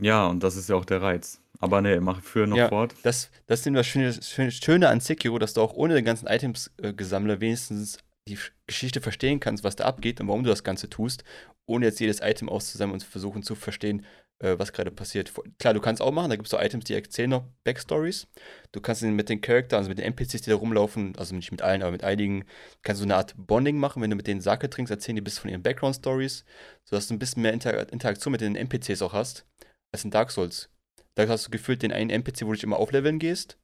Ja, 0.00 0.26
und 0.28 0.42
das 0.42 0.56
ist 0.56 0.68
ja 0.68 0.76
auch 0.76 0.86
der 0.86 1.02
Reiz. 1.02 1.42
Aber 1.58 1.82
ne, 1.82 2.00
mach 2.00 2.22
für 2.22 2.46
noch 2.46 2.56
ja, 2.56 2.68
fort. 2.68 2.94
Das, 3.02 3.30
das 3.46 3.66
ist 3.66 3.74
das 3.74 3.86
Schöne, 3.86 4.50
Schöne 4.50 4.88
an 4.88 5.00
Sekiro, 5.00 5.38
dass 5.38 5.52
du 5.52 5.60
auch 5.60 5.74
ohne 5.74 5.94
den 5.94 6.06
ganzen 6.06 6.26
Items-Gesammler 6.26 7.34
äh, 7.34 7.40
wenigstens 7.40 7.98
die 8.28 8.38
Geschichte 8.66 9.00
verstehen 9.00 9.40
kannst, 9.40 9.64
was 9.64 9.76
da 9.76 9.84
abgeht 9.84 10.20
und 10.20 10.28
warum 10.28 10.44
du 10.44 10.50
das 10.50 10.64
Ganze 10.64 10.88
tust, 10.88 11.24
ohne 11.66 11.86
jetzt 11.86 12.00
jedes 12.00 12.20
Item 12.20 12.48
auszusammeln 12.48 12.94
und 12.94 13.00
zu 13.00 13.08
versuchen 13.08 13.42
zu 13.42 13.54
verstehen, 13.54 14.04
äh, 14.40 14.58
was 14.58 14.72
gerade 14.72 14.90
passiert. 14.90 15.32
Klar, 15.58 15.74
du 15.74 15.80
kannst 15.80 16.02
auch 16.02 16.12
machen, 16.12 16.30
da 16.30 16.36
gibt 16.36 16.46
es 16.46 16.50
so 16.50 16.58
Items, 16.58 16.84
die 16.84 16.94
erzählen 16.94 17.30
noch 17.30 17.44
Backstories. 17.64 18.26
Du 18.72 18.80
kannst 18.80 19.02
mit 19.02 19.28
den 19.28 19.40
Charakteren, 19.40 19.78
also 19.78 19.88
mit 19.88 19.98
den 19.98 20.06
NPCs, 20.06 20.42
die 20.42 20.50
da 20.50 20.56
rumlaufen, 20.56 21.16
also 21.16 21.34
nicht 21.34 21.50
mit 21.50 21.62
allen, 21.62 21.82
aber 21.82 21.92
mit 21.92 22.04
einigen, 22.04 22.44
kannst 22.82 23.02
du 23.02 23.04
eine 23.04 23.16
Art 23.16 23.34
Bonding 23.36 23.78
machen. 23.78 24.02
Wenn 24.02 24.10
du 24.10 24.16
mit 24.16 24.26
denen 24.26 24.40
Sake 24.40 24.68
trinkst, 24.70 24.90
erzählen 24.90 25.16
die 25.16 25.22
ein 25.22 25.24
bisschen 25.24 25.42
von 25.42 25.50
ihren 25.50 25.62
Background-Stories, 25.62 26.44
sodass 26.84 27.08
du 27.08 27.14
ein 27.14 27.18
bisschen 27.18 27.42
mehr 27.42 27.52
Inter 27.52 27.92
Interaktion 27.92 28.32
mit 28.32 28.40
den 28.40 28.56
NPCs 28.56 29.02
auch 29.02 29.12
hast, 29.12 29.46
als 29.92 30.04
in 30.04 30.10
Dark 30.10 30.30
Souls. 30.30 30.70
Da 31.14 31.26
hast 31.28 31.46
du 31.46 31.50
gefühlt 31.50 31.82
den 31.82 31.92
einen 31.92 32.10
NPC, 32.10 32.42
wo 32.42 32.46
du 32.46 32.54
dich 32.54 32.64
immer 32.64 32.78
aufleveln 32.78 33.18
gehst 33.18 33.59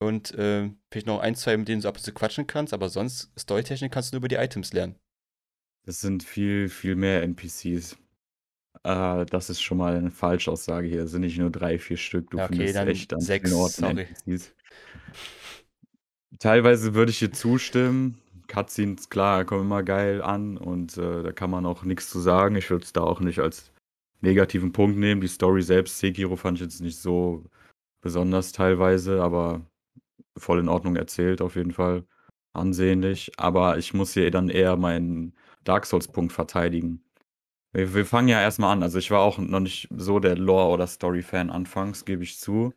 und 0.00 0.32
äh, 0.34 0.70
vielleicht 0.90 1.06
noch 1.06 1.20
ein, 1.20 1.34
zwei, 1.34 1.56
mit 1.56 1.68
denen 1.68 1.82
du 1.82 1.88
ab 1.88 1.96
und 1.96 2.02
zu 2.02 2.12
quatschen 2.12 2.46
kannst, 2.46 2.72
aber 2.72 2.88
sonst 2.88 3.30
Storytechnik 3.38 3.92
kannst 3.92 4.12
du 4.12 4.16
nur 4.16 4.20
über 4.20 4.28
die 4.28 4.36
Items 4.36 4.72
lernen. 4.72 4.96
Das 5.86 6.00
sind 6.00 6.22
viel, 6.22 6.68
viel 6.68 6.96
mehr 6.96 7.22
NPCs. 7.22 7.96
Äh, 8.82 9.26
das 9.26 9.50
ist 9.50 9.60
schon 9.60 9.78
mal 9.78 9.96
eine 9.96 10.10
Falschaussage 10.10 10.88
hier. 10.88 11.04
Es 11.04 11.10
sind 11.10 11.20
nicht 11.22 11.38
nur 11.38 11.50
drei, 11.50 11.78
vier 11.78 11.96
Stück. 11.96 12.30
Du 12.30 12.38
ja, 12.38 12.44
okay, 12.44 12.56
findest 12.56 12.76
dann 12.76 12.88
echt 12.88 13.12
an 13.14 13.20
sechs, 13.20 13.52
Orten 13.52 13.82
sorry. 13.82 14.06
NPCs. 14.26 14.54
Teilweise 16.38 16.94
würde 16.94 17.10
ich 17.10 17.18
dir 17.18 17.32
zustimmen. 17.32 18.18
Cutscenes, 18.48 19.10
klar, 19.10 19.44
kommen 19.44 19.62
immer 19.62 19.82
geil 19.82 20.22
an 20.22 20.56
und 20.56 20.96
äh, 20.96 21.22
da 21.22 21.32
kann 21.32 21.50
man 21.50 21.66
auch 21.66 21.84
nichts 21.84 22.10
zu 22.10 22.18
sagen. 22.18 22.56
Ich 22.56 22.68
würde 22.70 22.84
es 22.84 22.92
da 22.92 23.02
auch 23.02 23.20
nicht 23.20 23.38
als 23.38 23.70
negativen 24.22 24.72
Punkt 24.72 24.98
nehmen. 24.98 25.20
Die 25.20 25.28
Story 25.28 25.62
selbst, 25.62 25.98
Sekiro, 25.98 26.36
fand 26.36 26.58
ich 26.58 26.62
jetzt 26.62 26.80
nicht 26.80 26.98
so 26.98 27.44
besonders 28.00 28.52
teilweise, 28.52 29.22
aber 29.22 29.60
voll 30.36 30.60
in 30.60 30.68
Ordnung 30.68 30.96
erzählt, 30.96 31.40
auf 31.40 31.56
jeden 31.56 31.72
Fall. 31.72 32.04
Ansehnlich. 32.52 33.32
Aber 33.38 33.78
ich 33.78 33.94
muss 33.94 34.14
hier 34.14 34.30
dann 34.30 34.48
eher 34.48 34.76
meinen 34.76 35.34
Dark 35.64 35.86
Souls-Punkt 35.86 36.32
verteidigen. 36.32 37.04
Wir, 37.72 37.94
wir, 37.94 38.06
fangen 38.06 38.28
ja 38.28 38.40
erstmal 38.40 38.72
an. 38.72 38.82
Also 38.82 38.98
ich 38.98 39.10
war 39.10 39.20
auch 39.20 39.38
noch 39.38 39.60
nicht 39.60 39.88
so 39.90 40.18
der 40.20 40.36
Lore- 40.36 40.72
oder 40.72 40.86
Story-Fan 40.86 41.50
anfangs, 41.50 42.04
gebe 42.04 42.24
ich 42.24 42.38
zu. 42.38 42.74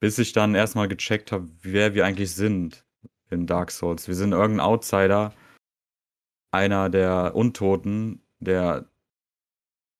Bis 0.00 0.18
ich 0.18 0.32
dann 0.32 0.54
erstmal 0.54 0.88
gecheckt 0.88 1.32
habe, 1.32 1.48
wer 1.62 1.94
wir 1.94 2.06
eigentlich 2.06 2.34
sind 2.34 2.84
in 3.30 3.46
Dark 3.46 3.70
Souls. 3.70 4.08
Wir 4.08 4.14
sind 4.14 4.32
irgendein 4.32 4.66
Outsider, 4.66 5.34
einer 6.52 6.88
der 6.90 7.34
Untoten, 7.34 8.22
der 8.40 8.88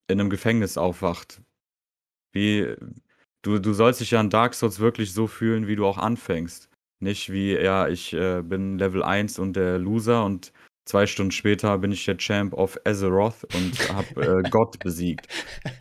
in 0.07 0.19
einem 0.19 0.29
Gefängnis 0.29 0.77
aufwacht. 0.77 1.41
Wie, 2.31 2.75
du, 3.41 3.59
du 3.59 3.73
sollst 3.73 4.01
dich 4.01 4.11
ja 4.11 4.21
in 4.21 4.29
Dark 4.29 4.53
Souls 4.53 4.79
wirklich 4.79 5.13
so 5.13 5.27
fühlen, 5.27 5.67
wie 5.67 5.75
du 5.75 5.85
auch 5.85 5.97
anfängst. 5.97 6.69
Nicht 6.99 7.31
wie, 7.31 7.53
ja, 7.53 7.87
ich 7.87 8.13
äh, 8.13 8.41
bin 8.41 8.77
Level 8.77 9.03
1 9.03 9.39
und 9.39 9.55
der 9.55 9.77
Loser 9.77 10.25
und 10.25 10.51
zwei 10.85 11.07
Stunden 11.07 11.31
später 11.31 11.77
bin 11.77 11.91
ich 11.91 12.03
der 12.03 12.17
Champ 12.17 12.53
of 12.53 12.77
Azeroth 12.83 13.45
und 13.55 13.89
habe 13.93 14.41
äh, 14.45 14.49
Gott 14.49 14.79
besiegt. 14.79 15.27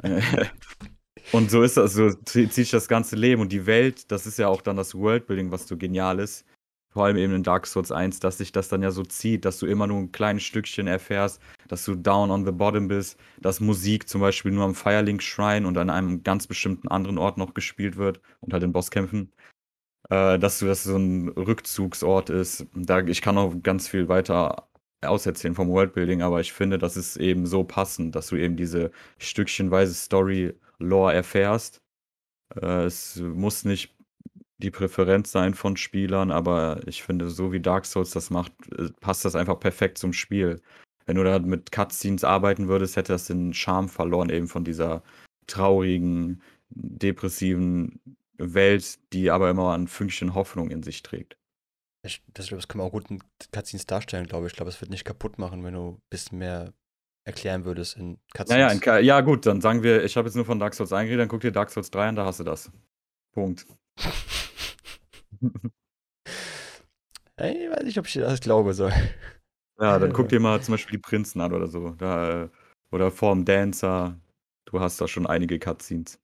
und 1.32 1.50
so 1.50 1.62
ist 1.62 1.76
das, 1.76 1.94
so 1.94 2.12
zieht 2.12 2.52
sich 2.52 2.70
das 2.70 2.86
ganze 2.86 3.16
Leben 3.16 3.42
und 3.42 3.52
die 3.52 3.66
Welt, 3.66 4.12
das 4.12 4.26
ist 4.26 4.38
ja 4.38 4.48
auch 4.48 4.62
dann 4.62 4.76
das 4.76 4.94
Worldbuilding, 4.94 5.50
was 5.50 5.66
so 5.66 5.76
genial 5.76 6.20
ist. 6.20 6.44
Vor 6.90 7.04
allem 7.04 7.16
eben 7.16 7.34
in 7.34 7.42
Dark 7.42 7.66
Souls 7.66 7.92
1, 7.92 8.20
dass 8.20 8.38
sich 8.38 8.50
das 8.50 8.68
dann 8.68 8.82
ja 8.82 8.90
so 8.90 9.02
zieht, 9.02 9.44
dass 9.44 9.58
du 9.58 9.66
immer 9.66 9.86
nur 9.86 9.98
ein 9.98 10.12
kleines 10.12 10.42
Stückchen 10.44 10.86
erfährst, 10.86 11.40
dass 11.68 11.84
du 11.84 11.94
down 11.94 12.30
on 12.30 12.46
the 12.46 12.52
bottom 12.52 12.88
bist, 12.88 13.18
dass 13.40 13.60
Musik 13.60 14.08
zum 14.08 14.20
Beispiel 14.20 14.52
nur 14.52 14.64
am 14.64 14.74
Firelink 14.74 15.22
Shrine 15.22 15.66
und 15.66 15.76
an 15.76 15.90
einem 15.90 16.22
ganz 16.22 16.46
bestimmten 16.46 16.88
anderen 16.88 17.18
Ort 17.18 17.36
noch 17.38 17.54
gespielt 17.54 17.96
wird 17.96 18.20
und 18.40 18.52
halt 18.52 18.62
in 18.62 18.72
Bosskämpfen 18.72 19.32
äh, 20.10 20.38
dass 20.38 20.58
das 20.60 20.84
so 20.84 20.96
ein 20.96 21.28
Rückzugsort 21.28 22.30
ist. 22.30 22.66
Da, 22.74 23.00
ich 23.00 23.22
kann 23.22 23.38
auch 23.38 23.54
ganz 23.62 23.88
viel 23.88 24.08
weiter 24.08 24.68
auserzählen 25.02 25.54
vom 25.54 25.68
Worldbuilding, 25.68 26.22
aber 26.22 26.40
ich 26.40 26.52
finde, 26.52 26.78
das 26.78 26.96
ist 26.96 27.16
eben 27.16 27.46
so 27.46 27.64
passend, 27.64 28.16
dass 28.16 28.28
du 28.28 28.36
eben 28.36 28.56
diese 28.56 28.90
stückchenweise 29.18 29.94
Story-Lore 29.94 31.14
erfährst. 31.14 31.82
Äh, 32.56 32.84
es 32.84 33.16
muss 33.16 33.64
nicht 33.64 33.94
die 34.58 34.70
Präferenz 34.70 35.30
sein 35.30 35.54
von 35.54 35.76
Spielern, 35.76 36.30
aber 36.32 36.80
ich 36.86 37.02
finde, 37.02 37.30
so 37.30 37.52
wie 37.52 37.60
Dark 37.60 37.86
Souls 37.86 38.10
das 38.10 38.30
macht, 38.30 38.52
äh, 38.76 38.90
passt 39.00 39.24
das 39.24 39.36
einfach 39.36 39.60
perfekt 39.60 39.98
zum 39.98 40.12
Spiel. 40.12 40.60
Wenn 41.06 41.16
du 41.16 41.24
da 41.24 41.38
mit 41.38 41.72
Cutscenes 41.72 42.24
arbeiten 42.24 42.68
würdest, 42.68 42.96
hätte 42.96 43.12
das 43.12 43.26
den 43.26 43.54
Charme 43.54 43.88
verloren, 43.88 44.30
eben 44.30 44.48
von 44.48 44.64
dieser 44.64 45.02
traurigen, 45.46 46.42
depressiven 46.70 48.00
Welt, 48.38 48.98
die 49.12 49.30
aber 49.30 49.50
immer 49.50 49.74
ein 49.74 49.88
Fünkchen 49.88 50.34
Hoffnung 50.34 50.70
in 50.70 50.82
sich 50.82 51.02
trägt. 51.02 51.36
Ich, 52.04 52.22
das, 52.32 52.48
das 52.48 52.68
kann 52.68 52.78
man 52.78 52.86
auch 52.86 52.92
gut 52.92 53.10
in 53.10 53.22
Cutscenes 53.52 53.86
darstellen, 53.86 54.26
glaube 54.26 54.46
ich. 54.46 54.52
Ich 54.52 54.56
glaube, 54.56 54.70
es 54.70 54.80
wird 54.80 54.90
nicht 54.90 55.04
kaputt 55.04 55.38
machen, 55.38 55.64
wenn 55.64 55.74
du 55.74 55.90
ein 55.92 56.02
bisschen 56.10 56.38
mehr 56.38 56.72
erklären 57.24 57.64
würdest 57.64 57.96
in 57.96 58.18
Cutscenes. 58.32 58.84
Ja, 58.84 58.94
ja, 58.94 59.00
ja 59.00 59.20
gut, 59.20 59.44
dann 59.46 59.60
sagen 59.60 59.82
wir, 59.82 60.04
ich 60.04 60.16
habe 60.16 60.28
jetzt 60.28 60.36
nur 60.36 60.44
von 60.44 60.58
Dark 60.58 60.74
Souls 60.74 60.92
eingeredet, 60.92 61.22
dann 61.22 61.28
guck 61.28 61.40
dir 61.40 61.52
Dark 61.52 61.70
Souls 61.70 61.90
3 61.90 62.08
an, 62.08 62.16
da 62.16 62.24
hast 62.24 62.40
du 62.40 62.44
das. 62.44 62.70
Punkt. 63.32 63.66
ich 67.36 67.70
weiß 67.70 67.82
nicht, 67.82 67.98
ob 67.98 68.06
ich 68.06 68.14
das 68.14 68.40
glaube 68.40 68.72
soll. 68.74 68.92
Ja, 69.80 69.98
dann 69.98 70.12
guck 70.12 70.28
dir 70.30 70.40
mal 70.40 70.62
zum 70.62 70.74
Beispiel 70.74 70.98
die 70.98 71.02
Prinzen 71.02 71.40
an 71.40 71.52
oder 71.52 71.66
so. 71.66 71.90
Da, 71.90 72.44
äh, 72.44 72.48
oder 72.90 73.10
Form 73.10 73.44
Dancer. 73.44 74.18
Du 74.64 74.80
hast 74.80 75.00
da 75.00 75.08
schon 75.08 75.26
einige 75.26 75.58
Cutscenes. 75.58 76.20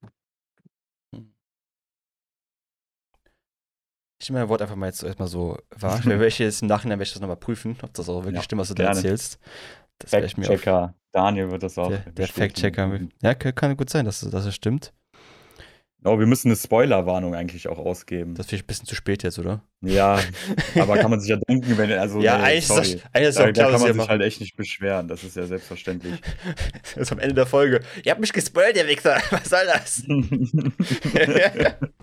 Ich 4.25 4.31
nehme 4.31 4.41
mein 4.41 4.49
Wort 4.49 4.63
einfach 4.63 4.75
mal 4.75 4.87
jetzt 4.87 5.03
erstmal 5.03 5.29
so 5.29 5.59
wahr. 5.77 5.99
Ich 5.99 6.07
werde 6.07 6.27
jetzt 6.27 6.63
im 6.63 6.69
Nachhinein 6.69 6.99
werde 6.99 7.09
ich 7.09 7.13
das 7.13 7.21
nochmal 7.21 7.37
prüfen, 7.37 7.77
ob 7.83 7.93
das 7.93 8.09
auch 8.09 8.25
wirklich 8.25 8.37
ja, 8.37 8.43
stimmt, 8.43 8.61
was 8.61 8.69
du 8.69 8.75
da 8.75 8.85
erzählst. 8.85 9.39
Das 9.99 10.13
Fact-Checker, 10.13 10.95
Daniel 11.13 11.51
wird 11.51 11.63
das 11.63 11.77
auch. 11.77 11.89
Der, 11.89 11.99
der 12.11 12.27
Fact-Checker. 12.29 13.01
Ja, 13.21 13.35
kann 13.35 13.77
gut 13.77 13.91
sein, 13.91 14.07
dass, 14.07 14.21
dass 14.21 14.47
es 14.47 14.55
stimmt. 14.55 14.95
Oh, 16.07 16.19
wir 16.19 16.27
müssen 16.27 16.49
eine 16.49 16.57
Spoilerwarnung 16.57 17.35
eigentlich 17.35 17.67
auch 17.67 17.79
ausgeben. 17.79 18.35
Das 18.35 18.53
ist 18.53 18.53
ein 18.53 18.67
bisschen 18.67 18.87
zu 18.87 18.95
spät 18.95 19.23
jetzt, 19.23 19.39
oder? 19.39 19.63
Ja, 19.81 20.21
aber 20.79 20.99
kann 20.99 21.11
man 21.11 21.19
sich 21.19 21.31
ja 21.31 21.37
denken, 21.37 21.79
wenn 21.79 21.91
also 21.93 22.21
Ja, 22.21 22.37
nee, 22.37 22.45
eigentlich, 22.45 22.67
sorry. 22.67 22.83
Ist 22.83 22.95
das, 22.97 23.05
eigentlich 23.15 23.29
ist 23.31 23.39
das 23.39 23.45
da, 23.47 23.53
da 23.53 23.63
kann 23.63 23.73
man 23.73 23.81
sich 23.81 23.97
machen. 23.97 24.09
halt 24.11 24.21
echt 24.21 24.41
nicht 24.43 24.55
beschweren, 24.55 25.09
das 25.09 25.25
ist 25.25 25.35
ja 25.35 25.47
selbstverständlich. 25.47 26.21
das 26.83 26.97
ist 26.97 27.13
am 27.13 27.21
Ende 27.21 27.35
der 27.35 27.47
Folge. 27.47 27.81
Ihr 28.05 28.13
habt 28.13 28.21
mich 28.21 28.35
gespoilt, 28.35 28.77
ihr 28.77 28.87
Wichser. 28.87 29.17
Was 29.31 29.49
soll 29.49 29.65
das? 29.65 30.05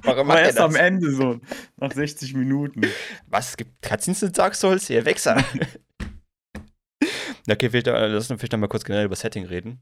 Warum 0.01 0.27
macht 0.27 0.39
erst 0.39 0.57
das? 0.57 0.65
am 0.65 0.75
Ende 0.75 1.11
so, 1.11 1.39
nach 1.77 1.91
60 1.91 2.33
Minuten. 2.33 2.81
Was, 3.27 3.49
es 3.49 3.57
gibt 3.57 3.83
Cutscenes 3.83 4.23
in 4.23 4.31
Dark 4.31 4.55
Souls? 4.55 4.89
Ihr 4.89 5.05
Wichser. 5.05 5.37
okay, 7.47 7.69
lass 7.85 8.31
uns 8.31 8.39
vielleicht 8.39 8.51
noch 8.53 8.59
mal 8.59 8.67
kurz 8.67 8.83
generell 8.83 9.05
über 9.05 9.15
Setting 9.15 9.45
reden 9.45 9.79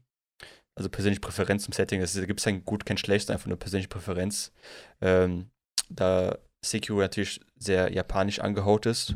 also 0.80 0.88
persönliche 0.88 1.20
Präferenz 1.20 1.64
zum 1.64 1.72
Setting. 1.72 2.00
Da 2.00 2.24
gibt 2.24 2.40
es 2.40 2.44
kein 2.44 2.64
gut, 2.64 2.86
kein 2.86 2.96
schlecht, 2.96 3.30
einfach 3.30 3.46
nur 3.46 3.58
persönliche 3.58 3.90
Präferenz. 3.90 4.50
Ähm, 5.02 5.50
da 5.90 6.38
Sekiro 6.64 7.00
natürlich 7.00 7.40
sehr 7.56 7.92
japanisch 7.92 8.38
angehaut 8.38 8.86
ist, 8.86 9.08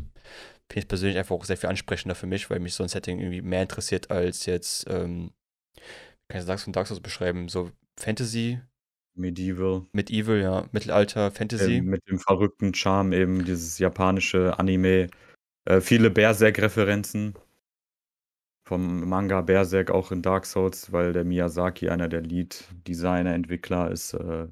finde 0.70 0.81
ich 0.81 0.88
persönlich 0.88 1.16
einfach 1.16 1.35
auch 1.35 1.44
sehr 1.44 1.57
viel 1.57 1.70
ansprechender 1.70 2.14
für 2.14 2.27
mich, 2.27 2.50
weil 2.50 2.61
mich 2.61 2.74
so 2.74 2.83
ein 2.83 2.90
Setting 2.90 3.18
irgendwie 3.18 3.40
mehr 3.40 3.62
interessiert 3.62 4.11
als 4.11 4.44
jetzt, 4.44 4.87
ähm, 4.90 5.33
kann 6.29 6.40
ich 6.40 6.46
das 6.46 6.62
von 6.64 6.74
Dark 6.74 6.87
Souls 6.87 7.00
beschreiben, 7.00 7.48
so 7.48 7.70
Fantasy. 7.98 8.61
Medieval. 9.16 9.87
Medieval, 9.92 10.40
ja. 10.40 10.68
Mittelalter, 10.72 11.31
Fantasy. 11.31 11.77
Ähm, 11.77 11.87
mit 11.87 12.07
dem 12.09 12.18
verrückten 12.18 12.74
Charme 12.74 13.12
eben, 13.12 13.44
dieses 13.44 13.79
japanische 13.79 14.59
Anime. 14.59 15.09
Äh, 15.64 15.81
viele 15.81 16.11
Berserk-Referenzen 16.11 17.35
vom 18.64 19.09
Manga 19.09 19.42
Berserk 19.42 19.90
auch 19.90 20.11
in 20.11 20.22
Dark 20.22 20.46
Souls, 20.46 20.90
weil 20.90 21.12
der 21.12 21.24
Miyazaki, 21.24 21.90
einer 21.90 22.09
der 22.09 22.22
Lead-Designer, 22.22 23.35
Entwickler, 23.35 23.90
ist 23.90 24.14
äh, 24.14 24.46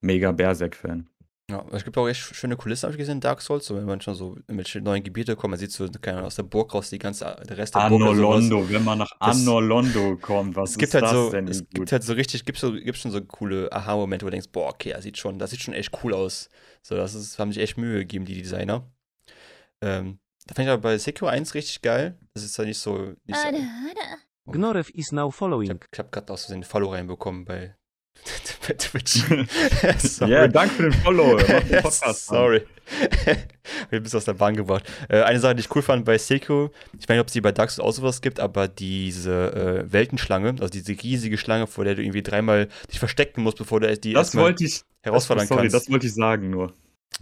mega 0.00 0.32
Berserk-Fan. 0.32 1.08
Ja, 1.50 1.66
es 1.72 1.84
gibt 1.84 1.98
auch 1.98 2.08
echt 2.08 2.20
schöne 2.20 2.56
Kulissen, 2.56 2.84
habe 2.84 2.92
ich 2.92 2.98
gesehen, 2.98 3.16
in 3.16 3.20
Dark 3.20 3.42
Souls, 3.42 3.66
so 3.66 3.76
wenn 3.76 3.84
man 3.84 4.00
schon 4.00 4.14
so 4.14 4.38
in 4.48 4.64
neuen 4.82 5.02
Gebiete 5.02 5.36
kommt, 5.36 5.50
man 5.50 5.60
sieht 5.60 5.70
so 5.70 5.86
keine, 6.00 6.24
aus 6.24 6.36
der 6.36 6.44
Burg 6.44 6.72
raus 6.72 6.88
die 6.88 6.98
ganze, 6.98 7.36
der 7.46 7.58
Rest 7.58 7.74
der 7.74 7.90
Burg. 7.90 8.16
Londo, 8.16 8.70
wenn 8.70 8.84
man 8.84 8.98
nach 8.98 9.12
Anno 9.18 9.60
Londo 9.60 10.16
kommt, 10.16 10.56
was 10.56 10.70
es 10.70 10.78
gibt 10.78 10.94
halt 10.94 11.08
so, 11.08 11.30
denn? 11.30 11.48
Es 11.48 11.68
gibt 11.68 11.92
halt 11.92 12.04
so 12.04 12.14
richtig, 12.14 12.46
gibt 12.46 12.58
so, 12.58 12.72
gibt 12.72 12.96
schon 12.96 13.10
so 13.10 13.20
coole 13.20 13.70
Aha-Momente, 13.70 14.24
wo 14.24 14.30
du 14.30 14.32
denkst, 14.32 14.48
boah, 14.50 14.70
okay, 14.70 14.92
das 14.92 15.02
sieht 15.02 15.18
schon, 15.18 15.38
das 15.38 15.50
sieht 15.50 15.60
schon 15.60 15.74
echt 15.74 15.92
cool 16.02 16.14
aus. 16.14 16.48
So, 16.80 16.96
das 16.96 17.14
ist, 17.14 17.38
haben 17.38 17.52
sich 17.52 17.62
echt 17.62 17.76
Mühe 17.76 17.98
gegeben, 17.98 18.24
die 18.24 18.40
Designer. 18.40 18.90
Ähm, 19.82 20.20
da 20.46 20.54
fand 20.54 20.66
ich 20.66 20.72
aber 20.72 20.80
bei 20.80 20.96
Sekiro 20.96 21.26
1 21.26 21.54
richtig 21.54 21.82
geil. 21.82 22.18
Das 22.34 22.44
ist 22.44 22.56
ja 22.56 22.64
nicht 22.64 22.78
so. 22.78 23.14
Nicht 23.26 23.38
so 23.38 23.48
oh. 24.46 24.52
Gnorev 24.52 24.90
is 24.94 25.12
now 25.12 25.30
following. 25.30 25.64
Ich 25.64 25.70
habe 25.70 25.86
hab 25.98 26.12
gerade 26.12 26.32
aus 26.32 26.44
so 26.44 26.52
einen 26.54 26.64
Follow 26.64 26.90
reinbekommen 26.90 27.44
bei, 27.44 27.76
bei 28.66 28.74
Twitch. 28.74 29.22
Ja, 30.20 30.26
yeah, 30.26 30.48
danke 30.48 30.74
für 30.74 30.82
den 30.84 30.92
Follow. 30.92 31.36
Den 31.36 31.82
Sorry. 32.14 32.66
ich 33.90 34.02
bin 34.02 34.04
aus 34.04 34.24
der 34.24 34.32
Bahn 34.34 34.56
gebracht. 34.56 34.84
Äh, 35.08 35.22
eine 35.22 35.38
Sache, 35.38 35.54
die 35.54 35.60
ich 35.60 35.74
cool 35.74 35.82
fand 35.82 36.04
bei 36.04 36.18
Sekiro, 36.18 36.70
ich 36.98 37.08
weiß 37.08 37.10
nicht, 37.10 37.20
ob 37.20 37.26
es 37.28 37.32
die 37.34 37.40
bei 37.40 37.52
Dark 37.52 37.70
Souls 37.70 37.86
auch 37.86 37.92
sowas 37.92 38.20
gibt, 38.22 38.40
aber 38.40 38.66
diese 38.66 39.84
äh, 39.86 39.92
Weltenschlange, 39.92 40.56
also 40.60 40.68
diese 40.68 40.92
riesige 40.92 41.38
Schlange, 41.38 41.66
vor 41.66 41.84
der 41.84 41.94
du 41.94 42.02
irgendwie 42.02 42.22
dreimal 42.22 42.68
dich 42.90 42.98
verstecken 42.98 43.42
musst, 43.42 43.58
bevor 43.58 43.80
du 43.80 43.96
die 43.96 44.14
das 44.14 44.34
wollte 44.34 44.64
ich, 44.64 44.82
herausfordern 45.02 45.42
das, 45.42 45.48
sorry, 45.48 45.60
kannst. 45.62 45.74
das 45.74 45.90
wollte 45.90 46.06
ich 46.06 46.14
sagen 46.14 46.50
nur. 46.50 46.72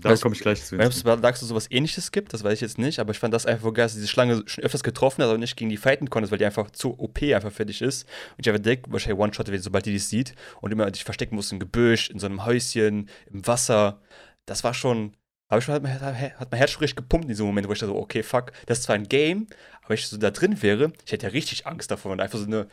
Da 0.01 0.17
komme 0.17 0.35
ich 0.35 0.41
gleich 0.41 0.65
zu. 0.65 0.77
Ob 0.77 0.83
es 0.83 1.03
Dark 1.03 1.37
Souls 1.37 1.49
sowas 1.49 1.67
ähnliches 1.71 2.13
gibt, 2.13 2.33
das 2.33 2.45
weiß 2.45 2.55
ich 2.55 2.61
jetzt 2.61 2.79
nicht, 2.79 2.99
aber 2.99 3.13
ich 3.13 3.19
fand 3.19 3.35
das 3.35 3.47
einfach 3.47 3.73
geil, 3.73 3.85
dass 3.85 3.95
diese 3.95 4.09
Schlange 4.09 4.43
schon 4.47 4.65
öfters 4.65 4.83
getroffen 4.83 5.23
hat, 5.23 5.29
aber 5.29 5.39
nicht 5.39 5.57
gegen 5.57 5.71
die 5.71 5.77
fighten 5.77 6.11
konnte, 6.11 6.31
weil 6.31 6.39
die 6.39 6.45
einfach 6.45 6.71
zu 6.71 6.99
OP 6.99 7.23
einfach 7.23 7.53
fertig 7.53 7.83
ist. 7.83 8.09
Und 8.37 8.47
ich 8.47 8.49
einfach 8.49 8.63
direkt 8.63 8.91
wahrscheinlich 8.91 9.21
One-Shot, 9.21 9.51
sobald 9.59 9.87
die 9.87 9.93
dich 9.93 10.07
sieht 10.07 10.35
und 10.61 10.73
immer 10.73 10.91
dich 10.91 11.05
verstecken 11.05 11.37
muss 11.37 11.53
im 11.53 11.59
Gebüsch, 11.59 12.11
in 12.11 12.19
so 12.19 12.27
einem 12.27 12.45
Häuschen, 12.45 13.09
im 13.31 13.47
Wasser. 13.47 14.01
Das 14.47 14.65
war 14.65 14.75
schon, 14.75 15.15
habe 15.49 15.59
ich 15.59 15.65
schon, 15.65 15.75
hat 15.75 15.83
mein, 15.83 16.01
hat 16.01 16.51
mein 16.51 16.59
Herz 16.59 16.71
schon 16.71 16.81
richtig 16.81 16.97
gepumpt 16.97 17.25
in 17.25 17.29
diesem 17.29 17.47
Moment, 17.47 17.69
wo 17.69 17.73
ich 17.73 17.79
da 17.79 17.87
so, 17.87 17.97
okay, 17.97 18.23
fuck, 18.23 18.53
das 18.67 18.79
ist 18.79 18.85
zwar 18.85 18.95
ein 18.95 19.09
Game, 19.09 19.47
aber 19.81 19.91
wenn 19.91 19.95
ich 19.95 20.07
so 20.07 20.17
da 20.17 20.31
drin 20.31 20.63
wäre, 20.63 20.93
ich 21.05 21.13
hätte 21.13 21.27
ja 21.27 21.33
richtig 21.33 21.67
Angst 21.67 21.91
davor 21.91 22.13
und 22.13 22.21
einfach 22.21 22.39
so 22.39 22.47
eine, 22.47 22.69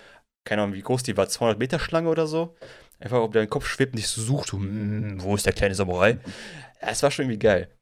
keine 0.45 0.61
Ahnung, 0.61 0.75
wie 0.75 0.81
groß 0.81 1.03
die 1.03 1.17
war, 1.17 1.27
200 1.27 1.59
Meter 1.59 1.79
Schlange 1.79 2.09
oder 2.09 2.25
so. 2.25 2.55
Einfach, 2.99 3.19
ob 3.19 3.33
dein 3.33 3.49
Kopf 3.49 3.67
schwebt 3.67 3.93
und 3.93 3.97
dich 3.97 4.07
so 4.07 4.21
sucht, 4.21 4.53
hm, 4.53 5.21
wo 5.21 5.35
ist 5.35 5.45
der 5.45 5.53
kleine 5.53 5.75
Samurai? 5.75 6.17
Es 6.79 7.03
war 7.03 7.11
schon 7.11 7.25
irgendwie 7.25 7.39
geil. 7.39 7.77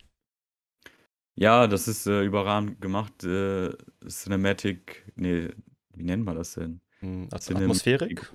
Ja, 1.36 1.68
das 1.68 1.88
ist 1.88 2.08
äh, 2.08 2.24
überragend 2.24 2.80
gemacht. 2.82 3.24
Äh, 3.24 3.72
Cinematic, 4.08 5.12
nee, 5.16 5.50
wie 5.94 6.04
nennt 6.04 6.26
man 6.26 6.38
das 6.38 6.54
denn? 6.54 6.80
Hm, 7.00 7.28
Atmosphärik? 7.32 8.32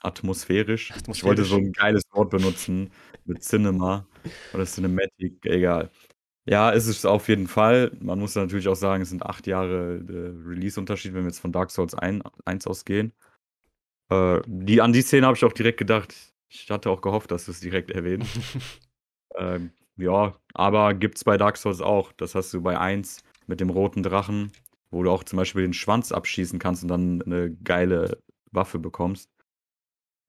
Atmosphärisch. 0.00 0.90
Atmosphärisch. 0.90 0.90
Ich 1.16 1.24
wollte 1.24 1.44
so 1.44 1.56
ein 1.56 1.72
geiles 1.72 2.02
Wort 2.12 2.30
benutzen 2.30 2.90
mit 3.24 3.42
Cinema 3.42 4.06
oder 4.52 4.64
Cinematic, 4.64 5.46
egal. 5.46 5.90
Ja, 6.46 6.70
ist 6.70 6.88
es 6.88 7.06
auf 7.06 7.28
jeden 7.28 7.46
Fall. 7.46 7.92
Man 8.00 8.18
muss 8.18 8.34
natürlich 8.34 8.68
auch 8.68 8.74
sagen, 8.74 9.02
es 9.02 9.08
sind 9.08 9.22
acht 9.22 9.46
Jahre 9.46 10.04
äh, 10.06 10.48
Release-Unterschied, 10.48 11.14
wenn 11.14 11.22
wir 11.22 11.28
jetzt 11.28 11.38
von 11.38 11.52
Dark 11.52 11.70
Souls 11.70 11.94
1, 11.94 12.22
1 12.44 12.66
ausgehen. 12.66 13.12
Äh, 14.10 14.40
die, 14.46 14.82
an 14.82 14.92
die 14.92 15.00
Szene 15.02 15.26
habe 15.26 15.36
ich 15.36 15.44
auch 15.44 15.52
direkt 15.52 15.78
gedacht. 15.78 16.14
Ich 16.48 16.70
hatte 16.70 16.90
auch 16.90 17.00
gehofft, 17.00 17.30
dass 17.30 17.46
du 17.46 17.52
es 17.52 17.60
direkt 17.60 17.90
erwähnst. 17.90 18.30
ähm, 19.38 19.70
ja, 19.96 20.34
aber 20.54 20.94
gibt 20.94 21.18
es 21.18 21.24
bei 21.24 21.36
Dark 21.36 21.56
Souls 21.56 21.80
auch. 21.80 22.12
Das 22.12 22.34
hast 22.34 22.52
du 22.52 22.62
bei 22.62 22.78
1 22.78 23.22
mit 23.46 23.60
dem 23.60 23.70
roten 23.70 24.02
Drachen, 24.02 24.52
wo 24.90 25.02
du 25.02 25.10
auch 25.10 25.24
zum 25.24 25.36
Beispiel 25.36 25.62
den 25.62 25.72
Schwanz 25.72 26.12
abschießen 26.12 26.58
kannst 26.58 26.82
und 26.82 26.88
dann 26.88 27.22
eine 27.22 27.50
geile 27.50 28.18
Waffe 28.50 28.78
bekommst. 28.78 29.28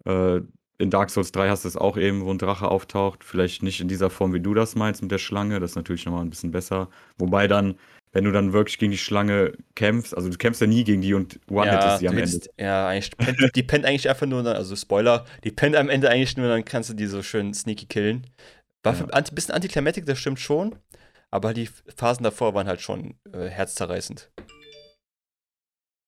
Äh, 0.06 0.42
in 0.78 0.90
Dark 0.90 1.10
Souls 1.10 1.32
3 1.32 1.50
hast 1.50 1.64
du 1.64 1.70
es 1.70 1.78
auch 1.78 1.98
eben, 1.98 2.26
wo 2.26 2.32
ein 2.32 2.38
Drache 2.38 2.70
auftaucht. 2.70 3.24
Vielleicht 3.24 3.64
nicht 3.64 3.80
in 3.80 3.88
dieser 3.88 4.10
Form, 4.10 4.34
wie 4.34 4.42
du 4.42 4.54
das 4.54 4.76
meinst 4.76 5.02
mit 5.02 5.12
der 5.12 5.20
Schlange. 5.20 5.60
Das 5.60 5.72
ist 5.72 5.76
natürlich 5.78 6.06
nochmal 6.06 6.22
ein 6.22 6.30
bisschen 6.30 6.52
besser. 6.52 6.90
Wobei 7.18 7.48
dann 7.48 7.76
wenn 8.16 8.24
du 8.24 8.32
dann 8.32 8.54
wirklich 8.54 8.78
gegen 8.78 8.94
die 8.94 8.98
Schlange 8.98 9.52
kämpfst, 9.76 10.16
also 10.16 10.30
du 10.30 10.38
kämpfst 10.38 10.62
ja 10.62 10.68
nie 10.68 10.86
gegen 10.86 11.02
die 11.02 11.14
und 11.14 11.38
one-hittest 11.50 11.86
ja, 11.86 11.98
sie 11.98 12.08
am 12.08 12.18
Ende. 12.18 12.40
ja, 12.58 12.88
eigentlich 12.88 13.52
die 13.54 13.64
pennt 13.64 13.84
eigentlich 13.84 14.08
einfach 14.08 14.26
nur, 14.26 14.46
also 14.46 14.74
Spoiler, 14.78 15.26
die 15.44 15.52
pennt 15.52 15.76
am 15.76 15.90
Ende 15.90 16.10
eigentlich 16.10 16.38
nur, 16.38 16.48
dann 16.48 16.64
kannst 16.64 16.90
du 16.90 16.94
die 16.94 17.08
so 17.08 17.22
schön 17.22 17.54
sneaky 17.54 17.88
killen. 17.88 18.26
War 18.86 18.96
Ja. 18.96 19.06
anti, 19.08 19.34
bisschen 19.34 19.56
Antiklimatik, 19.56 20.06
das 20.06 20.20
stimmt 20.20 20.40
schon, 20.40 20.76
aber 21.32 21.54
die 21.54 21.68
Phasen 21.96 22.24
davor 22.24 22.54
waren 22.54 22.68
halt 22.68 22.82
schon 22.82 23.16
äh, 23.34 23.48
herzzerreißend. 23.50 24.32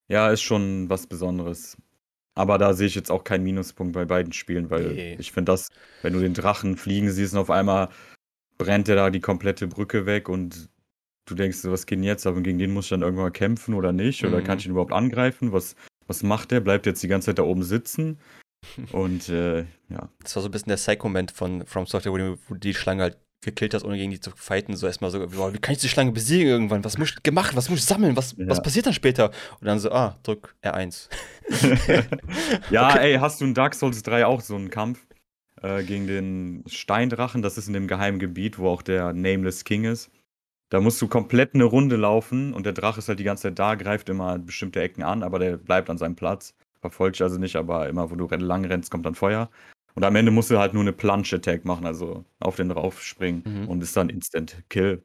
Ja, 0.09 0.29
ist 0.31 0.41
schon 0.41 0.89
was 0.89 1.07
Besonderes. 1.07 1.75
Aber 2.35 2.59
da 2.59 2.73
sehe 2.73 2.85
ich 2.87 2.93
jetzt 2.95 3.09
auch 3.09 3.23
keinen 3.23 3.43
Minuspunkt 3.43 3.93
bei 3.93 4.05
beiden 4.05 4.31
Spielen, 4.31 4.69
weil 4.69 4.93
Nee. 4.93 5.15
ich 5.19 5.31
finde 5.31 5.51
das, 5.51 5.69
wenn 6.03 6.13
du 6.13 6.19
den 6.19 6.35
Drachen 6.35 6.77
fliegen 6.77 7.09
siehst 7.11 7.33
und 7.33 7.39
auf 7.39 7.49
einmal 7.49 7.89
brennt 8.59 8.87
der 8.87 8.95
da 8.95 9.09
die 9.09 9.19
komplette 9.21 9.67
Brücke 9.67 10.05
weg 10.05 10.29
und 10.29 10.69
du 11.25 11.33
denkst, 11.35 11.59
was 11.63 11.87
geht 11.87 11.97
denn 11.97 12.03
jetzt? 12.03 12.27
Aber 12.27 12.41
gegen 12.41 12.59
den 12.59 12.71
muss 12.73 12.85
ich 12.85 12.89
dann 12.91 13.01
irgendwann 13.01 13.33
kämpfen 13.33 13.73
oder 13.73 13.91
nicht? 13.91 14.23
Oder 14.23 14.39
Mhm. 14.39 14.43
kann 14.43 14.59
ich 14.59 14.65
ihn 14.65 14.71
überhaupt 14.71 14.93
angreifen? 14.93 15.51
Was, 15.51 15.75
was 16.05 16.21
macht 16.21 16.51
der? 16.51 16.59
Bleibt 16.59 16.85
jetzt 16.85 17.01
die 17.01 17.07
ganze 17.07 17.25
Zeit 17.27 17.39
da 17.39 17.43
oben 17.43 17.63
sitzen? 17.63 18.19
Und 18.91 19.29
äh, 19.29 19.59
ja. 19.89 20.09
Das 20.21 20.35
war 20.35 20.43
so 20.43 20.49
ein 20.49 20.51
bisschen 20.51 20.69
der 20.69 20.75
Psych-Moment 20.77 21.31
von 21.31 21.65
From 21.65 21.85
Software, 21.85 22.11
wo 22.11 22.17
du, 22.17 22.37
wo 22.47 22.55
die 22.55 22.73
Schlange 22.73 23.03
halt 23.03 23.17
gekillt 23.41 23.73
hast, 23.73 23.83
ohne 23.85 23.97
gegen 23.97 24.11
die 24.11 24.19
zu 24.19 24.31
fighten. 24.35 24.75
So 24.75 24.87
erstmal 24.87 25.11
so, 25.11 25.25
boah, 25.27 25.53
wie 25.53 25.59
kann 25.59 25.73
ich 25.73 25.79
die 25.79 25.87
Schlange 25.89 26.11
besiegen 26.11 26.47
irgendwann? 26.47 26.83
Was 26.83 26.97
muss 26.97 27.11
ich 27.11 27.23
gemacht? 27.23 27.55
Was 27.55 27.69
muss 27.69 27.79
ich 27.79 27.85
sammeln? 27.85 28.15
Was, 28.17 28.35
Ja. 28.37 28.47
was 28.47 28.61
passiert 28.61 28.87
dann 28.87 28.93
später? 28.93 29.31
Und 29.59 29.67
dann 29.67 29.79
so, 29.79 29.91
ah, 29.91 30.17
drück 30.23 30.55
R1. 30.63 31.07
ja, 32.71 32.89
Okay. 32.89 33.13
ey, 33.13 33.17
hast 33.19 33.39
du 33.41 33.45
in 33.45 33.53
Dark 33.53 33.75
Souls 33.75 34.01
3 34.03 34.25
auch 34.25 34.41
so 34.41 34.55
einen 34.55 34.69
Kampf 34.69 35.05
äh, 35.61 35.83
gegen 35.83 36.07
den 36.07 36.63
Steindrachen? 36.67 37.41
Das 37.41 37.57
ist 37.57 37.67
in 37.67 37.73
dem 37.73 37.87
geheimen 37.87 38.19
Gebiet, 38.19 38.57
wo 38.59 38.69
auch 38.69 38.81
der 38.81 39.13
Nameless 39.13 39.63
King 39.63 39.85
ist. 39.85 40.09
Da 40.69 40.81
musst 40.81 41.01
du 41.01 41.07
komplett 41.07 41.53
eine 41.53 41.63
Runde 41.63 41.95
laufen 41.95 42.53
und 42.53 42.65
der 42.65 42.73
Drache 42.73 42.99
ist 42.99 43.07
halt 43.07 43.19
die 43.19 43.23
ganze 43.23 43.43
Zeit 43.43 43.59
da, 43.59 43.75
greift 43.75 44.09
immer 44.09 44.37
bestimmte 44.37 44.81
Ecken 44.81 45.01
an, 45.03 45.23
aber 45.23 45.39
der 45.39 45.57
bleibt 45.57 45.89
an 45.89 45.97
seinem 45.97 46.15
Platz. 46.17 46.53
Verfolgt 46.81 47.15
dich 47.17 47.23
also 47.23 47.37
nicht, 47.37 47.55
aber 47.55 47.87
immer, 47.89 48.09
wo 48.11 48.15
du 48.15 48.27
lang 48.27 48.65
rennst, 48.65 48.91
kommt 48.91 49.05
dann 49.05 49.15
Feuer. 49.15 49.49
Und 49.95 50.03
am 50.03 50.15
Ende 50.15 50.31
musst 50.31 50.51
du 50.51 50.59
halt 50.59 50.73
nur 50.73 50.83
eine 50.83 50.93
Plunge-Attack 50.93 51.65
machen, 51.65 51.85
also 51.85 52.23
auf 52.39 52.55
den 52.55 52.69
drauf 52.69 53.01
springen 53.01 53.41
Mhm. 53.45 53.67
und 53.67 53.81
ist 53.81 53.97
dann 53.97 54.09
Instant 54.09 54.63
Kill. 54.69 55.03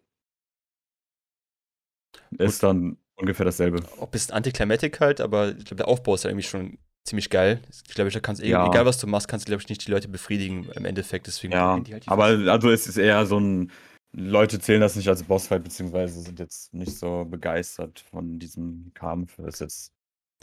Ist 2.38 2.62
dann 2.62 2.98
ungefähr 3.16 3.46
dasselbe. 3.46 3.82
Ein 4.00 4.10
bisschen 4.10 4.34
Antiklimatik 4.34 5.00
halt, 5.00 5.20
aber 5.20 5.50
ich 5.50 5.64
glaube, 5.64 5.76
der 5.76 5.88
Aufbau 5.88 6.14
ist 6.14 6.24
ja 6.24 6.30
irgendwie 6.30 6.46
schon 6.46 6.78
ziemlich 7.04 7.30
geil. 7.30 7.62
Ich 7.70 7.94
glaube, 7.94 8.10
da 8.10 8.20
kannst, 8.20 8.42
Ja. 8.42 8.66
egal 8.66 8.86
was 8.86 8.98
du 8.98 9.06
machst, 9.06 9.28
kannst 9.28 9.46
du, 9.46 9.50
glaube 9.50 9.62
ich, 9.62 9.68
nicht 9.68 9.86
die 9.86 9.90
Leute 9.90 10.08
befriedigen 10.08 10.68
im 10.74 10.84
Endeffekt. 10.84 11.26
Deswegen 11.26 11.52
Ja, 11.52 11.72
halt 11.74 12.04
die 12.04 12.08
aber 12.08 12.24
also 12.24 12.70
es 12.70 12.86
ist 12.86 12.96
eher 12.96 13.26
so 13.26 13.38
ein, 13.40 13.70
Leute 14.14 14.60
zählen 14.60 14.80
das 14.80 14.94
nicht 14.94 15.08
als 15.08 15.22
Bossfight, 15.22 15.64
beziehungsweise 15.64 16.20
sind 16.20 16.38
jetzt 16.38 16.74
nicht 16.74 16.96
so 16.98 17.24
begeistert 17.24 18.00
von 18.10 18.38
diesem 18.38 18.92
Kampf. 18.94 19.36
Das 19.36 19.54
ist 19.54 19.60
jetzt, 19.60 19.92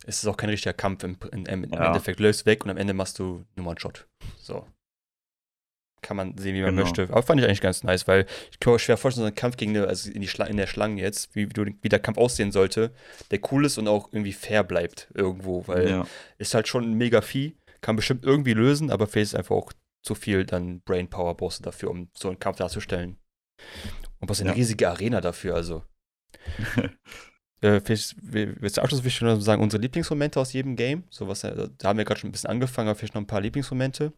es 0.06 0.20
ist 0.24 0.28
auch 0.28 0.38
kein 0.38 0.50
richtiger 0.50 0.74
Kampf 0.74 1.04
im, 1.04 1.18
im, 1.32 1.45
im, 1.45 1.74
Ja. 1.74 1.88
Endeffekt. 1.88 2.20
Löst 2.20 2.45
weg 2.45 2.64
und 2.64 2.72
am 2.72 2.78
Ende 2.78 2.93
machst 2.93 3.20
du 3.20 3.45
nur 3.56 3.66
mal 3.66 3.72
einen 3.72 3.80
Shot. 3.80 4.08
So. 4.38 4.68
Kann 6.02 6.16
man 6.16 6.38
sehen, 6.38 6.56
wie 6.56 6.62
man 6.62 6.72
Genau. 6.76 6.84
möchte. 6.84 7.04
Aber 7.12 7.22
fand 7.24 7.41
ich 7.41 7.45
eigentlich 7.45 7.60
ganz 7.62 7.84
nice, 7.84 8.08
weil 8.08 8.26
ich 8.52 8.60
kann 8.60 8.72
mir 8.72 8.80
schwer 8.80 8.95
vorstellen, 8.95 9.26
so 9.26 9.32
ein 9.32 9.36
Kampf 9.36 9.58
gegen 9.58 9.76
eine, 9.76 9.88
also 9.88 10.10
in, 10.10 10.22
die 10.22 10.30
Schla 10.30 10.45
in 10.45 10.56
der 10.56 10.68
Schlange 10.68 11.02
jetzt, 11.02 11.36
wie, 11.36 11.45
du, 11.45 11.66
wie 11.82 11.89
der 11.89 12.00
Kampf 12.00 12.18
aussehen 12.18 12.54
sollte, 12.54 12.93
der 13.32 13.39
cool 13.52 13.66
ist 13.66 13.78
und 13.78 13.88
auch 13.89 14.08
irgendwie 14.14 14.32
fair 14.32 14.64
bleibt 14.64 15.10
irgendwo, 15.14 15.68
weil 15.68 15.89
ja, 15.89 16.08
ist 16.38 16.54
halt 16.54 16.70
schon 16.70 16.86
ein 16.86 16.93
mega 16.93 17.20
Vieh, 17.22 17.58
kann 17.82 17.97
bestimmt 17.97 18.24
irgendwie 18.24 18.54
lösen, 18.54 18.91
aber 18.91 19.08
vielleicht 19.08 19.34
ist 19.34 19.36
einfach 19.36 19.56
auch 19.56 19.74
zu 20.02 20.16
viel 20.16 20.45
dann 20.45 20.80
Brainpower 20.82 21.36
brauchst 21.36 21.60
du 21.60 21.64
dafür, 21.64 21.91
um 21.91 22.10
so 22.18 22.30
einen 22.30 22.39
Kampf 22.39 22.58
darzustellen. 22.60 23.18
Und 24.20 24.30
was 24.30 24.39
eine 24.39 24.52
Ja. 24.52 24.56
riesige 24.56 24.89
Arena 24.89 25.20
dafür, 25.20 25.56
also. 25.56 25.84
Äh, 27.62 27.82
wir- 27.86 28.72
zum 28.72 28.84
Abschluss 28.84 29.12
schon 29.12 29.41
sagen, 29.41 29.62
unsere 29.62 29.82
Lieblingsmomente 29.82 30.39
aus 30.39 30.53
jedem 30.53 30.76
Game. 30.76 31.03
So 31.10 31.28
was, 31.28 31.43
äh, 31.43 31.70
da 31.78 31.89
haben 31.89 31.97
wir 31.97 32.05
gerade 32.05 32.20
schon 32.20 32.30
ein 32.30 32.32
bisschen 32.32 32.49
angefangen, 32.49 32.88
aber 32.88 32.97
vielleicht 32.97 33.16
noch 33.16 33.22
ein 33.22 33.28
paar 33.28 33.41
Lieblingsmomente. 33.41 34.14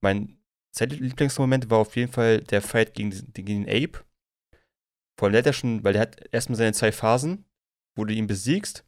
Mein 0.00 0.38
zweiter 0.74 0.96
Lieblingsmoment 0.96 1.70
war 1.70 1.78
auf 1.78 1.96
jeden 1.96 2.12
Fall 2.12 2.40
der 2.40 2.62
Fight 2.62 2.94
gegen, 2.94 3.10
gegen 3.32 3.64
den 3.64 3.68
Ape. 3.68 4.04
Vor 5.18 5.26
allem 5.26 5.32
der 5.32 5.38
hat 5.38 5.46
ja 5.46 5.52
schon, 5.52 5.82
weil 5.84 5.94
der 5.94 6.02
hat 6.02 6.16
erstmal 6.32 6.56
seine 6.58 6.72
zwei 6.74 6.92
Phasen, 6.92 7.44
wo 7.96 8.04
du 8.04 8.12
ihn 8.12 8.26
besiegst. 8.26 8.84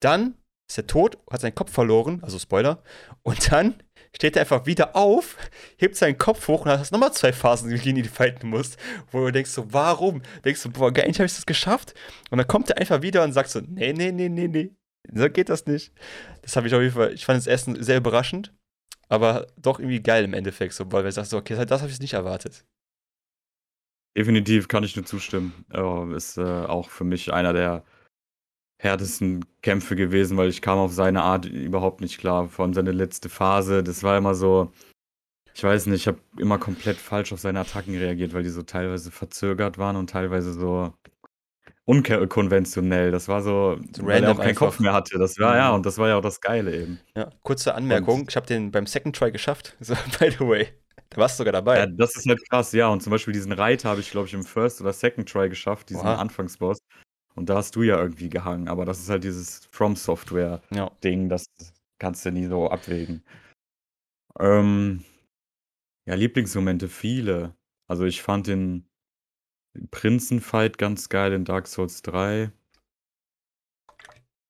Dann 0.00 0.38
ist 0.70 0.78
er 0.78 0.86
tot, 0.86 1.18
hat 1.30 1.40
seinen 1.42 1.54
Kopf 1.54 1.72
verloren, 1.72 2.22
also 2.22 2.38
Spoiler. 2.38 2.82
Und 3.22 3.52
dann 3.52 3.82
steht 4.14 4.36
er 4.36 4.42
einfach 4.42 4.66
wieder 4.66 4.94
auf, 4.96 5.36
hebt 5.76 5.96
seinen 5.96 6.18
Kopf 6.18 6.46
hoch 6.48 6.64
und 6.64 6.70
hast 6.70 6.92
nochmal 6.92 7.12
zwei 7.12 7.32
Phasen, 7.32 7.68
die 7.70 8.02
du 8.02 8.08
fighten 8.08 8.48
musst. 8.48 8.78
Wo 9.10 9.26
du 9.26 9.32
denkst 9.32 9.50
so, 9.50 9.72
warum? 9.72 10.22
Denkst 10.44 10.62
du, 10.62 10.70
boah, 10.70 10.92
geil, 10.92 11.12
habe 11.12 11.24
ich 11.24 11.34
das 11.34 11.46
geschafft. 11.46 11.94
Und 12.30 12.38
dann 12.38 12.46
kommt 12.46 12.70
er 12.70 12.78
einfach 12.78 13.02
wieder 13.02 13.24
und 13.24 13.32
sagt 13.32 13.50
so, 13.50 13.60
nee, 13.60 13.92
nee, 13.92 14.12
nee, 14.12 14.28
nee, 14.28 14.48
nee. 14.48 14.70
So 15.12 15.28
geht 15.28 15.48
das 15.48 15.66
nicht. 15.66 15.92
Das 16.42 16.56
habe 16.56 16.66
ich 16.66 16.74
auf 16.74 16.80
jeden 16.80 16.94
Fall, 16.94 17.12
ich 17.12 17.26
fand 17.26 17.38
es 17.38 17.46
erst 17.46 17.68
sehr 17.84 17.98
überraschend, 17.98 18.54
aber 19.08 19.46
doch 19.58 19.78
irgendwie 19.78 20.00
geil 20.00 20.24
im 20.24 20.32
Endeffekt, 20.32 20.74
so, 20.74 20.90
weil 20.92 21.04
wir 21.04 21.12
sagst 21.12 21.30
so, 21.30 21.36
okay, 21.36 21.62
das 21.66 21.82
habe 21.82 21.90
ich 21.90 22.00
nicht 22.00 22.14
erwartet. 22.14 22.64
definitiv 24.16 24.68
kann 24.68 24.84
ich 24.84 24.96
nur 24.96 25.04
zustimmen. 25.04 25.66
Ist 26.16 26.38
äh, 26.38 26.42
auch 26.42 26.88
für 26.88 27.04
mich 27.04 27.32
einer 27.32 27.52
der 27.52 27.84
härtesten 28.78 29.44
Kämpfe 29.62 29.96
gewesen, 29.96 30.36
weil 30.36 30.48
ich 30.48 30.60
kam 30.62 30.78
auf 30.78 30.92
seine 30.92 31.22
Art 31.22 31.46
überhaupt 31.46 32.00
nicht 32.00 32.18
klar. 32.18 32.48
Vor 32.48 32.64
allem 32.64 32.74
seine 32.74 32.92
letzte 32.92 33.28
Phase, 33.28 33.82
das 33.82 34.02
war 34.02 34.18
immer 34.18 34.34
so, 34.34 34.72
ich 35.54 35.62
weiß 35.64 35.86
nicht, 35.86 36.02
ich 36.02 36.06
habe 36.08 36.18
immer 36.38 36.58
komplett 36.58 36.96
falsch 36.96 37.32
auf 37.32 37.40
seine 37.40 37.60
Attacken 37.60 37.96
reagiert, 37.96 38.34
weil 38.34 38.42
die 38.42 38.50
so 38.50 38.62
teilweise 38.62 39.10
verzögert 39.10 39.78
waren 39.78 39.96
und 39.96 40.10
teilweise 40.10 40.52
so 40.52 40.92
unkonventionell. 41.86 43.10
Das 43.10 43.28
war 43.28 43.42
so, 43.42 43.78
So 43.94 44.06
weil 44.06 44.22
er 44.24 44.32
auch 44.32 44.36
keinen 44.38 44.48
einfach. 44.48 44.66
Kopf 44.66 44.80
mehr 44.80 44.92
hatte. 44.92 45.18
Das 45.18 45.38
war 45.38 45.56
ja, 45.56 45.68
Mhm. 45.70 45.74
und 45.76 45.86
das 45.86 45.98
war 45.98 46.08
ja 46.08 46.16
auch 46.16 46.22
das 46.22 46.40
Geile 46.40 46.74
eben. 46.74 47.00
Ja, 47.16 47.30
kurze 47.42 47.74
Anmerkung, 47.74 48.26
ich 48.28 48.36
habe 48.36 48.46
den 48.46 48.70
beim 48.70 48.86
Second 48.86 49.14
Try 49.16 49.30
geschafft, 49.32 49.76
so, 49.80 49.94
by 50.18 50.30
the 50.30 50.40
way. 50.40 50.68
Da 51.10 51.18
warst 51.18 51.38
du 51.38 51.42
sogar 51.42 51.52
dabei. 51.52 51.78
Ja, 51.78 51.86
das 51.86 52.16
ist 52.16 52.26
halt 52.26 52.40
krass, 52.48 52.72
ja. 52.72 52.88
Und 52.88 53.02
zum 53.02 53.10
Beispiel 53.10 53.32
diesen 53.34 53.52
Reiter 53.52 53.90
habe 53.90 54.00
ich, 54.00 54.10
glaube 54.10 54.26
ich, 54.26 54.34
im 54.34 54.42
First 54.42 54.80
oder 54.80 54.92
Second 54.92 55.28
Try 55.28 55.48
geschafft, 55.48 55.90
diesen 55.90 56.00
Oha. 56.02 56.16
Anfangsboss. 56.16 56.78
Und 57.34 57.48
da 57.48 57.56
hast 57.56 57.76
du 57.76 57.82
ja 57.82 58.00
irgendwie 58.00 58.28
gehangen. 58.28 58.68
Aber 58.68 58.84
das 58.84 59.00
ist 59.00 59.10
halt 59.10 59.24
dieses 59.24 59.66
From 59.70 59.96
Software-Ding, 59.96 61.22
ja. 61.22 61.28
das 61.28 61.46
kannst 61.98 62.24
du 62.24 62.30
nie 62.30 62.46
so 62.46 62.70
abwägen. 62.70 63.24
Ähm, 64.38 65.04
ja, 66.06 66.14
Lieblingsmomente, 66.14 66.88
viele. 66.88 67.56
Also 67.88 68.04
ich 68.04 68.22
fand 68.22 68.46
den 68.46 68.86
Prinzenfight 69.90 70.78
ganz 70.78 71.08
geil 71.08 71.32
in 71.32 71.44
Dark 71.44 71.66
Souls 71.66 72.02
3. 72.02 72.52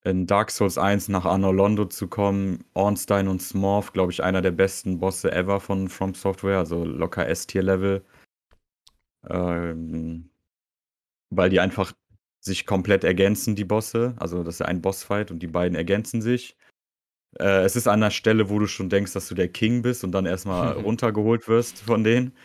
In 0.05 0.27
Dark 0.27 0.51
Souls 0.51 0.77
1 0.77 1.09
nach 1.09 1.25
Anno 1.25 1.51
Londo 1.51 1.87
zu 1.87 2.09
kommen, 2.09 2.65
Ornstein 2.75 3.27
und 3.27 3.41
Smorf, 3.41 3.93
glaube 3.93 4.13
ich, 4.13 4.23
einer 4.23 4.43
der 4.43 4.51
besten 4.51 4.99
Bosse 4.99 5.33
ever 5.33 5.61
von 5.61 5.89
From 5.89 6.15
Software, 6.15 6.59
also 6.59 6.85
locker 6.85 7.27
S-Tier-Level. 7.27 8.05
Ähm, 9.31 10.31
weil 11.31 11.49
die 11.49 11.61
einfach 11.61 11.95
sich 12.45 12.67
komplett 12.67 13.05
ergänzen, 13.05 13.57
die 13.57 13.65
Bosse. 13.65 14.15
Also 14.19 14.45
das 14.45 14.57
ist 14.57 14.59
ja 14.61 14.67
ein 14.67 14.83
Bossfight 14.83 15.31
und 15.31 15.41
die 15.41 15.47
beiden 15.47 15.77
ergänzen 15.77 16.21
sich. 16.21 16.57
Äh, 17.39 17.65
es 17.65 17.75
ist 17.75 17.89
an 17.89 18.01
der 18.01 18.11
Stelle, 18.11 18.51
wo 18.51 18.59
du 18.59 18.67
schon 18.67 18.91
denkst, 18.91 19.13
dass 19.15 19.29
du 19.29 19.35
der 19.35 19.49
King 19.49 19.83
bist 19.83 20.05
und 20.05 20.13
dann 20.13 20.27
erstmal 20.27 20.73
runtergeholt 20.79 21.49
wirst 21.49 21.79
von 21.79 22.05
denen. 22.05 22.37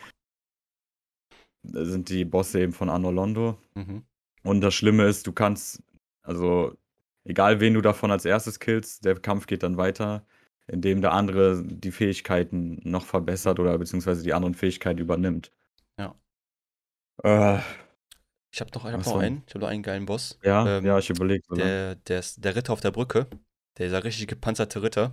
Da 1.63 1.83
sind 1.83 2.09
die 2.09 2.23
Bosse 2.23 2.61
eben 2.61 2.71
von 2.71 2.89
Anno 2.89 3.11
Londo. 3.11 3.57
Mhm. 3.75 4.03
Und 4.43 4.61
das 4.61 4.73
Schlimme 4.73 5.05
ist, 5.05 5.27
du 5.27 5.33
kannst, 5.33 5.83
also 6.21 6.77
egal 7.25 7.59
wen 7.59 7.73
du 7.73 7.81
davon 7.81 8.09
als 8.11 8.23
erstes 8.23 8.59
killst, 8.59 9.03
der 9.03 9.15
Kampf 9.15 9.47
geht 9.47 9.63
dann 9.63 9.75
weiter, 9.75 10.25
indem 10.67 11.01
der 11.01 11.11
andere 11.11 11.61
die 11.61 11.91
Fähigkeiten 11.91 12.79
noch 12.83 13.05
verbessert 13.05 13.59
oder 13.59 13.77
beziehungsweise 13.77 14.23
die 14.23 14.33
anderen 14.33 14.55
Fähigkeiten 14.55 14.99
übernimmt. 14.99 15.51
Ja. 15.97 16.15
Äh, 17.23 17.59
Ich 18.51 18.61
habe 18.61 18.71
noch, 18.73 18.85
ich 18.85 18.91
hab 18.91 18.99
Was 18.99 19.07
noch 19.07 19.15
war- 19.15 19.21
einen, 19.21 19.43
ich 19.47 19.53
habe 19.53 19.59
noch 19.63 19.69
einen 19.69 19.83
geilen 19.83 20.05
Boss. 20.05 20.39
ja, 20.43 20.77
Ähm, 20.77 20.85
ja, 20.85 20.97
ich 20.97 21.09
überlege. 21.09 21.43
Der, 21.55 21.95
der, 21.95 22.19
ist 22.19 22.43
der 22.43 22.55
Ritter 22.55 22.73
auf 22.73 22.81
der 22.81 22.91
Brücke, 22.91 23.27
dieser 23.77 24.03
richtig 24.03 24.27
gepanzerte 24.27 24.81
Ritter, 24.81 25.11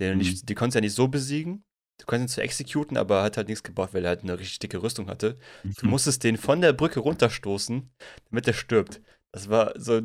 der 0.00 0.12
Mhm. 0.12 0.18
nicht, 0.18 0.48
die 0.48 0.54
konntest 0.54 0.74
du 0.74 0.78
ja 0.78 0.82
nicht 0.82 0.94
so 0.94 1.08
besiegen. 1.08 1.64
Du 2.00 2.06
konntest 2.06 2.32
ihn 2.32 2.34
zu 2.34 2.42
exekuten, 2.42 2.96
aber 2.96 3.22
hat 3.22 3.36
halt 3.36 3.48
nichts 3.48 3.62
gebracht, 3.62 3.94
weil 3.94 4.04
er 4.04 4.08
halt 4.10 4.22
eine 4.22 4.38
richtig 4.38 4.58
dicke 4.58 4.82
Rüstung 4.82 5.06
hatte. 5.08 5.38
Du 5.62 5.86
musstest 5.86 6.24
den 6.24 6.36
von 6.36 6.60
der 6.60 6.72
Brücke 6.72 6.98
runterstoßen, 7.00 7.90
damit 8.30 8.48
er 8.48 8.54
stirbt. 8.54 9.00
Das 9.30 9.48
war 9.48 9.72
so, 9.80 10.02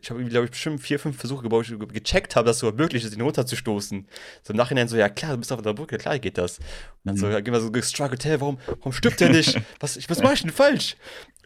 ich 0.00 0.10
habe, 0.10 0.24
glaube 0.24 0.44
ich, 0.46 0.50
bestimmt 0.52 0.80
vier, 0.80 0.98
fünf 0.98 1.18
Versuche 1.18 1.42
gebaut, 1.42 1.70
wo 1.78 1.82
ich 1.84 1.92
gecheckt 1.92 2.36
habe, 2.36 2.46
dass 2.46 2.56
es 2.56 2.62
überhaupt 2.62 2.78
möglich 2.78 3.04
ist, 3.04 3.14
ihn 3.14 3.20
runterzustoßen. 3.20 4.06
So 4.44 4.52
im 4.52 4.56
Nachhinein 4.56 4.88
so, 4.88 4.96
ja 4.96 5.10
klar, 5.10 5.32
du 5.32 5.38
bist 5.38 5.52
auf 5.52 5.60
der 5.60 5.74
Brücke, 5.74 5.98
klar 5.98 6.18
geht 6.18 6.38
das. 6.38 6.58
Und 6.58 6.66
dann 7.04 7.16
so, 7.16 7.26
Mhm. 7.26 7.32
ja, 7.32 7.38
immer 7.38 7.60
so 7.60 7.70
gestruggelt, 7.70 8.24
hey, 8.24 8.40
warum, 8.40 8.58
warum 8.78 8.92
stirbt 8.92 9.20
der 9.20 9.28
nicht? 9.30 9.60
Was, 9.80 9.96
ich- 9.96 10.08
was 10.08 10.22
mach 10.22 10.32
ich 10.32 10.42
denn 10.42 10.52
falsch? 10.52 10.96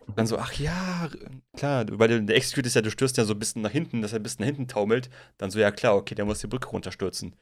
Und 0.07 0.17
dann 0.19 0.27
so, 0.27 0.39
ach 0.39 0.53
ja, 0.55 1.11
klar, 1.57 1.85
weil 1.91 2.25
der 2.25 2.37
Execute 2.37 2.67
ist 2.67 2.75
ja, 2.75 2.83
du 2.83 2.91
stürzt 2.91 3.17
ja 3.17 3.25
so 3.25 3.33
ein 3.33 3.39
bisschen 3.41 3.63
nach 3.63 3.73
hinten, 3.73 4.03
dass 4.03 4.13
er 4.13 4.21
ein 4.21 4.23
bisschen 4.23 4.43
nach 4.43 4.47
hinten 4.47 4.69
taumelt. 4.69 5.11
Dann 5.37 5.51
so, 5.51 5.59
ja 5.59 5.73
klar, 5.73 5.97
okay, 5.97 6.15
der 6.15 6.25
muss 6.25 6.41
die 6.41 6.47
Brücke 6.47 6.69
runterstürzen. 6.69 7.35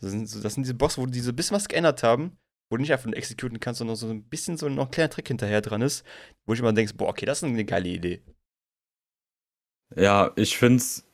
Das, 0.00 0.10
sind, 0.10 0.44
das 0.44 0.54
sind 0.54 0.64
diese 0.64 0.74
Bosse, 0.74 1.00
wo 1.00 1.06
die 1.06 1.20
so 1.20 1.32
ein 1.32 1.36
bisschen 1.36 1.56
was 1.56 1.68
geändert 1.68 2.02
haben, 2.02 2.36
wo 2.68 2.76
du 2.76 2.82
nicht 2.82 2.92
einfach 2.92 3.06
nur 3.06 3.16
executen 3.16 3.58
kannst, 3.58 3.78
sondern 3.78 3.96
so 3.96 4.08
ein 4.08 4.22
bisschen 4.24 4.58
so 4.58 4.68
noch 4.68 4.86
ein 4.86 4.90
kleiner 4.90 5.08
Trick 5.08 5.28
hinterher 5.28 5.62
dran 5.62 5.80
ist, 5.80 6.04
wo 6.44 6.52
ich 6.52 6.60
immer 6.60 6.74
denkst, 6.74 6.94
boah, 6.94 7.08
okay, 7.08 7.24
das 7.24 7.38
ist 7.38 7.44
eine 7.44 7.64
geile 7.64 7.88
Idee. 7.88 8.22
Ja, 9.96 10.30
ich 10.36 10.58
finde 10.58 10.76
es, 10.76 11.04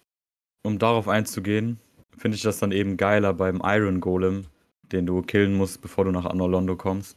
um 0.65 0.79
darauf 0.79 1.07
einzugehen, 1.07 1.79
finde 2.19 2.37
ich 2.37 2.43
das 2.43 2.59
dann 2.59 2.73
eben 2.73 2.97
geiler 2.97 3.33
beim 3.33 3.63
Iron 3.65 4.01
Golem, 4.01 4.49
den 4.83 5.07
du 5.07 5.23
killen 5.23 5.55
musst, 5.55 5.81
bevor 5.81 6.05
du 6.05 6.11
nach 6.11 6.27
Anolondo 6.27 6.77
kommst. 6.77 7.17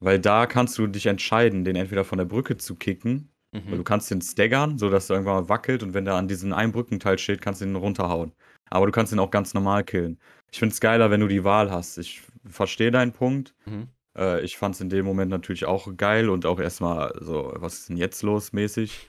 Weil 0.00 0.18
da 0.18 0.46
kannst 0.46 0.78
du 0.78 0.86
dich 0.86 1.06
entscheiden, 1.06 1.64
den 1.64 1.76
entweder 1.76 2.04
von 2.04 2.18
der 2.18 2.24
Brücke 2.24 2.56
zu 2.56 2.76
kicken, 2.76 3.32
mhm. 3.52 3.70
weil 3.70 3.78
du 3.78 3.84
kannst 3.84 4.10
den 4.10 4.22
staggern, 4.22 4.78
sodass 4.78 5.10
er 5.10 5.16
irgendwann 5.16 5.42
mal 5.42 5.48
wackelt 5.48 5.82
und 5.82 5.94
wenn 5.94 6.04
der 6.04 6.14
an 6.14 6.28
diesem 6.28 6.52
einen 6.52 6.72
Brückenteil 6.72 7.18
steht, 7.18 7.40
kannst 7.40 7.60
du 7.60 7.64
ihn 7.64 7.76
runterhauen. 7.76 8.32
Aber 8.70 8.86
du 8.86 8.92
kannst 8.92 9.12
ihn 9.12 9.18
auch 9.18 9.30
ganz 9.30 9.54
normal 9.54 9.84
killen. 9.84 10.18
Ich 10.52 10.58
finde 10.58 10.72
es 10.72 10.80
geiler, 10.80 11.10
wenn 11.10 11.20
du 11.20 11.28
die 11.28 11.44
Wahl 11.44 11.70
hast. 11.70 11.98
Ich 11.98 12.22
verstehe 12.44 12.90
deinen 12.90 13.12
Punkt. 13.12 13.54
Mhm. 13.66 13.88
Äh, 14.16 14.42
ich 14.42 14.56
fand 14.56 14.74
es 14.74 14.80
in 14.80 14.90
dem 14.90 15.06
Moment 15.06 15.30
natürlich 15.30 15.64
auch 15.64 15.96
geil 15.96 16.28
und 16.28 16.46
auch 16.46 16.60
erstmal 16.60 17.12
so, 17.20 17.52
was 17.56 17.80
ist 17.80 17.88
denn 17.88 17.96
jetzt 17.96 18.22
los 18.22 18.52
mäßig. 18.52 19.08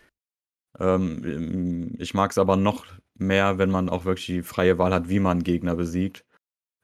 Ähm, 0.80 1.96
ich 1.98 2.14
mag 2.14 2.32
es 2.32 2.38
aber 2.38 2.56
noch 2.56 2.86
mehr, 3.16 3.58
wenn 3.58 3.70
man 3.70 3.90
auch 3.90 4.06
wirklich 4.06 4.28
die 4.28 4.44
freie 4.44 4.78
Wahl 4.78 4.94
hat, 4.94 5.10
wie 5.10 5.20
man 5.20 5.44
Gegner 5.44 5.76
besiegt. 5.76 6.26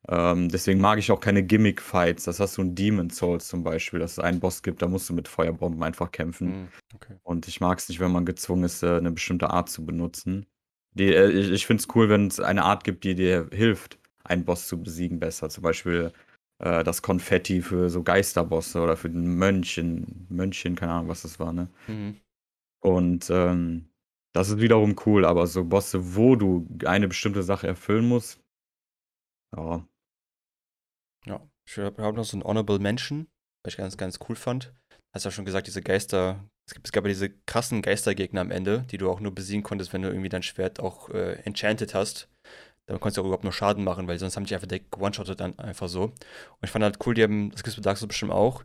Ähm, 0.07 0.49
deswegen 0.49 0.79
mag 0.79 0.99
ich 0.99 1.11
auch 1.11 1.19
keine 1.19 1.43
Gimmick-Fights. 1.43 2.25
Das 2.25 2.39
hast 2.39 2.57
du 2.57 2.61
in 2.61 2.75
Demon 2.75 3.09
Souls 3.09 3.47
zum 3.47 3.63
Beispiel, 3.63 3.99
dass 3.99 4.13
es 4.13 4.19
einen 4.19 4.39
Boss 4.39 4.61
gibt, 4.61 4.81
da 4.81 4.87
musst 4.87 5.09
du 5.09 5.13
mit 5.13 5.27
Feuerbomben 5.27 5.81
einfach 5.81 6.11
kämpfen. 6.11 6.47
Hm, 6.47 6.67
okay. 6.93 7.15
Und 7.23 7.47
ich 7.47 7.59
mag 7.59 7.79
es 7.79 7.89
nicht, 7.89 7.99
wenn 7.99 8.11
man 8.11 8.25
gezwungen 8.25 8.63
ist, 8.65 8.83
äh, 8.83 8.97
eine 8.97 9.11
bestimmte 9.11 9.49
Art 9.49 9.69
zu 9.69 9.85
benutzen. 9.85 10.45
Die, 10.93 11.13
äh, 11.13 11.29
ich 11.29 11.51
ich 11.51 11.65
finde 11.65 11.81
es 11.81 11.95
cool, 11.95 12.09
wenn 12.09 12.27
es 12.27 12.39
eine 12.39 12.63
Art 12.63 12.83
gibt, 12.83 13.03
die 13.03 13.15
dir 13.15 13.49
hilft, 13.51 13.97
einen 14.23 14.45
Boss 14.45 14.67
zu 14.67 14.81
besiegen 14.81 15.19
besser. 15.19 15.49
Zum 15.49 15.63
Beispiel 15.63 16.11
äh, 16.59 16.83
das 16.83 17.01
Konfetti 17.01 17.61
für 17.61 17.89
so 17.89 18.03
Geisterbosse 18.03 18.81
oder 18.81 18.97
für 18.97 19.09
den 19.09 19.35
Mönchen, 19.37 20.27
Mönchen, 20.29 20.75
keine 20.75 20.93
Ahnung, 20.93 21.09
was 21.09 21.23
das 21.23 21.39
war, 21.39 21.51
ne? 21.51 21.67
Mhm. 21.87 22.17
Und 22.81 23.29
ähm, 23.31 23.89
das 24.33 24.49
ist 24.49 24.59
wiederum 24.59 24.95
cool, 25.05 25.25
aber 25.25 25.47
so 25.47 25.63
Bosse, 25.63 26.15
wo 26.15 26.35
du 26.35 26.67
eine 26.85 27.07
bestimmte 27.07 27.41
Sache 27.41 27.67
erfüllen 27.67 28.07
musst, 28.07 28.39
ja. 29.55 29.87
Ja, 31.25 31.41
ich 31.67 31.77
habe 31.77 32.01
noch 32.13 32.23
so 32.23 32.37
einen 32.37 32.43
Honorable 32.43 32.79
Mention, 32.79 33.27
was 33.63 33.73
ich 33.73 33.77
ganz, 33.77 33.97
ganz 33.97 34.19
cool 34.27 34.35
fand. 34.35 34.73
Hast 35.13 35.25
ja 35.25 35.31
schon 35.31 35.45
gesagt, 35.45 35.67
diese 35.67 35.81
Geister, 35.81 36.43
es, 36.67 36.73
gibt, 36.73 36.87
es 36.87 36.91
gab 36.91 37.03
ja 37.05 37.09
diese 37.09 37.29
krassen 37.29 37.81
Geistergegner 37.81 38.41
am 38.41 38.51
Ende, 38.51 38.85
die 38.91 38.97
du 38.97 39.09
auch 39.09 39.19
nur 39.19 39.33
besiegen 39.33 39.63
konntest, 39.63 39.93
wenn 39.93 40.01
du 40.01 40.09
irgendwie 40.09 40.29
dein 40.29 40.43
Schwert 40.43 40.79
auch 40.79 41.09
äh, 41.09 41.33
enchanted 41.43 41.93
hast. 41.93 42.29
Dann 42.87 42.99
konntest 42.99 43.17
du 43.17 43.21
auch 43.21 43.25
überhaupt 43.25 43.43
nur 43.43 43.53
Schaden 43.53 43.83
machen, 43.83 44.07
weil 44.07 44.19
sonst 44.19 44.35
haben 44.35 44.45
die 44.45 44.53
einfach 44.53 44.67
direkt 44.67 44.95
one-shotted 44.95 45.39
dann 45.39 45.57
einfach 45.57 45.87
so. 45.87 46.03
Und 46.03 46.15
ich 46.63 46.69
fand 46.69 46.83
halt 46.83 46.99
cool, 47.05 47.15
die 47.15 47.23
haben, 47.23 47.49
das 47.49 47.63
gibt 47.63 47.69
es 47.69 47.75
bei 47.75 47.81
Dark 47.81 47.97
Souls 47.97 48.09
bestimmt 48.09 48.31
auch, 48.31 48.63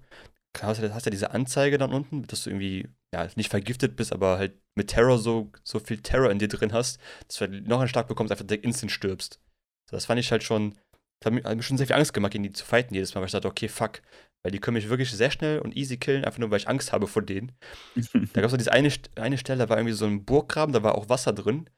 hast 0.60 0.82
du 0.82 0.94
hast 0.94 1.06
ja 1.06 1.10
diese 1.10 1.30
Anzeige 1.30 1.78
dann 1.78 1.92
unten, 1.92 2.26
dass 2.26 2.44
du 2.44 2.50
irgendwie, 2.50 2.88
ja, 3.14 3.28
nicht 3.36 3.50
vergiftet 3.50 3.96
bist, 3.96 4.12
aber 4.12 4.38
halt 4.38 4.60
mit 4.74 4.88
Terror 4.88 5.18
so, 5.18 5.50
so 5.64 5.78
viel 5.78 5.98
Terror 6.02 6.30
in 6.30 6.38
dir 6.38 6.48
drin 6.48 6.72
hast, 6.72 7.00
dass 7.28 7.38
du 7.38 7.46
halt 7.46 7.66
noch 7.66 7.80
einen 7.80 7.88
Schlag 7.88 8.08
bekommst, 8.08 8.32
einfach 8.32 8.46
direkt 8.46 8.64
instant 8.64 8.92
stirbst. 8.92 9.40
So, 9.88 9.96
das 9.96 10.06
fand 10.06 10.20
ich 10.20 10.30
halt 10.30 10.42
schon, 10.42 10.76
das 11.20 11.32
hat 11.32 11.56
mir 11.56 11.62
schon 11.62 11.76
sehr 11.76 11.86
viel 11.86 11.96
Angst 11.96 12.14
gemacht, 12.14 12.32
gegen 12.32 12.44
die 12.44 12.52
zu 12.52 12.64
fighten 12.64 12.94
jedes 12.94 13.14
Mal, 13.14 13.20
weil 13.20 13.26
ich 13.26 13.32
dachte, 13.32 13.48
okay, 13.48 13.68
fuck. 13.68 14.00
Weil 14.42 14.52
die 14.52 14.58
können 14.58 14.76
mich 14.76 14.88
wirklich 14.88 15.10
sehr 15.10 15.30
schnell 15.30 15.58
und 15.58 15.76
easy 15.76 15.98
killen, 15.98 16.24
einfach 16.24 16.38
nur, 16.38 16.50
weil 16.50 16.58
ich 16.58 16.68
Angst 16.68 16.92
habe 16.92 17.06
vor 17.06 17.20
denen. 17.20 17.52
da 18.32 18.40
gab 18.40 18.46
es 18.46 18.50
so 18.52 18.56
diese 18.56 18.72
eine, 18.72 18.90
eine 19.16 19.36
Stelle, 19.36 19.58
da 19.58 19.68
war 19.68 19.76
irgendwie 19.76 19.94
so 19.94 20.06
ein 20.06 20.24
Burggraben, 20.24 20.72
da 20.72 20.82
war 20.82 20.94
auch 20.94 21.10
Wasser 21.10 21.34
drin. 21.34 21.68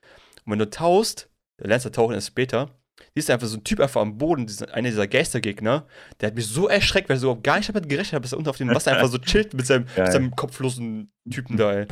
Und 0.44 0.52
wenn 0.52 0.58
du 0.60 0.70
tauchst, 0.70 1.28
der 1.60 1.68
lernst 1.68 1.86
du 1.86 1.90
tauchen 1.90 2.14
erst 2.14 2.28
später, 2.28 2.70
siehst 3.14 3.28
du 3.28 3.32
einfach 3.32 3.48
so 3.48 3.56
ein 3.56 3.64
Typ 3.64 3.80
einfach 3.80 4.00
am 4.00 4.16
Boden, 4.16 4.46
einer 4.70 4.88
dieser 4.88 5.08
Geistergegner, 5.08 5.88
der 6.20 6.28
hat 6.28 6.36
mich 6.36 6.46
so 6.46 6.68
erschreckt, 6.68 7.08
weil 7.08 7.16
ich 7.16 7.22
so 7.22 7.40
gar 7.40 7.56
nicht 7.56 7.68
damit 7.68 7.88
gerechnet 7.88 8.14
habe, 8.14 8.22
dass 8.22 8.32
er 8.32 8.38
unten 8.38 8.50
auf 8.50 8.58
dem 8.58 8.68
Wasser 8.68 8.92
einfach 8.92 9.08
so 9.08 9.18
chillt 9.18 9.54
mit 9.54 9.66
seinem, 9.66 9.86
mit 9.96 10.12
seinem 10.12 10.36
kopflosen 10.36 11.12
Typen 11.30 11.56
da, 11.56 11.72
ey. 11.72 11.86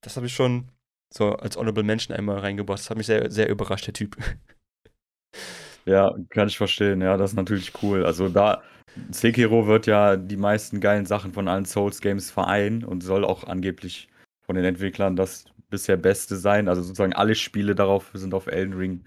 Das 0.00 0.16
habe 0.16 0.26
ich 0.26 0.34
schon 0.34 0.70
so 1.12 1.32
als 1.32 1.56
Honorable 1.56 1.82
Menschen 1.82 2.14
einmal 2.14 2.38
reingebracht. 2.38 2.78
Das 2.78 2.90
hat 2.90 2.96
mich 2.96 3.06
sehr, 3.06 3.30
sehr 3.30 3.48
überrascht, 3.48 3.86
der 3.86 3.94
Typ. 3.94 4.16
Ja, 5.86 6.14
kann 6.30 6.48
ich 6.48 6.56
verstehen. 6.56 7.00
Ja, 7.00 7.16
das 7.16 7.32
ist 7.32 7.36
natürlich 7.36 7.72
cool. 7.82 8.04
Also 8.04 8.28
da, 8.28 8.62
Sekiro 9.10 9.66
wird 9.66 9.86
ja 9.86 10.16
die 10.16 10.36
meisten 10.36 10.80
geilen 10.80 11.06
Sachen 11.06 11.32
von 11.32 11.48
allen 11.48 11.64
Souls-Games 11.64 12.30
vereinen 12.30 12.84
und 12.84 13.02
soll 13.02 13.24
auch 13.24 13.44
angeblich 13.44 14.08
von 14.46 14.56
den 14.56 14.64
Entwicklern 14.64 15.16
das 15.16 15.44
bisher 15.70 15.96
Beste 15.96 16.36
sein. 16.36 16.68
Also 16.68 16.82
sozusagen 16.82 17.12
alle 17.12 17.34
Spiele 17.34 17.74
darauf 17.74 18.10
sind 18.14 18.34
auf 18.34 18.46
Elden 18.46 18.74
Ring 18.74 19.04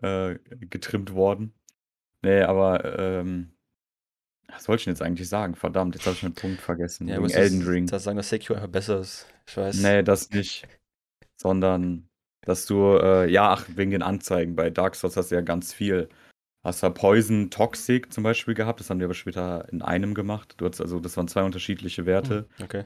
äh, 0.00 0.38
getrimmt 0.68 1.14
worden. 1.14 1.54
Nee, 2.22 2.42
aber 2.42 2.98
ähm, 2.98 3.52
was 4.48 4.68
wollte 4.68 4.80
ich 4.80 4.84
denn 4.84 4.94
jetzt 4.94 5.02
eigentlich 5.02 5.28
sagen? 5.28 5.54
Verdammt, 5.54 5.94
jetzt 5.94 6.06
habe 6.06 6.16
ich 6.16 6.24
einen 6.24 6.34
Punkt 6.34 6.60
vergessen. 6.60 7.08
Ja, 7.08 7.16
wegen 7.16 7.30
Elden 7.30 7.62
Ring. 7.62 7.86
Das 7.86 8.04
sagen, 8.04 8.16
dass 8.16 8.28
Sekiro 8.28 8.54
einfach 8.54 8.68
besser 8.68 9.00
ist. 9.00 9.26
Ich 9.46 9.56
weiß. 9.56 9.82
Nee, 9.82 10.02
das 10.02 10.30
nicht. 10.30 10.66
Sondern 11.36 12.08
dass 12.44 12.66
du, 12.66 12.96
äh, 12.98 13.30
ja, 13.30 13.52
ach, 13.52 13.66
wegen 13.74 13.90
den 13.90 14.02
Anzeigen. 14.02 14.56
Bei 14.56 14.70
Dark 14.70 14.94
Souls 14.94 15.16
hast 15.16 15.30
du 15.30 15.36
ja 15.36 15.40
ganz 15.40 15.72
viel. 15.72 16.08
Hast 16.64 16.82
du 16.82 16.90
Poison 16.90 17.50
Toxic 17.50 18.12
zum 18.12 18.22
Beispiel 18.22 18.54
gehabt, 18.54 18.78
das 18.78 18.88
haben 18.88 19.00
wir 19.00 19.06
aber 19.06 19.14
später 19.14 19.68
in 19.72 19.82
einem 19.82 20.14
gemacht. 20.14 20.54
Du 20.58 20.66
hast 20.66 20.80
also, 20.80 21.00
das 21.00 21.16
waren 21.16 21.28
zwei 21.28 21.42
unterschiedliche 21.42 22.06
Werte. 22.06 22.46
Hm, 22.56 22.64
okay. 22.64 22.84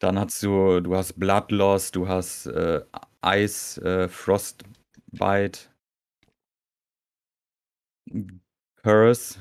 Dann 0.00 0.18
hast 0.18 0.42
du, 0.42 0.80
du 0.80 0.96
hast 0.96 1.18
Blood 1.18 1.50
Loss, 1.50 1.92
du 1.92 2.08
hast 2.08 2.46
äh, 2.46 2.80
Ice, 3.24 3.80
äh, 3.82 4.08
Frostbite, 4.08 5.60
Curse, 8.82 9.38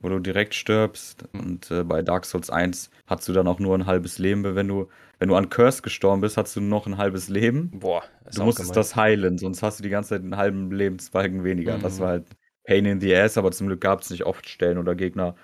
wo 0.00 0.08
du 0.08 0.20
direkt 0.20 0.54
stirbst. 0.54 1.24
Und 1.32 1.70
äh, 1.70 1.82
bei 1.84 2.02
Dark 2.02 2.24
Souls 2.24 2.50
1 2.50 2.90
hast 3.06 3.28
du 3.28 3.32
dann 3.32 3.48
auch 3.48 3.58
nur 3.58 3.76
ein 3.76 3.86
halbes 3.86 4.18
Leben. 4.18 4.44
Wenn 4.54 4.68
du, 4.68 4.88
wenn 5.18 5.28
du 5.28 5.34
an 5.34 5.48
Curse 5.48 5.82
gestorben 5.82 6.20
bist, 6.20 6.36
hast 6.36 6.54
du 6.54 6.60
noch 6.60 6.86
ein 6.86 6.96
halbes 6.96 7.28
Leben. 7.28 7.70
Boah, 7.70 8.04
du 8.32 8.44
musstest 8.44 8.70
gemein. 8.70 8.74
das 8.74 8.96
heilen, 8.96 9.38
sonst 9.38 9.62
hast 9.62 9.78
du 9.78 9.82
die 9.82 9.88
ganze 9.88 10.10
Zeit 10.10 10.22
einen 10.22 10.36
halben 10.36 10.70
Lebensbalken 10.70 11.44
weniger. 11.44 11.78
Mhm. 11.78 11.82
Das 11.82 11.98
war 12.00 12.08
halt 12.08 12.26
Pain 12.64 12.84
in 12.84 13.00
the 13.00 13.14
Ass, 13.14 13.38
aber 13.38 13.50
zum 13.50 13.66
Glück 13.66 13.80
gab 13.80 14.00
es 14.00 14.10
nicht 14.10 14.24
oft 14.24 14.48
Stellen 14.48 14.78
oder 14.78 14.94
Gegner, 14.94 15.34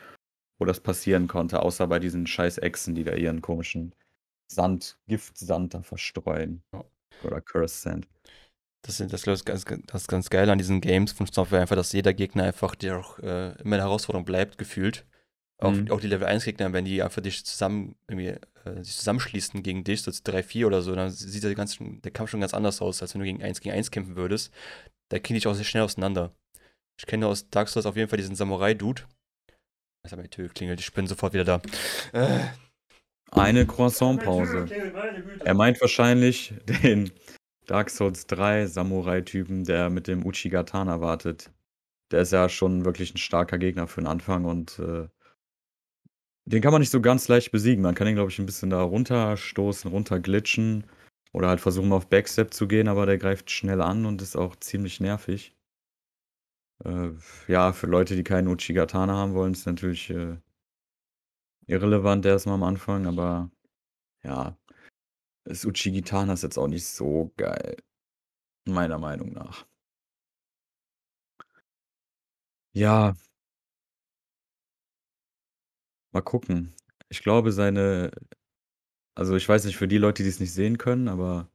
wo 0.58 0.64
das 0.64 0.80
passieren 0.80 1.26
konnte, 1.26 1.60
außer 1.60 1.86
bei 1.88 1.98
diesen 1.98 2.26
scheiß 2.26 2.58
Echsen, 2.58 2.94
die 2.94 3.04
da 3.04 3.14
ihren 3.14 3.42
komischen 3.42 3.94
Sand, 4.46 4.98
Giftsand 5.08 5.74
da 5.74 5.82
verstreuen. 5.82 6.62
Ja. 6.72 6.84
Oder 7.24 7.40
Curse 7.40 7.80
Sand. 7.80 8.08
Das, 8.82 8.98
das, 8.98 9.22
das, 9.22 9.44
ganz, 9.44 9.64
das 9.86 10.06
ganz 10.06 10.28
geil 10.28 10.50
an 10.50 10.58
diesen 10.58 10.82
Games 10.82 11.12
von 11.12 11.26
Software 11.26 11.62
einfach, 11.62 11.76
dass 11.76 11.92
jeder 11.92 12.12
Gegner 12.12 12.44
einfach 12.44 12.74
dir 12.74 12.98
auch 12.98 13.18
äh, 13.18 13.52
immer 13.62 13.76
eine 13.76 13.84
Herausforderung 13.84 14.26
bleibt, 14.26 14.58
gefühlt. 14.58 15.06
Auch, 15.58 15.72
mhm. 15.72 15.90
auch 15.90 16.00
die 16.00 16.08
Level 16.08 16.26
1 16.26 16.44
Gegner, 16.44 16.72
wenn 16.72 16.84
die 16.84 17.02
einfach 17.02 17.22
dich 17.22 17.44
zusammen 17.44 17.94
irgendwie 18.08 18.36
äh, 18.64 18.82
sich 18.82 18.96
zusammenschließen 18.96 19.62
gegen 19.62 19.84
dich, 19.84 20.02
so 20.02 20.10
3-4 20.10 20.66
oder 20.66 20.82
so, 20.82 20.94
dann 20.94 21.10
sieht 21.10 21.42
der, 21.42 21.54
ganze, 21.54 21.84
der 21.84 22.10
Kampf 22.10 22.30
schon 22.30 22.40
ganz 22.40 22.54
anders 22.54 22.80
aus, 22.82 23.02
als 23.02 23.14
wenn 23.14 23.20
du 23.20 23.26
gegen 23.26 23.42
1 23.42 23.60
gegen 23.60 23.74
1 23.74 23.90
kämpfen 23.90 24.16
würdest. 24.16 24.52
Da 25.10 25.18
kriege 25.18 25.38
ich 25.38 25.46
auch 25.46 25.54
sehr 25.54 25.64
schnell 25.64 25.84
auseinander. 25.84 26.34
Ich 26.98 27.06
kenne 27.06 27.26
aus 27.26 27.48
Dark 27.50 27.68
Souls 27.68 27.86
auf 27.86 27.96
jeden 27.96 28.08
Fall 28.08 28.16
diesen 28.16 28.36
Samurai-Dude. 28.36 29.02
Das 30.02 30.12
hat 30.12 30.18
meine 30.18 30.30
Tür 30.30 30.48
geklingelt, 30.48 30.80
ich 30.80 30.92
bin 30.92 31.06
sofort 31.06 31.32
wieder 31.32 31.44
da. 31.44 31.62
Äh. 32.12 32.40
Eine 33.30 33.66
Croissant-Pause. 33.66 34.68
Er 35.44 35.54
meint 35.54 35.80
wahrscheinlich 35.80 36.54
den 36.66 37.10
Dark 37.66 37.90
Souls 37.90 38.26
3 38.26 38.66
Samurai-Typen, 38.66 39.64
der 39.64 39.90
mit 39.90 40.06
dem 40.06 40.24
Uchigatana 40.24 41.00
wartet. 41.00 41.50
Der 42.12 42.20
ist 42.20 42.32
ja 42.32 42.48
schon 42.48 42.84
wirklich 42.84 43.14
ein 43.14 43.18
starker 43.18 43.58
Gegner 43.58 43.88
für 43.88 44.02
den 44.02 44.06
Anfang 44.06 44.44
und 44.44 44.78
äh, 44.78 45.08
den 46.46 46.62
kann 46.62 46.72
man 46.72 46.80
nicht 46.80 46.90
so 46.90 47.00
ganz 47.00 47.28
leicht 47.28 47.52
besiegen. 47.52 47.82
Man 47.82 47.94
kann 47.94 48.06
ihn, 48.06 48.14
glaube 48.14 48.30
ich, 48.30 48.38
ein 48.38 48.46
bisschen 48.46 48.70
da 48.70 48.82
runterstoßen, 48.82 49.90
runterglitschen 49.90 50.86
oder 51.32 51.48
halt 51.48 51.60
versuchen, 51.60 51.92
auf 51.92 52.08
Backstep 52.08 52.52
zu 52.54 52.68
gehen, 52.68 52.88
aber 52.88 53.06
der 53.06 53.18
greift 53.18 53.50
schnell 53.50 53.80
an 53.80 54.06
und 54.06 54.22
ist 54.22 54.36
auch 54.36 54.56
ziemlich 54.56 55.00
nervig. 55.00 55.54
Äh, 56.84 57.10
ja, 57.48 57.72
für 57.72 57.86
Leute, 57.86 58.16
die 58.16 58.24
keinen 58.24 58.48
Uchigatana 58.48 59.14
haben 59.14 59.34
wollen, 59.34 59.52
ist 59.52 59.66
natürlich 59.66 60.10
äh, 60.10 60.36
irrelevant 61.66 62.26
erstmal 62.26 62.56
am 62.56 62.62
Anfang, 62.62 63.06
aber 63.06 63.50
ja, 64.24 64.56
das 65.44 65.64
Uchigitana 65.64 66.34
ist 66.34 66.42
jetzt 66.42 66.58
auch 66.58 66.68
nicht 66.68 66.86
so 66.86 67.32
geil. 67.36 67.76
Meiner 68.66 68.98
Meinung 68.98 69.32
nach. 69.32 69.66
Ja. 72.74 73.14
Mal 76.14 76.22
gucken. 76.22 76.72
Ich 77.10 77.22
glaube, 77.22 77.52
seine 77.52 78.10
also, 79.16 79.36
ich 79.36 79.48
weiß 79.48 79.64
nicht, 79.64 79.76
für 79.76 79.86
die 79.88 79.98
Leute, 79.98 80.22
die 80.24 80.28
es 80.28 80.40
nicht 80.40 80.52
sehen 80.52 80.76
können, 80.76 81.08
aber 81.08 81.48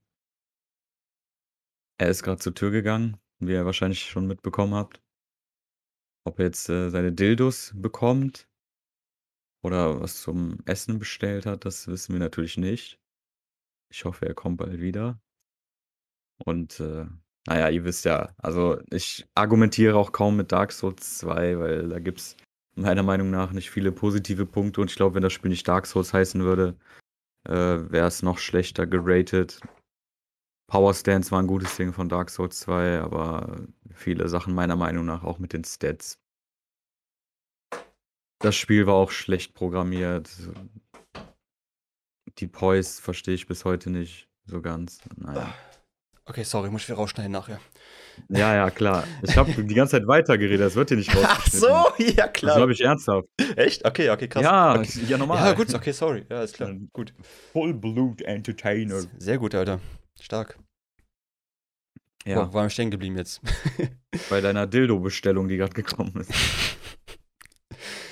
er 1.98 2.10
ist 2.10 2.24
gerade 2.24 2.40
zur 2.40 2.56
Tür 2.56 2.72
gegangen, 2.72 3.18
wie 3.40 3.52
ihr 3.52 3.66
wahrscheinlich 3.66 4.10
schon 4.10 4.28
mitbekommen 4.28 4.74
habt. 4.74 5.02
Ob 6.26 6.40
er 6.40 6.46
jetzt, 6.46 6.70
äh, 6.70 6.90
seine 6.90 7.12
Dildos 7.12 7.74
bekommt 7.76 8.48
oder 9.62 10.00
was 10.00 10.22
zum 10.22 10.60
Essen 10.66 11.00
bestellt 11.00 11.46
hat, 11.46 11.66
das 11.66 11.88
wissen 11.88 12.14
wir 12.14 12.20
natürlich 12.20 12.58
nicht. 12.58 12.98
Ich 13.92 14.06
hoffe, 14.06 14.26
er 14.26 14.36
kommt 14.36 14.58
bald 14.58 14.80
wieder. 14.80 15.20
Und, 16.46 16.80
äh, 16.80 17.08
na 17.48 17.60
ja, 17.60 17.70
ihr 17.70 17.84
wisst 17.84 18.06
ja, 18.06 18.34
also 18.38 18.82
ich 18.92 19.28
argumentiere 19.36 19.98
auch 19.98 20.14
kaum 20.14 20.38
mit 20.38 20.52
Dark 20.54 20.72
Souls 20.72 21.18
2, 21.20 21.60
weil 21.60 21.90
da 21.90 22.00
gibt 22.00 22.20
es 22.20 22.38
meiner 22.82 23.04
Meinung 23.04 23.30
nach 23.30 23.52
nicht 23.52 23.70
viele 23.70 23.92
positive 23.92 24.46
Punkte 24.46 24.82
und 24.82 24.90
ich 24.90 24.96
glaube, 24.96 25.16
wenn 25.16 25.24
das 25.24 25.34
Spiel 25.34 25.50
nicht 25.50 25.68
Dark 25.68 25.86
Souls 25.86 26.14
heißen 26.14 26.44
würde, 26.44 26.76
äh, 27.48 27.52
wäre 27.52 28.08
es 28.08 28.24
noch 28.24 28.38
schlechter 28.38 28.88
geratet. 28.88 29.62
Power 30.68 30.94
Stance 30.94 31.32
war 31.32 31.40
ein 31.42 31.48
gutes 31.48 31.76
Ding 31.76 31.94
von 31.94 32.10
Dark 32.10 32.30
Souls 32.30 32.60
2, 32.60 33.00
aber 33.02 33.66
viele 33.92 34.30
Sachen 34.30 34.54
meiner 34.54 34.76
Meinung 34.76 35.06
nach 35.06 35.24
auch 35.24 35.40
mit 35.40 35.54
den 35.54 35.64
Stats. 35.64 36.20
Das 38.40 38.56
Spiel 38.56 38.86
war 38.86 38.94
auch 38.94 39.12
schlecht 39.12 39.54
programmiert. 39.54 40.30
Die 42.38 42.48
Poise 42.48 43.02
verstehe 43.02 43.34
ich 43.34 43.48
bis 43.48 43.66
heute 43.66 43.90
nicht 43.90 44.30
so 44.46 44.62
ganz. 44.62 45.02
Naja. 45.18 45.54
Okay, 46.30 46.44
sorry, 46.44 46.70
muss 46.70 46.84
ich 46.84 46.88
wieder 46.90 46.98
rausschneiden 46.98 47.32
nachher. 47.32 47.60
Ja, 48.30 48.54
ja, 48.54 48.70
klar. 48.70 49.04
Ich 49.24 49.36
habe 49.36 49.52
die 49.52 49.74
ganze 49.74 49.98
Zeit 49.98 50.08
weitergeredet, 50.08 50.62
das 50.62 50.76
wird 50.76 50.90
hier 50.90 50.98
nicht 50.98 51.10
Ach 51.24 51.40
rausgeschnitten. 51.40 51.60
so, 51.60 52.04
ja 52.04 52.28
Das 52.28 52.34
klar. 52.34 52.56
glaube 52.58 52.74
ich 52.74 52.82
ernsthaft. 52.82 53.28
Echt? 53.56 53.84
Okay, 53.84 54.12
okay, 54.12 54.28
krass. 54.28 54.44
Ja, 54.44 54.76
okay. 54.76 55.06
ja, 55.08 55.18
normal. 55.18 55.38
Ja, 55.44 55.54
gut, 55.54 55.74
okay, 55.74 55.92
sorry. 55.92 56.26
Ja, 56.30 56.44
ist 56.44 56.54
klar. 56.56 56.72
Gut. 56.94 57.14
Vollblut 57.52 58.22
Entertainer. 58.22 59.02
Sehr 59.18 59.40
gut, 59.40 59.56
Alter. 59.56 59.80
Stark. 60.22 60.60
Ja, 62.26 62.36
Boah, 62.36 62.54
war 62.54 62.64
wir 62.66 62.70
stehen 62.70 62.92
geblieben 62.92 63.18
jetzt. 63.18 63.42
bei 64.30 64.40
deiner 64.42 64.68
Dildo-Bestellung, 64.68 65.48
die 65.48 65.58
gerade 65.58 65.74
gekommen 65.74 66.14
ist. 66.20 66.32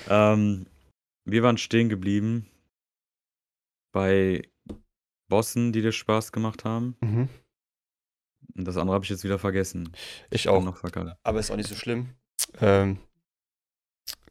ähm, 0.08 0.66
wir 1.24 1.42
waren 1.44 1.58
stehen 1.58 1.88
geblieben 1.88 2.48
bei 3.92 4.42
Bossen, 5.28 5.72
die 5.72 5.82
dir 5.82 5.92
Spaß 5.92 6.32
gemacht 6.32 6.64
haben. 6.64 6.96
mhm. 7.00 7.28
Und 8.58 8.64
das 8.66 8.76
andere 8.76 8.94
habe 8.94 9.04
ich 9.04 9.10
jetzt 9.10 9.24
wieder 9.24 9.38
vergessen. 9.38 9.92
Ich 10.30 10.46
Hab 10.46 10.54
auch. 10.54 10.62
Aber 11.22 11.38
ist 11.40 11.50
auch 11.50 11.56
nicht 11.56 11.68
so 11.68 11.74
schlimm. 11.76 12.10
Ähm, 12.60 12.98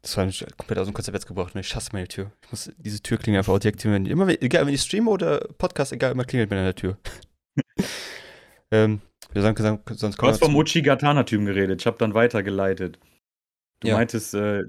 das 0.02 0.16
war 0.18 0.26
nicht 0.26 0.46
komplett 0.58 0.78
aus 0.80 0.88
dem 0.88 0.94
Konzept 0.94 1.16
jetzt 1.16 1.28
gebracht. 1.28 1.56
ne? 1.56 1.62
Ich 1.62 1.74
hasse 1.76 1.90
meine 1.94 2.08
Tür. 2.08 2.32
Ich 2.44 2.52
muss 2.52 2.72
diese 2.78 3.02
Tür 3.02 3.18
klingelt 3.18 3.40
einfach 3.42 3.54
auch 3.54 3.60
wenn, 3.94 4.06
immer, 4.06 4.28
wenn- 4.28 4.42
egal 4.42 4.66
wenn 4.68 4.74
ich 4.74 4.82
streame 4.82 5.10
oder 5.10 5.40
Podcast, 5.58 5.92
egal, 5.94 6.12
immer 6.12 6.26
klingelt 6.26 6.50
mir 6.50 6.58
an 6.58 6.64
der 6.66 6.76
Tür. 6.76 6.98
ähm, 8.72 9.02
wir 9.34 9.42
sagen, 9.42 9.56
gesagt, 9.56 9.90
sonst 10.00 10.18
Du 10.18 10.28
hast 10.28 10.42
wir 10.42 10.46
vom 10.46 10.56
Uchigatana-Typen 10.56 11.46
geredet. 11.46 11.82
Ich 11.82 11.88
habe 11.88 11.98
dann 11.98 12.14
weitergeleitet. 12.14 13.00
Du 13.80 13.88
Ja. 13.90 13.96
meintest, 13.96 14.34
äh, 14.34 14.64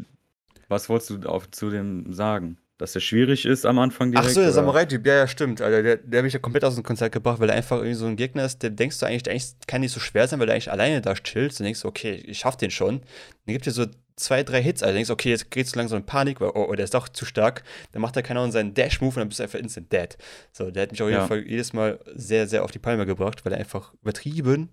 was 0.68 0.88
wolltest 0.88 1.10
du 1.10 1.28
auf, 1.28 1.50
zu 1.50 1.70
dem 1.70 2.12
sagen? 2.12 2.58
Dass 2.78 2.92
der 2.92 3.00
schwierig 3.00 3.44
ist 3.44 3.66
am 3.66 3.78
Anfang 3.80 4.12
direkt? 4.12 4.30
Ach 4.30 4.34
so, 4.34 4.40
der? 4.40 4.52
Samurai-Typ, 4.52 5.04
ja, 5.04 5.14
ja, 5.16 5.26
stimmt. 5.26 5.60
Alter, 5.60 5.82
der, 5.82 5.96
der 5.96 6.18
hat 6.18 6.24
mich 6.24 6.32
ja 6.32 6.38
komplett 6.38 6.64
aus 6.64 6.76
dem 6.76 6.84
Konzept 6.84 7.12
gebracht, 7.12 7.40
weil 7.40 7.50
er 7.50 7.56
einfach 7.56 7.78
irgendwie 7.78 7.94
so 7.94 8.06
ein 8.06 8.14
Gegner 8.16 8.44
ist, 8.44 8.62
der 8.62 8.70
denkst 8.70 8.98
du 9.00 9.06
eigentlich, 9.06 9.24
der 9.24 9.32
eigentlich 9.32 9.52
kann 9.66 9.80
nicht 9.80 9.92
so 9.92 9.98
schwer 9.98 10.28
sein, 10.28 10.38
weil 10.38 10.48
er 10.48 10.54
eigentlich 10.54 10.70
alleine 10.70 11.00
da 11.00 11.14
chillt. 11.14 11.58
Dann 11.58 11.64
denkst 11.64 11.82
du, 11.82 11.88
okay, 11.88 12.14
ich 12.14 12.38
schaff 12.38 12.56
den 12.56 12.70
schon. 12.70 13.00
Dann 13.46 13.52
gibt 13.52 13.66
dir 13.66 13.72
so 13.72 13.86
zwei, 14.14 14.44
drei 14.44 14.62
Hits, 14.62 14.82
also 14.82 14.94
denkst 14.94 15.08
du, 15.08 15.12
okay, 15.12 15.30
jetzt 15.30 15.50
geht's 15.50 15.72
so 15.72 15.78
langsam 15.78 15.98
in 15.98 16.06
Panik, 16.06 16.40
weil, 16.40 16.50
oh, 16.50 16.66
oh, 16.68 16.74
der 16.74 16.84
ist 16.84 16.94
doch 16.94 17.08
zu 17.08 17.24
stark. 17.24 17.64
Dann 17.92 18.00
macht 18.02 18.16
er 18.16 18.22
keine 18.22 18.40
Ahnung 18.40 18.52
seinen 18.52 18.74
Dash-Move 18.74 19.10
und 19.10 19.16
dann 19.16 19.28
bist 19.28 19.40
du 19.40 19.44
einfach 19.44 19.58
instant 19.58 19.92
dead. 19.92 20.16
So, 20.52 20.70
der 20.70 20.84
hat 20.84 20.92
mich 20.92 21.02
auf 21.02 21.08
jeden 21.08 21.20
Ja. 21.20 21.26
Fall 21.26 21.40
jedes 21.46 21.72
Mal 21.72 21.98
sehr, 22.14 22.46
sehr 22.46 22.62
auf 22.62 22.70
die 22.70 22.78
Palme 22.78 23.06
gebracht, 23.06 23.44
weil 23.44 23.52
er 23.52 23.58
einfach 23.58 23.92
übertrieben 24.02 24.70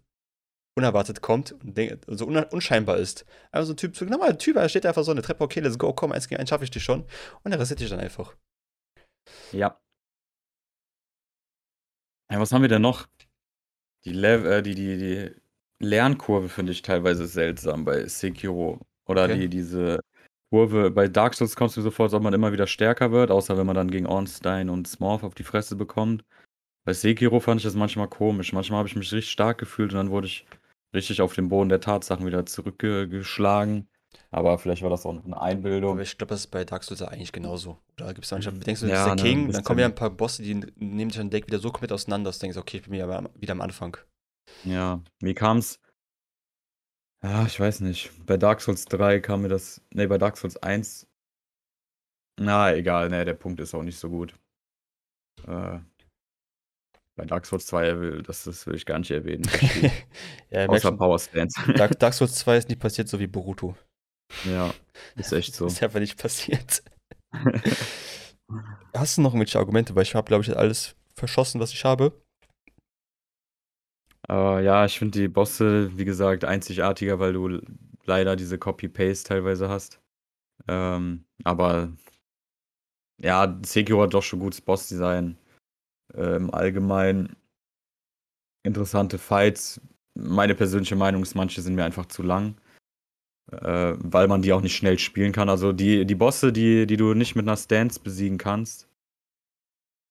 unerwartet 0.75 1.21
kommt 1.21 1.53
und 1.53 2.17
so 2.17 2.27
un 2.27 2.37
unscheinbar 2.37 2.97
ist. 2.97 3.25
Einfach 3.51 3.65
so 3.67 3.73
ein 3.73 3.77
Typ, 3.77 3.95
so 3.95 4.05
ein 4.05 4.11
normaler 4.11 4.37
Typ, 4.37 4.57
er 4.57 4.69
steht 4.69 4.85
einfach 4.85 5.03
so 5.03 5.13
der 5.13 5.23
Treppe, 5.23 5.43
okay, 5.43 5.61
let's 5.61 5.79
go, 5.79 5.93
komm, 5.93 6.11
eins 6.11 6.27
gegen 6.27 6.39
eins 6.41 6.49
schaffe 6.49 6.65
ich 6.65 6.71
dich 6.71 6.83
schon. 6.83 7.05
Und 7.43 7.51
er 7.51 7.59
rasiert 7.59 7.79
dich 7.79 7.89
dann 7.89 7.99
einfach. 7.99 8.35
Ja. 9.51 9.79
ja. 12.29 12.39
Was 12.39 12.51
haben 12.51 12.61
wir 12.61 12.69
denn 12.69 12.81
noch? 12.81 13.07
Die, 14.03 14.11
Lev 14.11 14.45
äh, 14.45 14.61
die, 14.61 14.75
die, 14.75 14.97
die 14.97 15.31
Lernkurve 15.79 16.49
finde 16.49 16.71
ich 16.73 16.81
teilweise 16.81 17.25
seltsam 17.27 17.85
bei 17.85 18.05
Sekiro. 18.07 18.79
Oder 19.07 19.23
Okay. 19.25 19.39
die, 19.41 19.49
diese 19.49 19.99
Kurve. 20.51 20.91
Bei 20.91 21.07
Dark 21.07 21.33
Souls 21.35 21.55
kommst 21.55 21.75
du 21.75 21.79
mir 21.81 21.85
so 21.85 21.91
vor, 21.91 22.05
als 22.05 22.13
ob 22.13 22.23
man 22.23 22.33
immer 22.33 22.51
wieder 22.51 22.67
stärker 22.67 23.11
wird, 23.11 23.31
außer 23.31 23.57
wenn 23.57 23.65
man 23.65 23.75
dann 23.75 23.91
gegen 23.91 24.07
Ornstein 24.07 24.69
und 24.69 24.87
Smorf 24.87 25.23
auf 25.23 25.35
die 25.35 25.43
Fresse 25.43 25.75
bekommt. 25.75 26.23
Bei 26.85 26.93
Sekiro 26.93 27.39
fand 27.39 27.59
ich 27.61 27.63
das 27.65 27.75
manchmal 27.75 28.07
komisch. 28.07 28.53
Manchmal 28.53 28.79
habe 28.79 28.87
ich 28.89 28.95
mich 28.95 29.11
richtig 29.11 29.31
stark 29.31 29.57
gefühlt 29.57 29.91
und 29.91 29.97
dann 29.97 30.11
wurde 30.11 30.27
ich 30.27 30.45
richtig 30.95 31.21
auf 31.21 31.33
den 31.33 31.49
Boden 31.49 31.69
der 31.69 31.81
Tatsachen 31.81 32.25
wieder 32.25 32.45
zurückgeschlagen. 32.45 33.87
Aber 34.31 34.57
vielleicht 34.57 34.81
war 34.81 34.89
das 34.89 35.05
auch 35.05 35.23
eine 35.23 35.39
Einbildung. 35.39 35.93
Aber 35.93 36.01
ich 36.01 36.17
glaube, 36.17 36.29
das 36.29 36.41
ist 36.41 36.47
bei 36.47 36.65
Dark 36.65 36.83
Souls 36.83 36.99
ja 36.99 37.07
eigentlich 37.07 37.31
genauso. 37.31 37.77
Oder 37.97 38.13
gibt 38.13 38.25
es 38.25 38.31
manchmal, 38.31 38.55
denkst 38.55 38.81
du, 38.81 38.87
Ja, 38.87 38.93
das 38.93 39.01
ist 39.01 39.07
der 39.07 39.15
ne, 39.15 39.21
King, 39.21 39.51
dann 39.51 39.63
kommen 39.63 39.79
ja 39.79 39.85
ein 39.85 39.95
paar 39.95 40.09
Bosse, 40.09 40.43
die 40.43 40.55
nehmen 40.55 41.09
dich 41.09 41.19
an 41.19 41.29
Deck 41.29 41.47
wieder 41.47 41.59
so 41.59 41.69
komplett 41.69 41.91
auseinander, 41.91 42.29
dass 42.29 42.39
du 42.39 42.43
denkst, 42.43 42.57
okay, 42.57 42.77
ich 42.77 42.83
bin 42.83 42.93
wieder 42.93 43.09
am, 43.09 43.29
wieder 43.35 43.53
am 43.53 43.61
Anfang. 43.61 43.97
Ja, 44.63 45.01
mir 45.21 45.33
kam's. 45.33 45.79
Ja, 47.23 47.45
ich 47.45 47.59
weiß 47.59 47.79
nicht. 47.81 48.11
Bei 48.25 48.37
Dark 48.37 48.61
Souls 48.61 48.85
3 48.85 49.19
kam 49.19 49.41
mir 49.41 49.47
das. 49.47 49.81
Ne, 49.93 50.07
bei 50.07 50.17
Dark 50.17 50.37
Souls 50.37 50.57
1. 50.57 51.07
Na, 52.39 52.73
egal, 52.73 53.09
ne, 53.09 53.25
der 53.25 53.33
Punkt 53.33 53.59
ist 53.59 53.73
auch 53.73 53.83
nicht 53.83 53.97
so 53.97 54.09
gut. 54.09 54.37
Äh, 55.47 55.79
bei 57.15 57.25
Dark 57.25 57.45
Souls 57.45 57.65
2, 57.67 57.99
will, 57.99 58.23
das, 58.23 58.43
das 58.43 58.67
will 58.67 58.75
ich 58.75 58.85
gar 58.85 58.99
nicht 58.99 59.11
erwähnen. 59.11 59.43
ja, 60.49 60.67
Außer 60.67 60.91
Power 60.91 61.17
Stance. 61.17 61.59
Dark, 61.73 61.97
Dark 61.99 62.13
Souls 62.15 62.35
2 62.35 62.57
ist 62.57 62.69
nicht 62.69 62.79
passiert, 62.79 63.07
so 63.07 63.19
wie 63.19 63.27
Boruto. 63.27 63.75
ja, 64.45 64.73
ist 65.15 65.31
echt 65.31 65.55
so. 65.55 65.65
Ist 65.67 65.81
einfach 65.81 65.99
nicht 65.99 66.17
passiert. 66.17 66.83
Hast 68.93 69.17
du 69.17 69.21
noch 69.21 69.31
irgendwelche 69.31 69.59
Argumente? 69.59 69.95
Weil 69.95 70.03
ich 70.03 70.15
habe, 70.15 70.27
glaube 70.27 70.43
ich, 70.43 70.55
alles 70.55 70.95
verschossen, 71.13 71.61
was 71.61 71.71
ich 71.71 71.85
habe. 71.85 72.11
Aber 74.27 74.61
ja, 74.61 74.85
ich 74.85 74.97
finde 74.97 75.19
die 75.19 75.27
Bosse, 75.27 75.95
wie 75.97 76.05
gesagt, 76.05 76.45
einzigartiger, 76.45 77.19
weil 77.19 77.33
du 77.33 77.61
leider 78.05 78.35
diese 78.35 78.57
Copy-Paste 78.57 79.27
teilweise 79.27 79.69
hast. 79.69 80.01
Ähm, 80.67 81.25
aber 81.43 81.93
ja, 83.17 83.59
Sekiro 83.65 84.03
hat 84.03 84.13
doch 84.13 84.23
schon 84.23 84.39
gutes 84.39 84.61
Bossdesign. 84.61 85.37
Äh, 86.13 86.35
Im 86.35 86.53
Allgemeinen 86.53 87.35
interessante 88.63 89.17
Fights. 89.17 89.81
Meine 90.15 90.55
persönliche 90.55 90.95
Meinung 90.95 91.21
ist, 91.23 91.35
manche 91.35 91.61
sind 91.61 91.75
mir 91.75 91.83
einfach 91.85 92.05
zu 92.05 92.23
lang. 92.23 92.55
Äh, 93.51 93.93
weil 93.99 94.27
man 94.27 94.41
die 94.41 94.53
auch 94.53 94.61
nicht 94.61 94.75
schnell 94.75 94.97
spielen 94.97 95.31
kann. 95.31 95.49
Also 95.49 95.71
die, 95.71 96.05
die 96.05 96.15
Bosse, 96.15 96.51
die, 96.51 96.87
die 96.87 96.97
du 96.97 97.13
nicht 97.13 97.35
mit 97.35 97.47
einer 97.47 97.57
Stance 97.57 97.99
besiegen 97.99 98.37
kannst, 98.39 98.89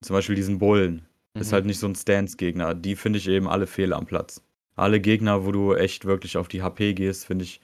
zum 0.05 0.14
Beispiel 0.14 0.36
diesen 0.36 0.59
Bullen, 0.59 1.07
ist 1.34 1.51
Mhm. 1.51 1.55
halt 1.55 1.66
nicht 1.66 1.78
so 1.80 1.88
ein 1.88 1.97
Stance-Gegner. 1.97 2.74
Die 2.74 2.95
finde 2.95 3.18
ich 3.18 3.26
eben 3.28 3.49
alle 3.49 3.66
fehl 3.66 3.92
am 3.92 4.07
Platz. 4.07 4.40
Alle 4.76 5.01
Gegner, 5.01 5.45
wo 5.45 5.53
du 5.53 5.74
echt 5.74 6.05
wirklich 6.05 6.36
auf 6.36 6.47
die 6.49 6.62
HP 6.62 6.95
gehst, 6.95 7.26
finde 7.26 7.45
ich, 7.45 7.61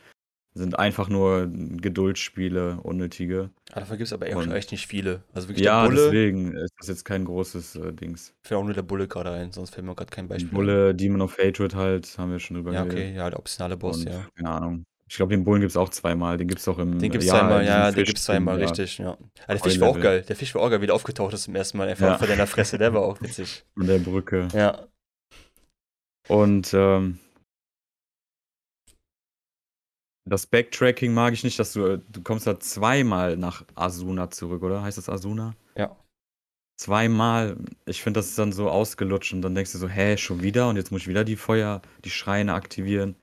sind 0.52 0.78
einfach 0.78 1.08
nur 1.08 1.46
Geduldsspiele, 1.48 2.78
unnötige. 2.82 3.50
Ah, 3.72 3.80
davon 3.80 3.98
gibt 3.98 4.06
es 4.08 4.12
aber 4.12 4.26
echt, 4.26 4.36
Und- 4.36 4.50
echt 4.52 4.72
nicht 4.72 4.86
viele. 4.86 5.22
Also 5.32 5.48
wirklich 5.48 5.64
Ja, 5.64 5.82
der 5.82 5.88
Bulle, 5.90 6.04
deswegen 6.06 6.56
ist 6.56 6.74
das 6.78 6.88
jetzt 6.88 7.04
kein 7.04 7.24
großes 7.24 7.76
äh, 7.76 7.92
Dings. 7.92 8.34
fällt 8.42 8.58
auch 8.60 8.64
nur 8.64 8.74
der 8.74 8.82
Bulle 8.82 9.06
gerade 9.06 9.30
ein, 9.30 9.52
sonst 9.52 9.70
fällt 9.70 9.86
mir 9.86 9.94
gerade 9.94 10.10
kein 10.10 10.26
Beispiel. 10.28 10.50
Bulle, 10.52 10.94
Demon 10.94 11.20
of 11.22 11.38
Hatred 11.38 11.74
halt, 11.74 12.16
haben 12.18 12.32
wir 12.32 12.40
schon 12.40 12.56
drüber 12.56 12.72
Ja, 12.72 12.82
geredet. 12.84 13.04
okay, 13.10 13.16
ja, 13.16 13.30
der 13.30 13.38
optionale 13.38 13.76
Boss, 13.76 13.98
Und, 13.98 14.08
ja. 14.12 14.26
keine 14.36 14.50
Ahnung. 14.50 14.84
Ich 15.08 15.16
glaube, 15.16 15.34
den 15.34 15.42
Bullen 15.42 15.60
gibt 15.60 15.70
es 15.70 15.76
auch 15.76 15.88
zweimal. 15.88 16.36
Den 16.36 16.46
gibt 16.46 16.60
es 16.60 16.68
auch 16.68 16.78
im. 16.78 16.98
Den 17.00 17.10
gibt's 17.10 17.26
ja, 17.26 17.34
zweimal, 17.40 17.64
ja, 17.66 17.90
den 17.90 17.94
gibt's 17.96 18.10
Fischding, 18.10 18.24
zweimal, 18.36 18.60
ja. 18.60 18.66
richtig, 18.66 18.98
ja. 18.98 19.18
Ah, 19.46 19.54
der 19.54 19.58
Fisch 19.58 19.80
war 19.80 19.88
auch 19.88 20.00
geil. 20.00 20.22
Der 20.28 20.36
Fisch 20.36 20.54
war 20.54 20.62
auch 20.62 20.70
geil, 20.70 20.80
wie 20.82 20.86
der 20.86 20.94
aufgetaucht 20.94 21.34
ist 21.34 21.42
zum 21.44 21.56
ersten 21.56 21.78
Mal, 21.78 21.88
einfach 21.88 22.06
Ja. 22.06 22.18
vor 22.18 22.28
deiner 22.28 22.46
Fresse, 22.46 22.78
der 22.78 22.94
war 22.94 23.02
auch 23.02 23.20
witzig. 23.20 23.64
An 23.76 23.86
der 23.88 23.98
Brücke. 23.98 24.46
Ja. 24.54 24.86
Und 26.28 26.72
ähm, 26.74 27.18
das 30.30 30.46
Backtracking 30.46 31.12
mag 31.12 31.34
ich 31.34 31.44
nicht, 31.44 31.58
dass 31.58 31.72
du, 31.74 31.98
du 31.98 32.22
kommst 32.22 32.46
da 32.46 32.58
zweimal 32.58 33.36
nach 33.36 33.64
Asuna 33.74 34.30
zurück, 34.30 34.62
oder? 34.62 34.82
Heißt 34.82 34.96
das 34.96 35.08
Asuna? 35.08 35.54
Ja. 35.76 35.94
Zweimal. 36.80 37.56
Ich 37.84 38.02
finde, 38.02 38.20
das 38.20 38.28
ist 38.30 38.38
dann 38.38 38.52
so 38.52 38.70
ausgelutscht 38.70 39.34
und 39.34 39.42
dann 39.42 39.54
denkst 39.54 39.72
du 39.72 39.78
so, 39.78 39.88
hä, 39.88 40.16
schon 40.16 40.42
wieder? 40.42 40.68
Und 40.68 40.76
jetzt 40.76 40.90
muss 40.92 41.02
ich 41.02 41.08
wieder 41.08 41.24
die 41.24 41.36
Feuer, 41.36 41.82
die 42.04 42.10
Schreine 42.10 42.54
aktivieren. 42.54 43.16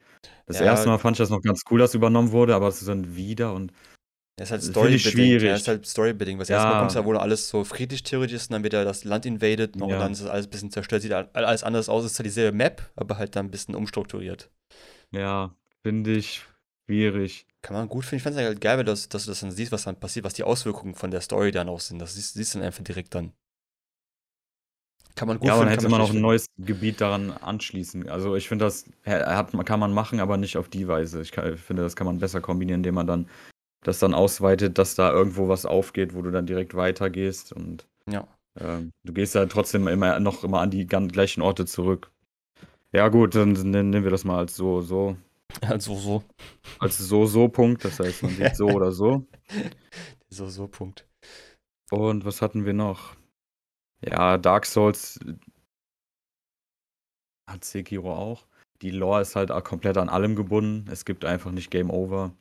Das 0.46 0.60
Ja. 0.60 0.66
erste 0.66 0.88
Mal 0.88 1.00
fand 1.00 1.16
ich 1.16 1.20
das 1.20 1.30
noch 1.30 1.42
ganz 1.42 1.64
cool, 1.72 1.80
dass 1.80 1.96
übernommen 1.96 2.32
wurde, 2.32 2.54
aber 2.56 2.68
es 2.68 2.80
ist 2.82 2.88
dann 2.88 3.16
wieder 3.16 3.54
und 3.54 3.72
Das 4.38 4.50
ist 4.50 4.52
halt 4.52 4.64
storybedingt. 4.64 5.42
Ja, 5.42 5.56
ist 5.56 5.68
halt 5.68 5.88
storybedingt. 5.88 6.40
Was 6.40 6.50
Ja. 6.50 6.58
erstmal 6.58 6.80
kommt 6.82 6.94
ja, 6.94 7.04
wo 7.06 7.14
alles 7.18 7.50
so 7.50 7.64
friedlich 7.64 8.04
theoretisch 8.04 8.36
ist 8.36 8.50
und 8.50 8.54
dann 8.54 8.64
wird 8.64 8.74
ja 8.74 8.84
das 8.84 9.04
Land 9.04 9.26
invaded 9.26 9.76
noch 9.76 9.90
Ja. 9.90 9.96
und 9.96 10.02
dann 10.02 10.12
ist 10.12 10.22
das 10.22 10.30
alles 10.30 10.46
ein 10.46 10.50
bisschen 10.52 10.72
zerstört, 10.72 11.02
sieht 11.02 11.14
all- 11.14 11.30
alles 11.34 11.64
anders 11.64 11.90
aus, 11.90 12.06
ist 12.06 12.20
halt 12.20 12.28
dieselbe 12.28 12.56
Map, 12.56 12.82
aber 12.96 13.18
halt 13.18 13.36
dann 13.36 13.48
ein 13.48 13.52
bisschen 13.52 13.74
umstrukturiert. 13.76 14.52
ja, 15.12 15.56
finde 15.84 16.12
ich 16.12 16.44
schwierig. 16.88 17.46
Kann 17.62 17.76
man 17.76 17.90
gut 17.90 18.06
finden. 18.06 18.18
Ich 18.18 18.24
fand 18.24 18.36
es 18.38 18.42
halt 18.42 18.62
geil, 18.62 18.78
weil 18.78 18.86
das, 18.86 19.10
dass 19.10 19.26
du 19.26 19.32
das 19.32 19.42
dann 19.42 19.52
siehst, 19.52 19.72
was 19.72 19.84
dann 19.84 20.00
passiert, 20.00 20.26
was 20.26 20.34
die 20.34 20.44
Auswirkungen 20.44 20.96
von 20.96 21.12
der 21.12 21.22
Story 21.22 21.52
dann 21.52 21.70
auch 21.70 21.80
sind. 21.80 22.00
Das 22.00 22.16
siehst, 22.16 22.36
siehst 22.36 22.56
du 22.56 22.60
dann 22.60 22.68
einfach 22.68 22.84
direkt 22.84 23.14
dann. 23.14 23.34
Kann 25.16 25.28
man 25.28 25.40
gut 25.40 25.48
ja, 25.48 25.54
aber 25.54 25.66
dann 25.66 25.74
finden, 25.74 25.86
hätte 25.86 25.92
man 25.92 26.02
auch 26.02 26.12
ein 26.12 26.22
neues 26.22 26.46
Gebiet 26.60 27.02
daran 27.02 27.32
anschließen. 27.32 28.08
Also 28.08 28.36
ich 28.36 28.48
finde, 28.48 28.66
das 28.66 28.86
hat, 29.06 29.52
kann 29.66 29.80
man 29.80 29.92
machen, 29.92 30.20
aber 30.20 30.38
nicht 30.38 30.58
auf 30.58 30.70
die 30.70 30.88
Weise. 30.88 31.22
Ich, 31.22 31.32
kann, 31.32 31.56
ich 31.56 31.60
finde, 31.60 31.82
das 31.82 31.96
kann 31.96 32.06
man 32.06 32.20
besser 32.20 32.40
kombinieren, 32.40 32.80
indem 32.82 32.96
man 32.96 33.08
dann 33.08 33.28
das 33.84 34.00
dann 34.00 34.14
ausweitet, 34.14 34.78
dass 34.78 34.96
da 34.96 35.12
irgendwo 35.12 35.48
was 35.48 35.66
aufgeht, 35.66 36.14
wo 36.14 36.22
du 36.22 36.30
dann 36.32 36.46
direkt 36.46 36.76
weitergehst. 36.76 37.52
Und 37.52 37.88
Ja. 38.08 38.28
ähm, 38.60 38.92
du 39.04 39.14
gehst 39.14 39.34
ja 39.34 39.46
trotzdem 39.48 39.88
immer 39.88 40.20
noch 40.20 40.44
immer 40.44 40.62
an 40.62 40.70
die 40.70 40.86
ganz 40.86 41.12
gleichen 41.12 41.42
Orte 41.42 41.66
zurück. 41.66 42.12
Ja 42.92 43.10
gut, 43.10 43.36
dann 43.36 43.54
nennen 43.54 44.04
wir 44.04 44.12
das 44.12 44.24
mal 44.24 44.38
als 44.38 44.56
so, 44.56 44.82
so. 44.82 45.18
Also 45.62 45.96
so. 45.96 46.24
Als 46.80 46.98
so, 46.98 47.26
so 47.26 47.48
Punkt. 47.50 47.84
Das 47.86 48.00
heißt, 48.00 48.24
man 48.24 48.36
sieht 48.36 48.56
so 48.56 48.66
oder 48.76 48.92
so. 48.92 49.26
So, 50.30 50.48
so, 50.50 50.68
Punkt. 50.68 51.08
Und 51.90 52.26
was 52.26 52.42
hatten 52.42 52.66
wir 52.66 52.74
noch? 52.74 53.16
Ja, 54.06 54.38
Dark 54.38 54.66
Souls. 54.66 55.20
hat 57.50 57.64
Sekiro 57.64 58.14
auch. 58.14 58.46
Die 58.82 58.92
Lore 58.92 59.22
ist 59.22 59.36
halt 59.36 59.52
auch 59.52 59.64
komplett 59.64 59.98
an 59.98 60.10
allem 60.10 60.36
gebunden. 60.36 60.88
Es 60.92 61.06
gibt 61.06 61.26
einfach 61.26 61.52
nicht 61.52 61.72
Game 61.72 61.90
Over. 61.90 62.34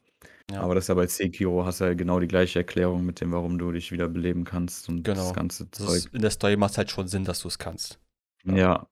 Ja. 0.51 0.61
Aber 0.61 0.75
das 0.75 0.85
ist 0.85 0.89
ja 0.89 0.95
bei 0.95 1.07
Sekiro, 1.07 1.65
hast 1.65 1.81
du 1.81 1.85
ja 1.87 1.95
genau 1.95 2.21
die 2.21 2.29
gleiche 2.29 2.59
Erklärung 2.61 3.05
mit 3.07 3.21
dem, 3.21 3.33
warum 3.33 3.59
du 3.59 3.73
dich 3.73 3.91
wieder 3.93 4.09
beleben 4.09 4.45
kannst 4.45 4.89
und 4.89 5.03
Genau. 5.03 5.23
das 5.25 5.35
ganze 5.35 5.67
Das 5.67 5.87
Zeug. 5.87 5.97
ist, 5.97 6.07
in 6.15 6.21
der 6.23 6.31
Story 6.31 6.57
macht 6.57 6.73
es 6.73 6.79
halt 6.79 6.91
schon 6.91 7.09
Sinn, 7.09 7.25
dass 7.25 7.41
du 7.41 7.49
es 7.49 7.59
kannst. 7.59 7.99
Ja, 8.45 8.87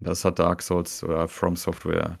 das 0.00 0.24
hat 0.24 0.38
Dark 0.38 0.60
Souls 0.62 1.02
oder 1.04 1.26
From 1.28 1.56
Software 1.56 2.18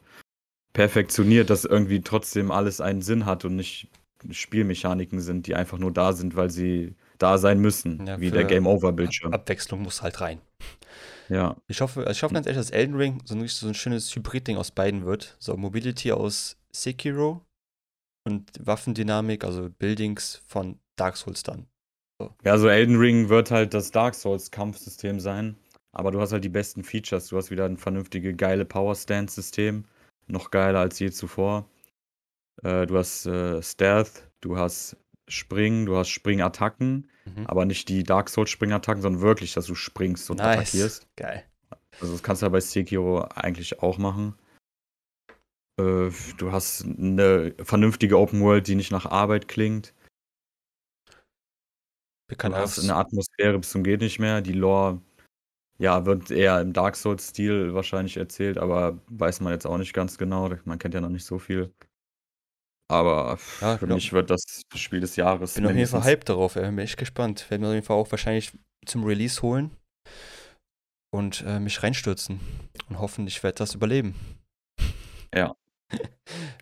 perfektioniert, 0.72 1.50
dass 1.50 1.64
irgendwie 1.64 2.00
trotzdem 2.00 2.50
alles 2.50 2.80
einen 2.80 3.02
Sinn 3.02 3.26
hat 3.26 3.44
und 3.44 3.56
nicht 3.56 3.88
Spielmechaniken 4.30 5.20
sind, 5.20 5.46
die 5.46 5.54
einfach 5.54 5.78
nur 5.78 5.92
da 5.92 6.12
sind, 6.12 6.36
weil 6.36 6.50
sie 6.50 6.94
da 7.18 7.38
sein 7.38 7.58
müssen, 7.60 8.06
Ja, 8.06 8.20
wie 8.20 8.30
der 8.30 8.44
Game 8.44 8.66
Over 8.66 8.92
Bildschirm. 8.92 9.32
Abwechslung 9.32 9.82
muss 9.82 10.02
halt 10.02 10.20
rein. 10.20 10.40
Ja, 11.28 11.56
Ich 11.68 11.80
hoffe, 11.80 12.00
also 12.00 12.10
ich 12.10 12.22
hoffe 12.22 12.34
ganz 12.34 12.46
ehrlich, 12.46 12.58
dass 12.60 12.70
Elden 12.70 12.96
Ring 12.96 13.22
so 13.24 13.34
ein, 13.34 13.46
so 13.46 13.68
ein 13.68 13.74
schönes 13.74 14.14
Hybrid-Ding 14.14 14.56
aus 14.56 14.72
beiden 14.72 15.06
wird. 15.06 15.36
So 15.38 15.56
Mobility 15.56 16.12
aus 16.12 16.56
Sekiro 16.72 17.42
und 18.24 18.50
Waffendynamik, 18.58 19.44
also 19.44 19.70
Buildings 19.70 20.42
von 20.46 20.80
Dark 20.96 21.16
Souls 21.16 21.42
dann. 21.42 21.66
ja, 22.44 22.58
so 22.58 22.68
Elden 22.68 22.96
Ring 22.96 23.28
wird 23.28 23.50
halt 23.50 23.74
das 23.74 23.90
Dark 23.92 24.14
Souls 24.14 24.50
Kampfsystem 24.50 25.20
sein, 25.20 25.56
aber 25.92 26.10
du 26.10 26.20
hast 26.20 26.32
halt 26.32 26.44
die 26.44 26.48
besten 26.48 26.82
Features. 26.84 27.28
Du 27.28 27.36
hast 27.36 27.50
wieder 27.50 27.64
ein 27.64 27.76
vernünftige, 27.76 28.34
geile 28.34 28.64
Power 28.64 28.94
Stance 28.94 29.36
System, 29.36 29.84
noch 30.30 30.50
geiler 30.50 30.80
als 30.80 30.98
je 30.98 31.10
zuvor. 31.10 31.68
Äh, 32.62 32.86
du 32.86 32.96
hast 32.96 33.26
äh, 33.26 33.62
Stealth, 33.62 34.30
du 34.40 34.56
hast 34.56 34.96
Springen, 35.28 35.86
du 35.86 35.96
hast 35.96 36.08
Springattacken, 36.10 37.08
Mhm. 37.26 37.46
aber 37.46 37.64
nicht 37.64 37.88
die 37.88 38.02
Dark 38.02 38.28
Souls 38.30 38.50
Springattacken, 38.50 39.02
sondern 39.02 39.22
wirklich, 39.22 39.52
dass 39.52 39.66
du 39.66 39.74
springst 39.74 40.30
und 40.30 40.40
attackierst. 40.40 41.06
Geil. 41.16 41.44
Also 42.00 42.12
das 42.14 42.22
kannst 42.22 42.42
du 42.42 42.46
ja 42.46 42.50
bei 42.50 42.60
Sekiro 42.60 43.22
eigentlich 43.34 43.80
auch 43.82 43.98
machen. 43.98 44.34
Äh, 45.78 46.10
du 46.38 46.50
hast 46.52 46.84
eine 46.84 47.54
vernünftige 47.62 48.18
Open 48.18 48.40
World, 48.40 48.66
die 48.66 48.74
nicht 48.74 48.90
nach 48.90 49.06
Arbeit 49.06 49.48
klingt. 49.48 49.94
Bekannt 52.28 52.54
Du 52.54 52.58
hast 52.60 52.78
eine 52.78 52.94
Atmosphäre 52.94 53.58
bis 53.58 53.70
zum 53.70 53.82
geht 53.84 54.00
nicht 54.00 54.18
mehr. 54.18 54.40
Die 54.40 54.52
Lore, 54.52 55.00
ja, 55.80 56.04
wird 56.04 56.30
eher 56.30 56.60
im 56.60 56.72
Dark 56.72 56.94
Souls-Stil 56.94 57.74
wahrscheinlich 57.74 58.16
erzählt, 58.18 58.58
aber 58.58 59.00
weiß 59.08 59.40
man 59.40 59.52
jetzt 59.52 59.66
auch 59.66 59.78
nicht 59.78 59.94
ganz 59.94 60.18
genau. 60.18 60.50
Man 60.64 60.78
kennt 60.78 60.94
ja 60.94 61.00
noch 61.00 61.08
nicht 61.08 61.24
so 61.24 61.38
viel. 61.38 61.72
Aber 62.90 63.38
Ja, 63.60 63.74
für 63.78 63.86
genau. 63.86 63.94
mich 63.94 64.12
wird 64.12 64.30
das 64.30 64.42
Spiel 64.74 65.00
des 65.00 65.16
Jahres. 65.16 65.54
bin 65.54 65.64
auf 65.64 65.74
jeden 65.74 65.86
Fall 65.88 66.04
hyped 66.04 66.28
darauf, 66.28 66.56
ey. 66.56 66.66
bin 66.66 66.78
echt 66.80 66.98
gespannt. 66.98 67.48
Werde 67.48 67.62
mir 67.62 67.68
auf 67.68 67.74
jeden 67.74 67.86
Fall 67.86 67.96
auch 67.96 68.10
wahrscheinlich 68.10 68.52
zum 68.84 69.04
Release 69.04 69.40
holen 69.42 69.70
und 71.14 71.42
äh, 71.46 71.60
mich 71.60 71.82
reinstürzen 71.82 72.40
und 72.88 72.98
hoffen, 72.98 73.26
ich 73.26 73.42
werde 73.42 73.58
das 73.58 73.74
überleben. 73.74 74.14
Ja. 75.34 75.54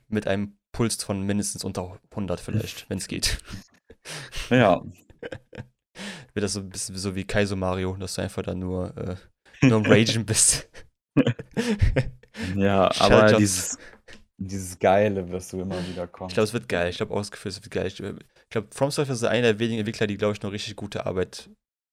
Mit 0.09 0.27
einem 0.27 0.59
Puls 0.73 1.03
von 1.03 1.23
mindestens 1.23 1.65
unter 1.65 1.99
100 2.11 2.41
vielleicht, 2.41 2.89
wenn 2.91 2.99
es 2.99 3.09
geht. 3.09 3.39
Ja, 4.51 4.83
Wird 6.39 6.45
das 6.45 6.53
so 6.53 6.61
ein 6.61 6.69
bisschen 6.71 6.97
so 6.97 7.17
wie 7.17 7.25
Kaizo 7.25 7.57
Mario, 7.57 7.97
dass 7.97 8.15
du 8.15 8.23
einfach 8.23 8.45
dann 8.45 8.61
nur, 8.61 8.97
äh, 8.97 9.17
nur 9.67 9.79
am 9.79 9.87
Ragen 9.87 10.25
bist. 10.25 10.69
ja, 12.55 12.89
aber 13.01 13.33
dieses, 13.33 13.77
dieses 14.37 14.79
Geile 14.79 15.29
wirst 15.31 15.53
du 15.53 15.61
immer 15.61 15.85
wieder 15.89 16.07
kommen. 16.07 16.29
Ich 16.29 16.35
glaube, 16.35 16.45
es 16.45 16.53
wird 16.53 16.69
geil. 16.69 16.91
Ich 16.91 16.99
glaube 16.99 17.21
Gefühl, 17.29 17.49
es 17.49 17.61
wird 17.61 17.73
geil. 17.73 17.89
Ich, 17.89 17.99
ich 17.99 18.51
glaube, 18.51 18.69
From 18.71 18.93
Software 18.93 19.17
ist 19.17 19.25
einer 19.25 19.49
der 19.49 19.59
wenigen 19.59 19.81
Entwickler, 19.81 20.07
die, 20.07 20.17
glaube 20.17 20.35
ich, 20.35 20.43
noch 20.43 20.53
richtig 20.53 20.77
gute 20.77 21.07
Arbeit 21.07 21.51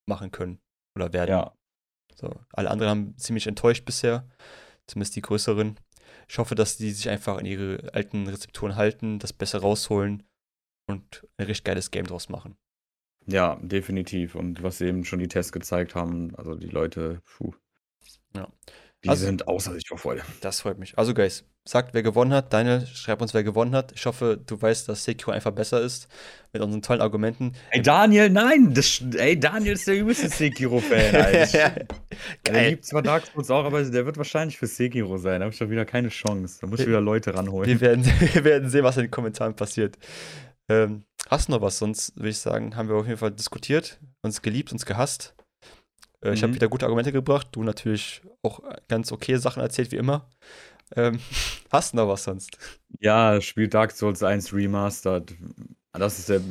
machen 0.07 0.29
können 0.29 0.59
oder 0.95 1.11
werden. 1.11 1.31
ja, 1.31 1.51
So, 2.13 2.29
alle 2.53 2.69
anderen 2.69 2.89
haben 2.91 3.17
ziemlich 3.17 3.47
enttäuscht 3.47 3.83
bisher, 3.83 4.29
zumindest 4.85 5.15
die 5.15 5.23
größeren. 5.23 5.79
Ich 6.29 6.37
hoffe, 6.37 6.53
dass 6.53 6.77
die 6.77 6.91
sich 6.91 7.09
einfach 7.09 7.39
an 7.39 7.47
ihre 7.47 7.91
alten 7.93 8.27
Rezepturen 8.27 8.75
halten, 8.75 9.17
das 9.17 9.33
besser 9.33 9.61
rausholen 9.61 10.21
und 10.87 11.25
ein 11.37 11.47
richtig 11.47 11.63
geiles 11.63 11.89
Game 11.89 12.05
draus 12.05 12.29
machen. 12.29 12.55
Ja, 13.27 13.57
definitiv. 13.61 14.35
Und 14.35 14.61
was 14.63 14.81
eben 14.81 15.03
schon 15.05 15.19
die 15.19 15.27
Tests 15.27 15.51
gezeigt 15.51 15.95
haben, 15.95 16.33
also 16.35 16.55
die 16.55 16.67
Leute, 16.69 17.21
puh. 17.37 17.53
Ja. 18.35 18.47
Die 19.03 19.09
Also- 19.09 19.25
sind 19.25 19.47
außer 19.47 19.73
sich 19.73 19.87
vor 19.87 19.97
Freude. 19.97 20.23
Das 20.41 20.61
freut 20.61 20.79
mich. 20.79 20.97
Also, 20.97 21.13
Guys, 21.13 21.43
sagt, 21.63 21.93
wer 21.93 22.01
gewonnen 22.01 22.33
hat. 22.33 22.51
Daniel, 22.53 22.85
schreib 22.87 23.21
uns, 23.21 23.33
wer 23.35 23.43
gewonnen 23.43 23.75
hat. 23.75 23.91
Ich 23.95 24.05
hoffe, 24.07 24.39
du 24.43 24.59
weißt, 24.59 24.89
dass 24.89 25.03
Sekiro 25.03 25.31
einfach 25.31 25.51
besser 25.51 25.79
ist 25.81 26.07
mit 26.53 26.61
unseren 26.61 26.81
tollen 26.81 27.01
Argumenten. 27.01 27.53
Ey, 27.71 27.81
Daniel, 27.83 28.29
nein! 28.29 28.73
Das, 28.73 29.03
ey, 29.17 29.39
Daniel 29.39 29.73
ist 29.73 29.87
der 29.87 29.95
übelste 29.99 30.29
Sekiro-Fan, 30.29 31.15
Alter. 31.15 31.45
Der 31.45 31.87
Geil. 32.43 32.69
liebt 32.71 32.85
zwar 32.85 33.01
Dark 33.03 33.25
Souls 33.27 33.49
auch, 33.51 33.65
aber 33.65 33.83
der 33.83 34.05
wird 34.07 34.17
wahrscheinlich 34.17 34.57
für 34.57 34.67
Sekiro 34.67 35.17
sein. 35.17 35.39
Da 35.41 35.45
habe 35.45 35.53
ich 35.53 35.59
doch 35.59 35.69
wieder 35.69 35.85
keine 35.85 36.09
Chance. 36.09 36.57
Da 36.61 36.67
muss 36.67 36.79
ich 36.79 36.87
wieder 36.87 37.01
Leute 37.01 37.33
ranholen. 37.35 37.67
Wir 37.69 37.81
werden, 37.81 38.05
wir 38.33 38.43
werden 38.43 38.69
sehen, 38.69 38.83
was 38.83 38.97
in 38.97 39.03
den 39.03 39.11
Kommentaren 39.11 39.55
passiert. 39.55 39.97
Ähm, 40.69 41.03
hast 41.29 41.47
du 41.47 41.53
noch 41.53 41.61
was? 41.61 41.77
Sonst 41.77 42.15
würde 42.17 42.29
ich 42.29 42.39
sagen, 42.39 42.75
haben 42.75 42.89
wir 42.89 42.95
auf 42.95 43.05
jeden 43.07 43.17
Fall 43.19 43.31
diskutiert, 43.31 43.99
uns 44.21 44.41
geliebt, 44.41 44.71
uns 44.71 44.85
gehasst. 44.85 45.35
Äh, 46.21 46.33
Ich 46.33 46.41
habe 46.43 46.51
Mhm. 46.51 46.55
wieder 46.55 46.69
gute 46.69 46.85
Argumente 46.85 47.11
gebracht. 47.11 47.47
Du 47.51 47.63
natürlich 47.63 48.21
auch 48.43 48.61
ganz 48.87 49.11
okay 49.11 49.37
Sachen 49.37 49.61
erzählt, 49.61 49.91
wie 49.91 49.97
immer. 49.97 50.29
Ähm, 50.95 51.19
hast 51.71 51.93
du 51.93 51.97
noch 51.97 52.07
was 52.07 52.23
sonst? 52.23 52.57
Ja, 52.99 53.41
spielt 53.41 53.73
Dark 53.73 53.91
Souls 53.91 54.23
1 54.23 54.53
Remastered. 54.53 55.35
Das 55.93 56.19
ist 56.19 56.29
der 56.29 56.41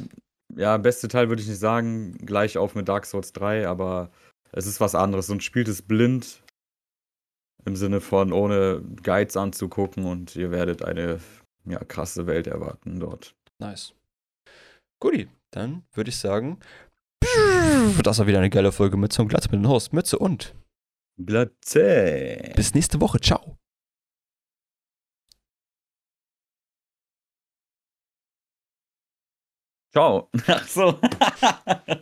ja, 0.57 0.77
beste 0.77 1.09
Teil, 1.09 1.29
würde 1.29 1.43
ich 1.43 1.49
nicht 1.49 1.59
sagen. 1.61 2.17
Gleich 2.19 2.59
auf 2.59 2.75
mit 2.75 2.89
Dark 2.89 3.07
Souls 3.07 3.33
3, 3.33 3.67
aber 3.69 4.11
es 4.53 4.67
ist 4.67 4.81
was 4.81 4.95
anderes. 4.95 5.31
Und 5.31 5.43
spielt 5.43 5.69
es 5.69 5.83
blind. 5.83 6.43
Im 7.65 7.77
Sinne 7.77 8.01
von 8.03 8.33
ohne 8.33 8.83
Guides 9.03 9.37
anzugucken 9.37 10.05
und 10.05 10.37
ihr 10.37 10.51
werdet 10.51 10.85
eine 10.85 11.21
ja, 11.65 11.79
krasse 11.79 12.27
Welt 12.27 12.47
erwarten 12.47 13.01
dort. 13.01 13.35
Nice. 13.59 13.95
Guti, 15.05 15.29
dann 15.51 15.85
würde 15.93 16.09
ich 16.09 16.17
sagen, 16.17 16.59
das 18.03 18.19
war 18.19 18.27
wieder 18.27 18.39
eine 18.39 18.49
geile 18.49 18.73
Folge 18.73 18.97
Mütze 18.97 19.21
und 19.21 19.29
Glatze 19.29 19.51
mit 19.51 19.63
dem 19.63 19.69
Host 19.69 19.93
Mütze 19.93 20.19
und 20.19 20.55
Glatze. 21.19 22.53
bis 22.57 22.73
nächste 22.73 23.03
Woche. 23.03 23.21
Ciao. 23.21 23.59
Ciao. 29.93 30.31
Ach 30.47 30.67
so. 30.67 30.99